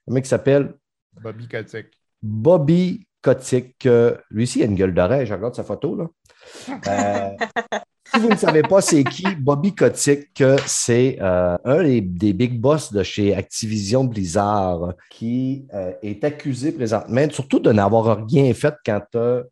[0.05, 0.73] comment il s'appelle?
[1.21, 1.87] Bobby Kotick.
[2.21, 3.85] Bobby Kotick.
[3.85, 5.25] Euh, lui aussi, il a une gueule d'oreille.
[5.25, 5.95] Je regarde sa photo.
[5.95, 6.07] Là.
[8.13, 12.59] Si vous ne savez pas c'est qui, Bobby Kotick, c'est euh, un des, des big
[12.59, 18.75] boss de chez Activision Blizzard qui euh, est accusé présentement, surtout de n'avoir rien fait
[18.85, 19.43] quand euh,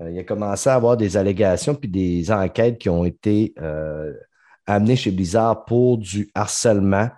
[0.00, 3.54] il a commencé à avoir des allégations puis des enquêtes qui ont été
[4.66, 7.08] amenées chez Blizzard pour du harcèlement,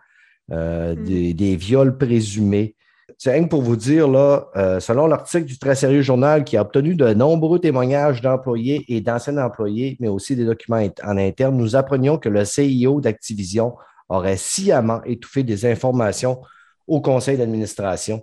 [0.52, 1.04] euh, Mm.
[1.04, 2.74] des, des viols présumés.
[3.18, 6.56] C'est rien que pour vous dire, là, euh, selon l'article du très sérieux journal qui
[6.56, 11.56] a obtenu de nombreux témoignages d'employés et d'anciens employés, mais aussi des documents en interne,
[11.56, 13.74] nous apprenions que le CIO d'Activision
[14.08, 16.40] aurait sciemment étouffé des informations
[16.86, 18.22] au conseil d'administration.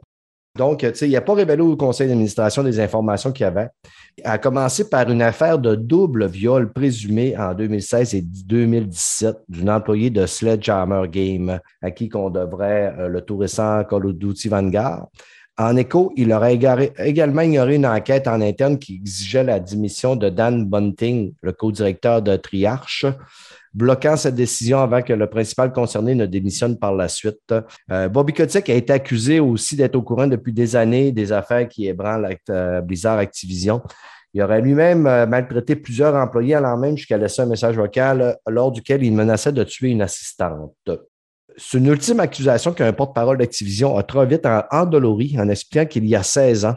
[0.57, 3.69] Donc, il n'a pas révélé au conseil d'administration des informations qu'il y avait.
[4.23, 10.09] A commencé par une affaire de double viol présumé en 2016 et 2017 d'une employée
[10.09, 15.07] de Sledgehammer Game à qui qu'on devrait euh, le tout récent Call of Duty Vanguard.
[15.59, 16.59] En écho, il aurait
[16.99, 22.21] également ignoré une enquête en interne qui exigeait la démission de Dan Bunting, le co-directeur
[22.21, 23.07] de Triarche,
[23.73, 27.53] bloquant cette décision avant que le principal concerné ne démissionne par la suite.
[27.91, 31.67] Euh, Bobby Kotick a été accusé aussi d'être au courant depuis des années des affaires
[31.67, 33.81] qui ébranlent euh, Blizzard Activision.
[34.33, 38.71] Il aurait lui-même euh, maltraité plusieurs employés, allant même jusqu'à laisser un message vocal lors
[38.71, 40.73] duquel il menaçait de tuer une assistante.
[41.55, 46.05] C'est une ultime accusation qu'un porte-parole d'Activision a trop vite en- endolori en expliquant qu'il
[46.05, 46.75] y a 16 ans,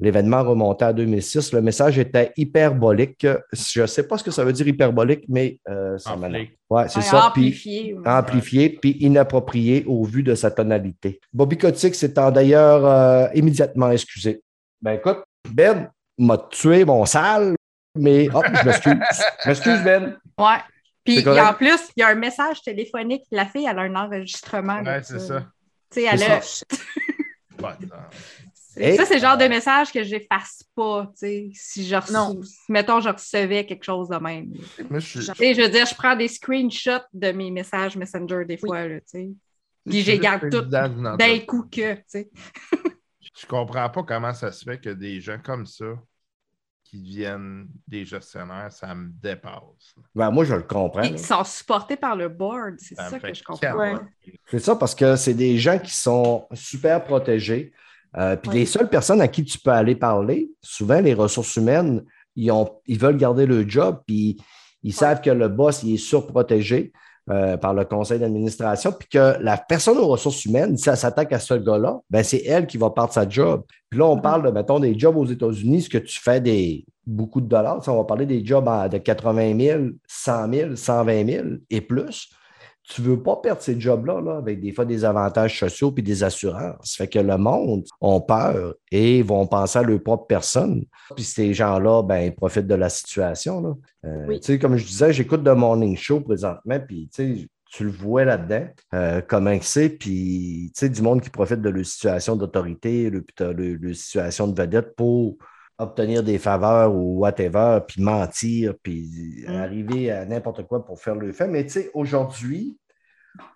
[0.00, 3.26] l'événement remontait à 2006, le message était hyperbolique.
[3.52, 6.16] Je ne sais pas ce que ça veut dire hyperbolique, mais euh, ça.
[6.16, 6.50] Ouais,
[6.88, 7.30] c'est Ouais, ça.
[7.34, 7.94] Puis- amplifié.
[7.94, 8.08] ouais.
[8.08, 11.20] amplifié puis inapproprié au vu de sa tonalité.
[11.32, 14.42] Bobby Kotick s'étant d'ailleurs euh, immédiatement excusé.
[14.82, 17.54] Ben écoute, Ben m'a tué mon sale,
[17.96, 18.94] mais oh, je m'excuse.
[19.44, 20.16] Je m'excuse, Ben.
[20.38, 20.58] Ouais.
[21.04, 23.22] Puis en plus, il y a un message téléphonique.
[23.30, 24.82] La fille, elle a un enregistrement.
[24.82, 25.46] Ouais, c'est ça.
[25.90, 26.64] Tu sais, elle C'est
[27.64, 27.78] a-.
[28.76, 32.34] Et- Ça, c'est le genre de message que j'efface pas, tu sais, si je reçois,
[32.34, 32.40] Non.
[32.68, 34.52] mettons, je recevais quelque chose de même.
[34.90, 38.44] Je suis- Tu sais, je veux dire, je prends des screenshots de mes messages Messenger
[38.46, 39.30] des fois, là, tu sais.
[39.88, 42.30] Puis je garde tout d'un coup que, tu sais.
[43.38, 45.84] Je comprends pas comment ça se fait que des gens comme ça
[46.84, 49.94] qui deviennent des gestionnaires, ça me dépasse.
[50.14, 51.02] Ben, moi, je le comprends.
[51.02, 53.74] Ils sont supportés par le board, c'est Ça que je comprends.
[53.76, 53.94] Ouais.
[54.46, 57.72] C'est ça parce que c'est des gens qui sont super protégés.
[58.18, 58.58] Euh, puis Oui.
[58.60, 62.02] les seules personnes à qui tu peux aller parler, souvent les ressources humaines,
[62.34, 64.36] ils, ont, ils veulent garder le job, puis
[64.82, 66.92] ils savent que le boss il est surprotégé
[67.30, 71.32] euh, par le conseil d'administration, puis que la personne aux ressources humaines, si elle s'attaque
[71.32, 73.64] à ce gars-là, ben c'est elle qui va perdre sa job.
[73.90, 76.84] Puis là, on parle de, mettons, des jobs aux États-Unis, ce que tu fais des
[77.04, 77.82] beaucoup de dollars.
[77.84, 81.80] Sais, on va parler des jobs à- de 80 000, 100 000, 120 000 et
[81.80, 82.30] plus
[82.88, 86.02] tu ne veux pas perdre ces jobs-là là, avec des fois des avantages sociaux puis
[86.04, 86.94] des assurances.
[86.96, 90.84] Fait que le monde ont peur et vont penser à leur propre personne.
[91.14, 93.60] Puis ces gens-là, ben, ils profitent de la situation.
[93.60, 93.74] Là.
[94.04, 94.40] Euh, Oui.
[94.40, 98.68] tu sais, Comme je disais, j'écoute The Morning Show présentement, puis tu le vois là-dedans,
[98.94, 103.24] euh, comment c'est, puis tu sais, du monde qui profite de leur situation d'autorité, le,
[103.40, 105.36] le, le, situation de vedette pour
[105.78, 109.54] obtenir des faveurs ou whatever, puis mentir, puis Mm.
[109.56, 111.46] arriver à n'importe quoi pour faire le fait.
[111.48, 112.76] Mais tu sais, aujourd'hui,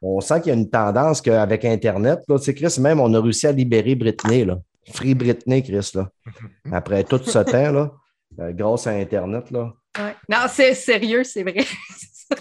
[0.02, 3.20] on sent qu'il y a une tendance qu'avec Internet, tu sais, Chris, même on a
[3.20, 4.58] réussi à libérer Britney, là.
[4.92, 6.10] Free Britney, Chris, là.
[6.72, 7.92] Après tout ce temps, là,
[8.38, 9.72] euh, grâce à Internet, là.
[9.98, 10.14] Ouais.
[10.28, 11.64] Non, c'est sérieux, c'est vrai.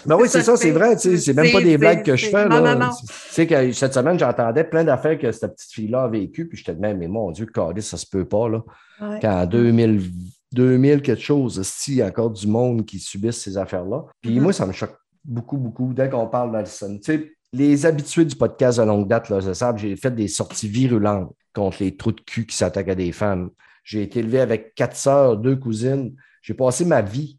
[0.06, 0.96] Ben oui, c'est ça, c'est vrai.
[0.98, 2.48] C'est même pas des blagues que je fais.
[2.48, 2.74] non, là.
[2.74, 2.92] non, non.
[2.92, 6.56] Tu sais que cette semaine, j'entendais plein d'affaires que cette petite fille-là a vécu, puis
[6.58, 8.62] j'étais de même, mais mon Dieu, Calice, ça se peut pas, là.
[9.00, 9.18] Ouais.
[9.20, 10.10] Qu'en 2000,
[10.52, 14.04] 2000 quelque chose, s'il y a encore du monde qui subissent ces affaires-là.
[14.20, 14.42] Puis Mhm.
[14.42, 16.96] moi, ça me choque beaucoup, beaucoup dès qu'on parle d'Alison.
[16.98, 20.68] Tu sais, les habitués du podcast de longue date, là, savent, j'ai fait des sorties
[20.68, 23.50] virulentes contre les trous de cul qui s'attaquent à des femmes.
[23.82, 26.14] J'ai été élevé avec quatre sœurs, deux cousines.
[26.42, 27.38] J'ai passé ma vie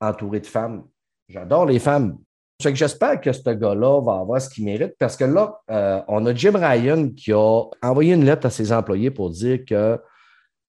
[0.00, 0.82] entouré de femmes.
[1.32, 2.18] J'adore les femmes.
[2.62, 6.00] Fait que j'espère que ce gars-là va avoir ce qu'il mérite parce que là, euh,
[6.06, 9.98] on a Jim Ryan qui a envoyé une lettre à ses employés pour dire que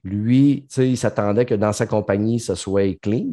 [0.04, 3.28] lui, il s'attendait que dans sa compagnie, ce soit clean.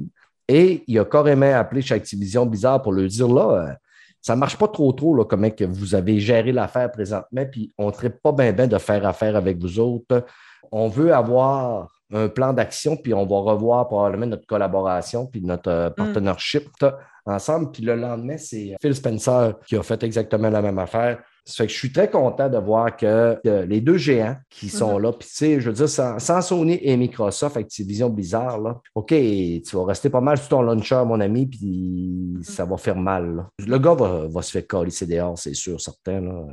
[0.49, 3.73] Et il a carrément appelé chez Activision Bizarre pour lui dire là, euh,
[4.21, 7.73] ça ne marche pas trop trop, là, comment que vous avez géré l'affaire présentement, puis
[7.79, 10.27] on ne traite pas bien bien de faire affaire avec vous autres.
[10.71, 15.71] On veut avoir un plan d'action, puis on va revoir probablement notre collaboration, puis notre
[15.71, 16.89] euh, partnership t-
[17.31, 17.71] ensemble.
[17.73, 21.23] Puis le lendemain, c'est Phil Spencer qui a fait exactement la même affaire.
[21.45, 24.99] Ça fait que je suis très content de voir que les deux géants qui sont
[24.99, 28.81] là, puis tu sais, je veux dire, sans, sans Sony et Microsoft, Activision Bizarre, là,
[28.95, 32.97] OK, tu vas rester pas mal sur ton launcher, mon ami, puis ça va faire
[32.97, 33.37] mal.
[33.37, 33.51] là.
[33.67, 36.21] Le gars va, va se faire coller dehors, c'est sûr, certain.
[36.21, 36.45] là.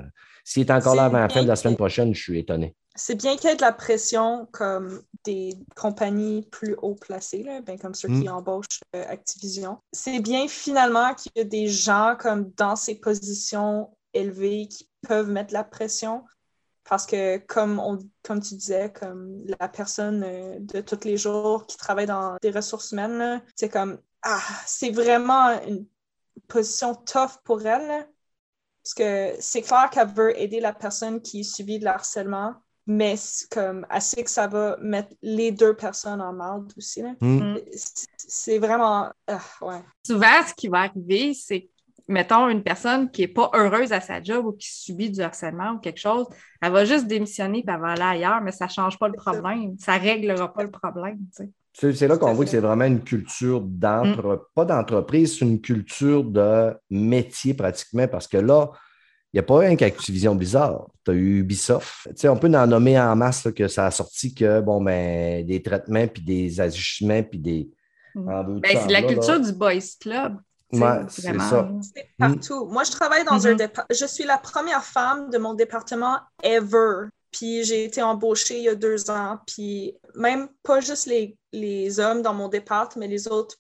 [0.48, 2.74] S'il est encore là avant la fin de la semaine prochaine, je suis étonné.
[2.96, 7.60] C'est bien qu'il y ait de la pression comme des compagnies plus haut placées, là,
[7.60, 8.30] ben, comme ceux qui Mm.
[8.30, 9.80] embauchent euh, Activision.
[9.92, 15.30] C'est bien finalement qu'il y a des gens comme dans ces positions élevées qui peuvent
[15.30, 16.24] mettre la pression.
[16.86, 21.66] Parce que, comme, on, comme tu disais, comme la personne euh, de tous les jours
[21.66, 25.86] qui travaille dans des ressources humaines, c'est comme, ah, c'est vraiment une
[26.48, 27.86] position tough pour elle.
[27.86, 28.06] là.
[28.88, 32.54] Parce que c'est clair qu'elle veut aider la personne qui subit de harcèlement,
[32.86, 37.02] mais c'est comme elle sait que ça va mettre les deux personnes en marde aussi.
[37.02, 37.14] là.
[37.20, 37.56] Hmm.
[37.74, 39.12] C'est- vraiment.
[39.28, 39.82] ah, ouais.
[40.06, 41.70] Souvent, ce qui va arriver, c'est,
[42.08, 45.72] mettons, une personne qui n'est pas heureuse à sa job ou qui subit du harcèlement
[45.72, 46.26] ou quelque chose,
[46.62, 49.16] elle va juste démissionner et elle va aller ailleurs, mais ça ne change pas le
[49.16, 49.76] problème.
[49.80, 51.18] Ça ne réglera pas le problème.
[51.36, 51.50] tu sais.
[51.80, 55.62] C'est c'est là qu'on voit que c'est vraiment une culture d'entre, pas d'entreprise, c'est une
[55.62, 58.72] culture de métier pratiquement, parce que là,
[59.34, 60.88] il n'y a pas rien qu'Activision Blizzard.
[61.06, 62.08] Tu as eu Ubisoft.
[62.08, 64.82] Tu sais, on peut en nommer en masse là, que ça a sorti que bon,
[64.82, 67.70] ben, des traitements, puis des agissements, puis des.
[68.16, 68.26] Mm.
[68.26, 69.40] Ben, en c'est la là, culture là.
[69.40, 70.38] du boys club.
[70.72, 71.70] Ouais, c'est vraiment, ça.
[71.96, 72.66] C'est partout.
[72.66, 73.58] Moi, je travaille dans un Mhm.
[73.58, 73.98] département.
[74.00, 77.10] Je suis la première femme de mon département ever.
[77.32, 79.38] Puis j'ai été embauchée il y a deux ans.
[79.46, 83.58] Puis même pas juste les, les hommes dans mon département, mais les autres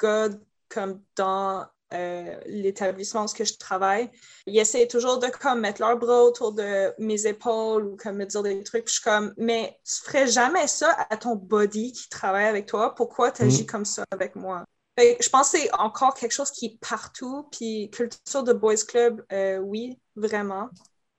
[0.00, 0.28] gars
[0.68, 4.10] comme dans euh, l'établissement où je travaille,
[4.46, 8.26] ils essaient toujours de comme mettre leurs bras autour de mes épaules ou comme me
[8.26, 8.84] dire des trucs.
[8.84, 12.66] Puis je suis comme, mais tu ferais jamais ça à ton body qui travaille avec
[12.66, 12.94] toi?
[12.94, 13.66] Pourquoi tu agis Mhm.
[13.66, 14.64] comme ça avec moi?
[14.98, 17.48] Fait je pense que c'est encore quelque chose qui est partout.
[17.52, 20.68] Puis culture de boys club, euh, oui, vraiment.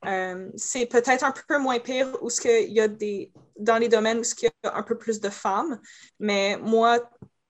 [0.08, 3.78] Euh, c'est peut-être un peu moins pire où ce que il y a des dans
[3.78, 5.80] les domaines où ce qu'il y a un peu plus de femmes,
[6.20, 7.00] mais moi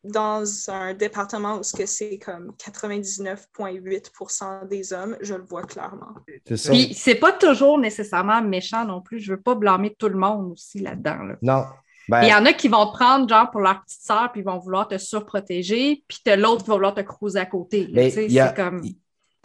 [0.04, 6.14] dans un département où ce que c'est comme 99,8% des hommes, je le vois clairement.
[6.46, 6.70] C'est ça.
[6.72, 9.20] Puis, c'est pas toujours nécessairement méchant non plus.
[9.20, 11.24] Je veux pas blâmer tout le monde aussi là-dedans.
[11.24, 11.36] là.
[11.42, 11.64] Non.
[12.10, 14.40] Ben, Il y en a qui vont te prendre genre pour leur petite sœur, puis
[14.42, 17.82] ils vont vouloir te surprotéger, puis l'autre qui va vouloir te cruiser à côté.
[17.88, 18.82] là, Mais tu sais, il y a- c'est comme...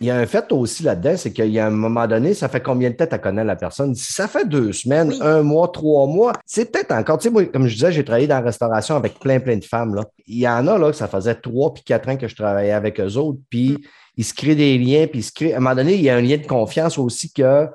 [0.03, 2.49] Il y a un fait aussi là-dedans, c'est qu'il y a un moment donné, ça
[2.49, 3.95] fait combien de temps tu connais la personne?
[3.95, 5.19] Si ça fait deux semaines, Oui.
[5.23, 8.27] un mois, trois mois, c'est peut-être encore, tu sais, moi, comme je disais, j'ai travaillé
[8.27, 9.95] dans la restauration avec plein, plein de femmes.
[9.95, 10.03] Là.
[10.27, 12.73] Il y en a, là, que ça faisait trois puis quatre ans que je travaillais
[12.73, 13.79] avec eux autres, puis
[14.17, 15.53] ils se créent des liens, puis ils se créent.
[15.55, 17.71] À un moment donné, il y a un lien de confiance aussi que, tu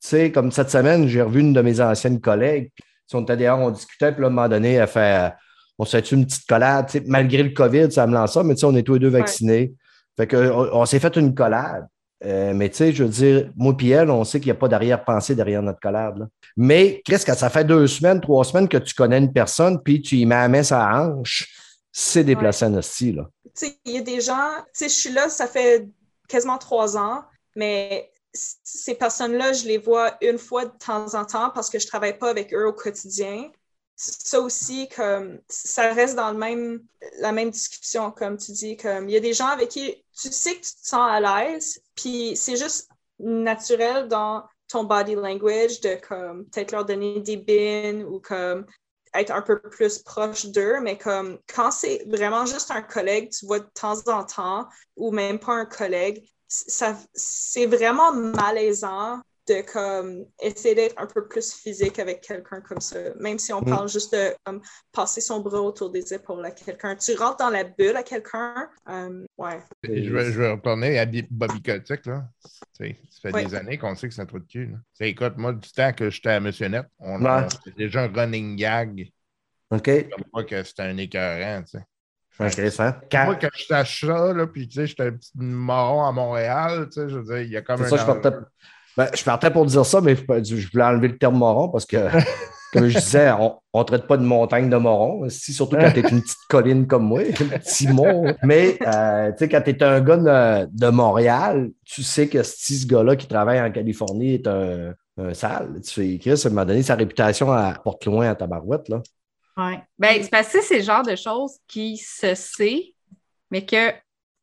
[0.00, 3.36] sais, comme cette semaine, j'ai revu une de mes anciennes collègues, puis si on était
[3.36, 5.30] dehors, on discutait, puis là, à un moment donné, elle fait,
[5.78, 8.42] on se fait une petite collade, tu sais, malgré le COVID, ça me lance ça,
[8.42, 9.74] mais tu sais, on est tous les deux vaccinés.
[10.16, 11.86] Fait que, on, on s'est fait une collade.
[12.24, 14.58] Euh, mais tu sais, je veux dire, moi et elle, on sait qu'il n'y a
[14.58, 16.18] pas d'arrière-pensée derrière notre collade.
[16.18, 16.26] là.
[16.56, 20.00] Mais qu'est-ce que ça fait deux semaines, trois semaines que tu connais une personne, puis
[20.00, 21.46] tu y mets la main la hanche,
[21.92, 23.28] c'est déplacé en hostie, là.
[23.54, 25.88] Tu sais, il y a des gens, tu sais, je suis là, ça fait
[26.28, 27.22] quasiment trois ans,
[27.54, 31.86] mais ces personnes-là, je les vois une fois de temps en temps parce que je
[31.86, 33.50] travaille pas avec eux au quotidien.
[33.96, 36.80] ça aussi, comme ça reste dans le même,
[37.18, 40.32] la même discussion, comme tu dis, comme il y a des gens avec qui tu
[40.32, 42.88] sais que tu te sens à l'aise, puis c'est juste
[43.18, 48.66] naturel dans ton body language de comme peut-être leur donner des bins ou comme
[49.14, 53.46] être un peu plus proche d'eux, mais comme quand c'est vraiment juste un collègue, tu
[53.46, 59.60] vois de temps en temps, ou même pas un collègue, ça c'est vraiment malaisant de
[59.72, 63.64] comme essayer d'être un peu plus physique avec quelqu'un comme ça, même si on Mm.
[63.70, 64.60] parle juste de comme,
[64.92, 66.96] passer son bras autour des épaules à quelqu'un.
[66.96, 69.58] Tu rentres dans la bulle à quelqu'un, euh, ouais.
[69.84, 72.28] Je vais, je vais retourner à Bobby Kotick, là.
[72.42, 73.44] Ça fait Ouais.
[73.44, 74.66] des années qu'on sait que c'est un trou de cul.
[74.66, 75.06] là.
[75.06, 77.30] Écoute, moi, du temps que j'étais à Monsieur Net, on Ouais.
[77.30, 79.10] a c'est déjà un running gag.
[79.70, 80.08] OK?
[80.10, 81.84] Comme quoi que c'était un écœurant, tu sais.
[82.38, 82.90] Intéressant.
[82.90, 86.12] Moi, Quand, quand je sache ça, là, puis tu sais, j'étais un petit moron à
[86.12, 87.88] Montréal, tu sais, je veux dire, il y a comme c'est un.
[87.88, 88.30] ça, je partais,
[88.96, 91.96] ben, je partais pour dire ça, mais je voulais enlever le terme moron parce que,
[92.72, 96.00] comme je disais, on ne traite pas de montagne de moron, si, surtout quand tu
[96.00, 98.34] es une petite colline comme moi, un petit mont.
[98.42, 102.42] Mais euh, tu sais, quand tu es un gars de, de Montréal, tu sais que
[102.42, 105.80] si ce gars-là qui travaille en Californie est un, un sale.
[105.82, 108.88] Tu fais Chris, ça m'a donné sa réputation à porte loin à tabarouette.
[108.88, 109.02] Là.
[109.56, 109.80] Ouais.
[109.98, 112.94] Ben, c'est parce que c'est le genre de choses qui se sait,
[113.50, 113.92] mais que,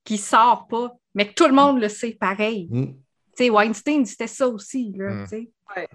[0.03, 2.67] qui sort pas, mais que tout le monde le sait pareil.
[2.71, 2.93] Mm.
[3.35, 5.23] Tu sais, Weinstein, c'était ça aussi, là, Mm.
[5.23, 5.49] tu sais.
[5.75, 5.87] Ouais.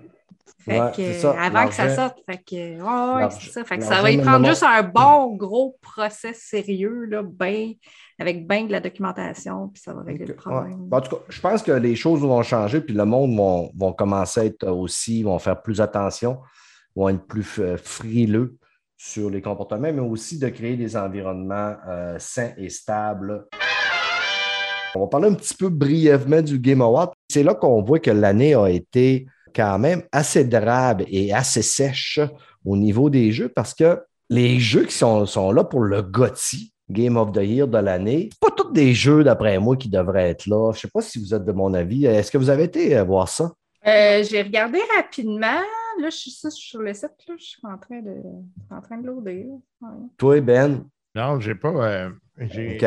[0.61, 3.65] Fait Ouais, que, ça, avant que ça sorte, fait que, ouais, ouais, l'argent- c'est ça.
[3.65, 7.73] Fait que ça va y prendre juste un bon gros procès sérieux, là, ben,
[8.19, 10.89] avec bien de la documentation, puis ça va régler le problème.
[10.91, 10.97] ouais.
[10.99, 13.93] En tout cas, je pense que les choses vont changer, puis le monde vont, vont
[13.93, 16.39] commencer à être aussi, vont faire plus attention,
[16.97, 18.57] vont être plus euh, frileux
[18.97, 23.47] sur les comportements, mais aussi de créer des environnements euh, sains et stables.
[24.95, 27.11] On va parler un petit peu brièvement du Game Award.
[27.29, 32.21] C'est là qu'on voit que l'année a été quand même assez drabe et assez sèche
[32.65, 34.01] au niveau des jeux parce que
[34.31, 38.29] les jeux qui sont, sont là pour le GOTY, Game of the Year de l'année,
[38.33, 40.73] c'est pas tous des jeux, d'après moi, qui devraient être là.
[40.75, 42.07] Je sais pas si vous êtes de mon avis.
[42.07, 43.53] Est-ce que vous avez été euh, voir ça?
[43.87, 45.61] Euh, J'ai regardé rapidement.
[46.01, 48.15] Là, je suis ça, je suis sur le site, là, je suis en train de,
[48.71, 49.47] en train de loader.
[49.81, 49.89] Ouais.
[50.17, 50.85] Toi, Ben?
[51.15, 51.69] Non, j'ai pas.
[51.71, 52.79] euh, j'ai.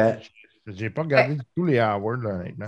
[0.67, 2.67] J'ai pas regardé du tout les awards, là, honnêtement.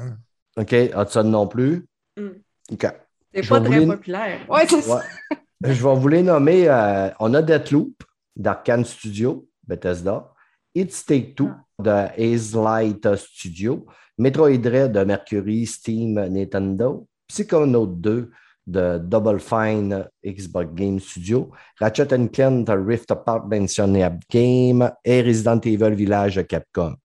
[0.57, 0.72] OK.
[0.95, 1.86] Hudson non plus?
[2.18, 2.28] Mm.
[2.72, 2.88] OK.
[3.34, 4.40] C'est Je pas très les- populaire.
[4.49, 4.95] Ouais, c'est ça.
[4.98, 5.38] Ouais.
[5.74, 6.68] Je vais vous les nommer.
[6.70, 8.03] euh, on a Deathloop
[8.36, 10.30] d'Arkane Studio, Bethesda.
[10.76, 13.86] It's Take Two de Haze Light Studio.
[14.18, 17.07] Metroid Dread de Mercury, Steam, Nintendo.
[17.28, 18.32] Psychonaut 2
[18.68, 21.49] de Double Fine, Xbox Game Studio.
[21.80, 26.95] Ratchet Clank de Rift Apart d'Insomniac Game et Resident Evil Village de Capcom.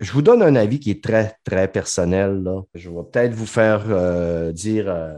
[0.00, 2.42] Je vous donne un avis qui est très, très personnel.
[2.42, 2.62] là.
[2.74, 5.14] Je vais peut-être vous faire euh, dire euh,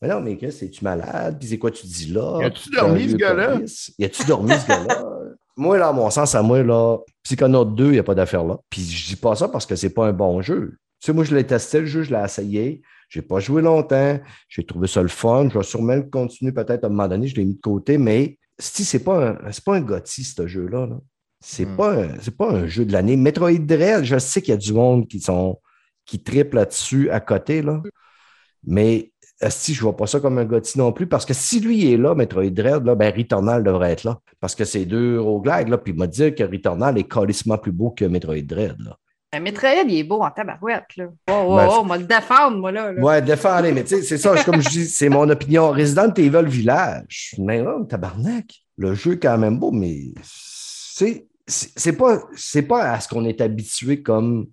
[0.00, 1.38] Mais non, mais Chris, es-tu malade?
[1.40, 2.38] Puis c'est quoi tu dis là?
[2.40, 3.60] Y a-tu dormi, ce gars-là?
[3.98, 5.04] Y a-tu dormi, ce gars-là?
[5.56, 8.42] Moi, là, à mon sens, à moi, là, Psychonaut 2, il n'y a pas d'affaire
[8.42, 8.58] là.
[8.70, 10.78] Puis je dis pas ça parce que c'est pas un bon jeu.
[10.98, 12.80] Tu sais, moi, je l'ai testé, le jeu, je l'ai essayé.
[13.10, 14.18] J'ai pas joué longtemps.
[14.48, 15.50] J'ai trouvé ça le fun.
[15.50, 17.26] Je vais sûrement le continuer peut-être à un moment donné.
[17.26, 20.46] Je l'ai mis de côté, mais si c'est pas un, c'est pas un Gotti, ce
[20.46, 20.86] jeu-là.
[20.86, 20.98] Là.
[21.44, 21.76] C'est Hmm.
[21.76, 21.96] pas,
[22.38, 23.16] pas un jeu de l'année.
[23.16, 25.58] Metroid Dread, je sais qu'il y a du monde qui sont
[26.04, 27.80] qui triple là-dessus à côté, là.
[28.66, 29.12] Mais
[29.48, 31.96] si je vois pas ça comme un Gotti non plus, parce que si lui est
[31.96, 34.18] là, Metroid Dread, là, ben Returnal devrait être là.
[34.40, 37.72] Parce que c'est deux roguelikes, là, puis il m'a dit que Returnal est colissement plus
[37.72, 38.76] beau que Metroid Dread.
[38.80, 38.96] Là.
[39.32, 41.06] Un Metroid, il est beau en tabarouette, là.
[41.30, 42.92] Oh, oh, Ben, oh, on va le défendre, moi, là.
[42.92, 43.00] là.
[43.02, 45.70] Ouais, défendez, mais tu sais, c'est ça, comme je dis, c'est mon opinion.
[45.70, 48.46] Resident Evil Village, mais là, tabarnak,
[48.76, 53.24] le jeu est quand même beau, mais c'est c'est pas, c'est pas à ce qu'on
[53.24, 54.46] est habitué comme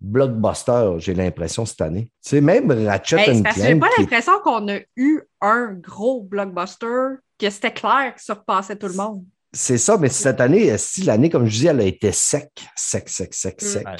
[0.00, 2.10] blockbuster, j'ai l'impression, cette année.
[2.24, 5.20] Tu sais, même Ratchet Hey, and parce que j'ai pas est- l'impression qu'on a eu
[5.40, 9.24] un gros blockbuster que c'était clair qui surpassait tout le monde.
[9.52, 13.08] c'est ça, mais cette année, si l'année, comme je dis, elle a été sec, sec,
[13.08, 13.66] sec, sec, Mm.
[13.66, 13.86] sec?
[13.86, 13.96] Ah,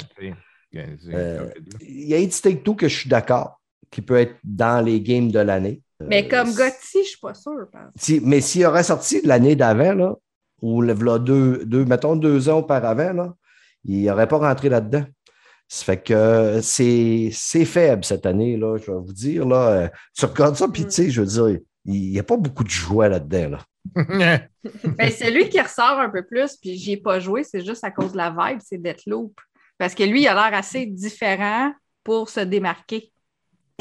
[0.73, 1.49] Euh.
[1.81, 3.59] Il y a It's Take Two que je suis d'accord,
[3.91, 5.81] qui peut être dans les games de l'année.
[5.99, 7.67] Mais Euh, comme Gotti, je suis pas sûre.
[7.71, 10.15] parce- Si- mais s'il aurait sorti de l'année d'avant, là,
[10.61, 13.33] ou le, deux, deux, mettons deux ans auparavant, là,
[13.85, 15.05] il n'aurait pas rentré là-dedans.
[15.67, 19.47] Ça fait que c'est c'est faible cette année, là, je vais vous dire.
[19.47, 22.37] Là, Euh, tu regardes ça, puis tu sais, je veux dire, il n'y a pas
[22.37, 23.57] beaucoup de joie là-dedans.
[23.57, 23.65] Là.
[24.97, 27.83] Ben, c'est lui qui ressort un peu plus, puis j'y ai pas joué, c'est juste
[27.83, 29.33] à cause de la vibe, c'est Deathloop.
[29.77, 31.73] Parce que lui, il a l'air assez différent
[32.03, 33.11] pour se démarquer.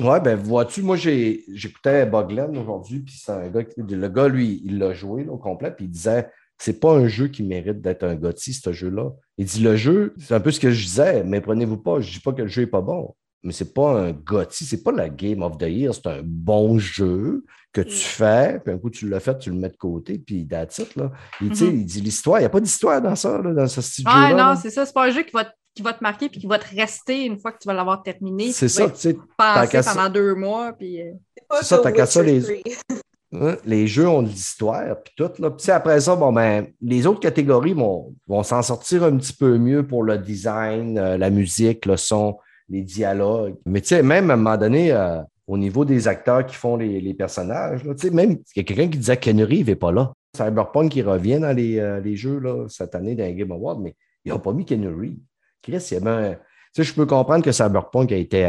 [0.00, 4.62] Ouais, ben vois-tu, moi j'écoutais Boglen aujourd'hui, puis c'est un gars, qui- le gars, lui,
[4.64, 6.30] il l'a joué là, au complet, puis il disait
[6.60, 9.10] c'est pas un jeu qui mérite d'être un Gotti, ce jeu-là.
[9.38, 12.10] Il dit le jeu, c'est un peu ce que je disais, mais prenez-vous pas, je
[12.12, 14.92] dis pas que le jeu est pas bon, mais c'est pas un Gotti, c'est pas
[14.92, 18.90] la Game of the Year, c'est un bon jeu que tu fais, puis un coup
[18.90, 21.10] tu l'as fait, tu le mets de côté, puis that's it, là.
[21.40, 21.56] Il, Mhm.
[21.80, 24.10] il dit l'histoire, il n'y a pas d'histoire dans ça, là, dans ce style de
[24.12, 24.84] Ah jeu-là, non, c'est ça.
[24.84, 26.74] C'est pas un jeu qui va, te- qui va te marquer puis qui va te
[26.74, 28.50] rester une fois que tu vas l'avoir terminé.
[28.52, 29.16] C'est ça, tu sais.
[29.38, 30.72] pendant deux mois.
[30.72, 31.12] Puis, euh,
[31.60, 32.54] C'est ça, t'as qu'à ça, les- 3.
[33.32, 35.28] Hein, Les jeux ont de l'histoire, puis tout.
[35.28, 39.86] Puis, après ça, bon, ben, les autres catégories vont, s'en sortir un petit peu mieux
[39.86, 42.38] pour le design, euh, la musique, le son,
[42.68, 43.54] les dialogues.
[43.66, 46.76] Mais tu sais, même à un moment donné, euh, au niveau des acteurs qui font
[46.76, 49.92] les, personnages, là, même, il y a quelqu'un qui disait que Ken Reeves n'est pas
[49.92, 50.12] là.
[50.36, 53.94] Cyberpunk qui revient dans les, euh, jeux cette année dans Game Awards, mais
[54.24, 55.18] ils n'ont pas mis Ken Reeves.
[55.62, 56.34] Chris, il y avait un-
[56.72, 58.48] Tu sais, je peux comprendre que Cyberpunk a été,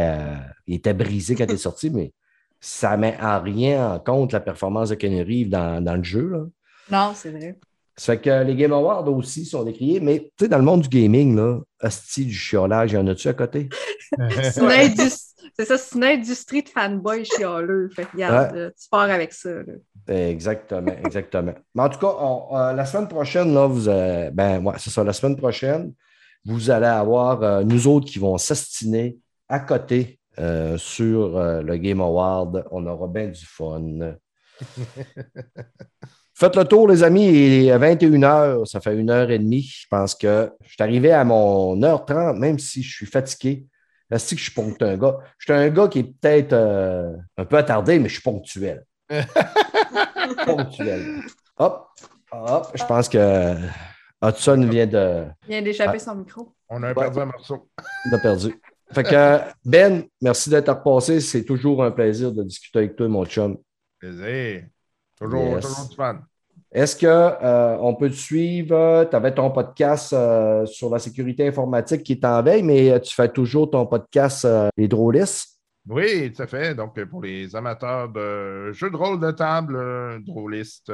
[0.68, 2.12] était brisé quand il est sorti, mais
[2.64, 6.28] ça met en rien en compte la performance de Ken Reeves dans, dans le jeu.
[6.30, 6.38] Là.
[6.90, 7.58] Non, c'est vrai.
[7.96, 10.80] Ça fait que les Game Awards aussi sont décriés, mais tu sais, dans le monde
[10.82, 13.68] du gaming, là, hostie du chiolage, y en a-tu à côté?
[15.54, 17.90] C'est ça, c'est une industrie de fanboy chialeux.
[17.94, 18.58] Fait que, regarde, Ouais.
[18.60, 19.50] là, tu pars avec ça.
[19.50, 19.74] là.
[20.08, 21.52] Exactement, exactement.
[21.74, 24.88] Mais en tout cas, on- euh, la semaine prochaine, là, vous, euh, ben, ouais, c'est
[24.90, 25.92] ça, la semaine prochaine,
[26.44, 29.18] vous allez avoir euh, nous autres qui vont s'astiner
[29.48, 32.64] à côté euh, sur euh, le Game Award.
[32.70, 34.16] On aura bien du fun.
[36.34, 37.26] Faites le tour, les amis.
[37.26, 39.62] Il est 21h, ça fait une heure et demie.
[39.62, 43.66] Je pense que je suis arrivé à mon heure 30, même si je suis fatigué.
[44.10, 45.18] Est-ce que je suis ponctuel, un gars?
[45.38, 48.84] Je suis un gars qui est peut-être euh, un peu attardé, mais je suis ponctuel.
[50.46, 51.22] ponctuel.
[51.58, 51.88] Hop,
[52.30, 52.66] hop.
[52.74, 53.54] Je pense que
[54.22, 56.54] Hudson vient de, Il vient d'échapper son micro.
[56.68, 57.68] On a perdu un morceau.
[58.10, 58.54] de perdu.
[58.94, 61.20] Fait que Ben, merci d'être repassé.
[61.20, 63.56] C'est toujours un plaisir de discuter avec toi, mon chum.
[63.98, 64.64] Plaisir.
[65.18, 65.64] Toujours, Yes.
[65.66, 66.20] toujours du fun.
[66.74, 69.04] Est-ce qu'on peut te suivre?
[69.10, 73.14] Tu avais ton podcast euh, sur la sécurité informatique qui est en veille, mais tu
[73.14, 75.48] fais toujours ton podcast euh, Les Drôlistes.
[75.88, 76.74] Oui, tout à fait.
[76.74, 80.90] Donc, euh, pour les amateurs de jeux de rôle de table, euh, drôlistes,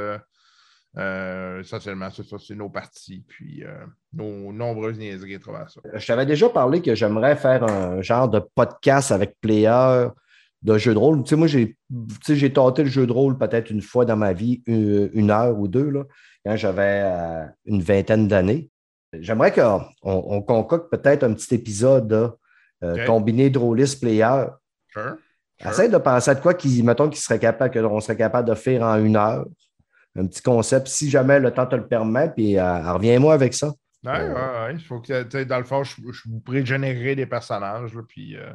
[0.96, 5.80] euh, essentiellement, c'est ça, c'est nos parties, puis euh, nos nombreuses niaiseries à travers ça.
[5.94, 10.08] Je t'avais déjà parlé que j'aimerais faire un genre de podcast avec player
[10.62, 11.22] de jeux de rôle.
[11.22, 14.04] Tu sais, moi, j'ai tu sais, j'ai tenté le jeu de rôle peut-être une fois
[14.04, 16.04] dans ma vie, une, une heure ou deux, là,
[16.44, 18.70] quand j'avais euh, une vingtaine d'années.
[19.12, 22.36] J'aimerais qu'on on concocte peut-être un petit épisode
[23.06, 24.44] combiné drôliste player.
[24.88, 25.16] Sure.
[25.60, 25.70] Sure.
[25.70, 28.54] Essaye de penser à de quoi qui, mettons, qui serait capable, qu'on serait capable de
[28.54, 29.46] faire en une heure.
[30.18, 33.72] Un petit concept, si jamais le temps te le permet, puis euh, reviens-moi avec ça.
[34.04, 34.72] Ouais, ouais, ouais.
[34.74, 38.02] Il faut que, tu sais, dans le fond, je, je vous pré-générerai des personnages, là,
[38.08, 38.50] puis euh,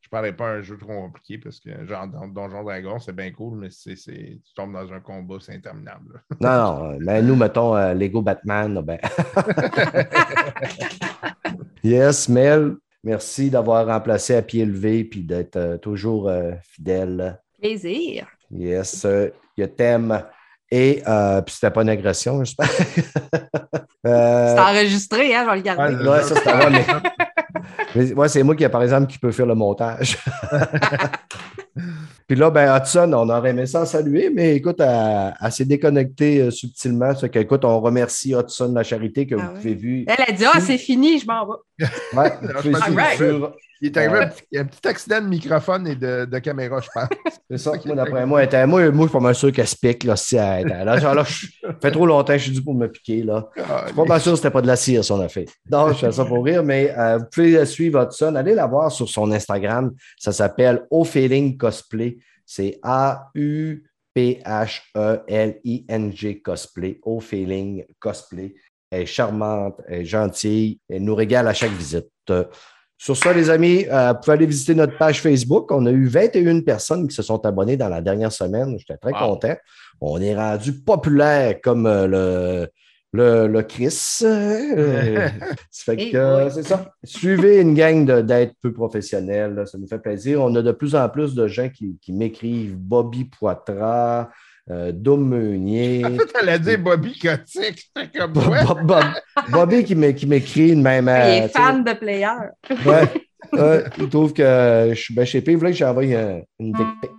[0.00, 3.14] je ne parlerai pas un jeu trop compliqué parce que, genre, dans Donjon Dragon, c'est
[3.14, 6.22] bien cool, mais c'est, c'est- tu tombes dans un combat, c'est interminable.
[6.40, 6.46] là.
[6.80, 8.80] Non, non, mais nous, mettons euh, Lego Batman.
[8.82, 8.98] Ben.
[11.82, 17.40] yes, Mel, merci d'avoir remplacé à pied levé puis d'être euh, toujours euh, fidèle.
[17.60, 18.26] Plaisir.
[18.50, 20.22] Yes, euh, je t'aime.
[20.74, 22.68] Et euh, puis c'était pas une agression, j'espère.
[24.04, 25.94] Euh, C'est enregistré, hein, je vais le garder.
[25.94, 26.84] Ouais, ouais, ça, c'est vrai, mais-
[27.94, 30.18] mais ouais, c'est moi qui, par exemple, qui peux faire le montage.
[32.26, 36.40] Puis là, ben, Hudson, on aurait aimé ça saluer, mais écoute, elle, elle s'est déconnectée
[36.40, 37.14] euh, subtilement.
[37.14, 40.04] Ça fait écoute, on remercie Hudson de la charité que Ah vous pouvez vu.
[40.08, 41.52] Elle a dit Ah, c'est fini, je m'en vais.
[42.14, 42.32] Ouais,
[42.96, 43.16] right.
[43.16, 46.80] sur- Il est arrivé un, petit, un petit accident de microphone et de, de caméra,
[46.80, 47.08] je pense.
[47.50, 49.74] C'est ça, moi, d'après moi, était- moi, moi, je suis pas mal sûr qu'elle se
[49.76, 50.04] pique.
[50.04, 52.62] Là, si elle là, genre, là, je- ça fait trop longtemps que je suis dû
[52.62, 53.22] pour me piquer.
[53.24, 53.48] Là.
[53.58, 55.46] Ah, Je suis pas mal sûr que c'était pas de la cire, son affaire.
[55.70, 58.34] Non, je fais ça pour rire, mais euh, vous pouvez suivre Hudson.
[58.36, 59.92] Allez la voir sur son Instagram.
[60.16, 62.18] Ça s'appelle Au Feeling Cosplay.
[62.46, 62.78] C'est
[65.22, 67.00] A-U-P-H-E-L-I-N-G Cosplay.
[67.02, 68.54] Au Feeling Cosplay.
[68.92, 70.78] Elle est charmante, elle est gentille.
[70.88, 72.08] Elle nous régale à chaque visite.
[72.30, 72.44] Euh,
[72.98, 75.72] Sur ça, les amis, euh, vous pouvez aller visiter notre page Facebook.
[75.72, 78.76] On a eu 21 personnes qui se sont abonnées dans la dernière semaine.
[78.78, 79.30] J'étais très Wow.
[79.30, 79.56] content.
[80.00, 82.68] On est rendu populaire comme euh, le,
[83.12, 84.18] le, le Chris.
[84.22, 85.28] Euh,
[85.70, 86.50] ça fait que, boy.
[86.52, 86.92] c'est ça.
[87.02, 89.64] Suivez une gang de- d'être peu professionnels.
[89.66, 90.42] Ça nous fait plaisir.
[90.42, 94.28] On a de plus en plus de gens qui, qui m'écrivent Bobby Poitras,
[94.70, 96.02] euh, Dom Meunier.
[96.18, 98.64] Tu allais dire Bobby Kotick, c'était comme ouais.
[98.64, 99.04] Bob- Bob-
[99.50, 101.06] Bobby qui m'é- qui m'écrit de même.
[101.06, 102.26] Il euh, est tu sais, fan de player.
[102.86, 105.52] Ouais, il trouve que je suis bien chez P.
[105.52, 107.10] Il voulait que j'envoie un- une dick pic.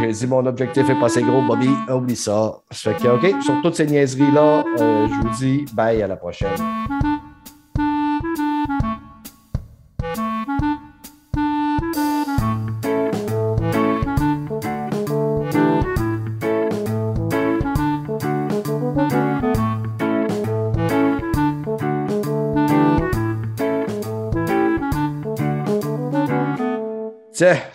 [0.00, 1.68] J'ai dit mon objectif est pas assez gros, Bobby.
[1.88, 2.52] Oublie ça.
[2.70, 6.16] Ça fait que, OK, sur toutes ces niaiseries-là, euh, je vous dis bye à la
[6.16, 6.50] prochaine.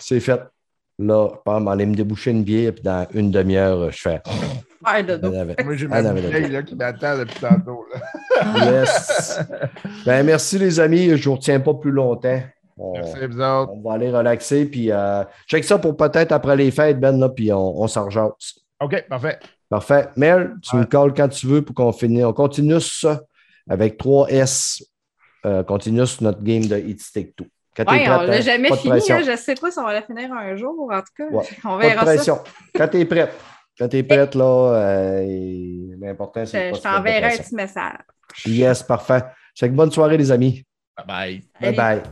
[0.02, 0.40] C'est fait.
[0.98, 4.20] Là, je pense aller me déboucher une bière, puis dans une demi-heure, je fais.
[4.84, 5.64] Avec.
[5.64, 7.84] Moi, j'ai Un ma bouteille qui m'attend depuis tantôt.
[7.92, 8.00] là.
[8.72, 9.38] Yes.
[10.04, 11.10] ben, merci, les amis.
[11.10, 12.40] Je ne vous retiens pas plus longtemps.
[12.76, 13.72] On, Merci vous autres.
[13.72, 17.28] on va aller relaxer, puis euh, check ça pour peut-être après les fêtes, Ben, là,
[17.28, 18.32] puis on, on s'en rejase.
[18.80, 19.38] OK, parfait.
[19.68, 20.08] Parfait.
[20.16, 20.82] Mel, tu Ouais.
[20.82, 22.24] me calls quand tu veux pour qu'on finisse.
[22.24, 23.20] On continue ça
[23.68, 24.82] avec 3S.
[25.46, 27.46] Euh, continue sur notre game de Hit Stick 2.
[27.76, 28.40] Quand Ouais, on prête, l'a hein?
[28.42, 29.12] jamais Pas de fini.
[29.12, 31.24] hein, je sais pas si on va la finir un jour, en tout cas.
[31.30, 31.44] Ouais.
[31.64, 32.14] On Pas de verra ça.
[32.14, 32.38] pression.
[32.74, 33.32] Quand tu es prête.
[33.78, 37.54] Quand tu es prête, là, euh, l'important, c'est Je, de pas de t'enverrai un petit
[37.54, 37.98] message.
[38.46, 39.24] Yes, parfait.
[39.54, 40.62] C'est que bonne soirée, les amis.
[40.96, 41.42] Bye bye.
[41.60, 42.02] Bye bye.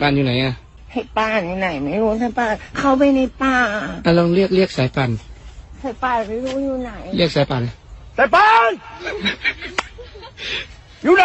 [0.00, 0.54] ป่านอยู่ไหนอะ
[0.92, 3.56] ให้ป่านอยู่ไหนไม่รู้สายป่านเข้าไปในป่า
[4.04, 5.10] อะลองเรียกเรียกสายป่าน
[5.82, 7.62] สายป่านไม่รู้อยู่ไหน เรียกสายป่าน
[8.18, 8.70] สายปาน
[11.02, 11.24] อยู่ไหน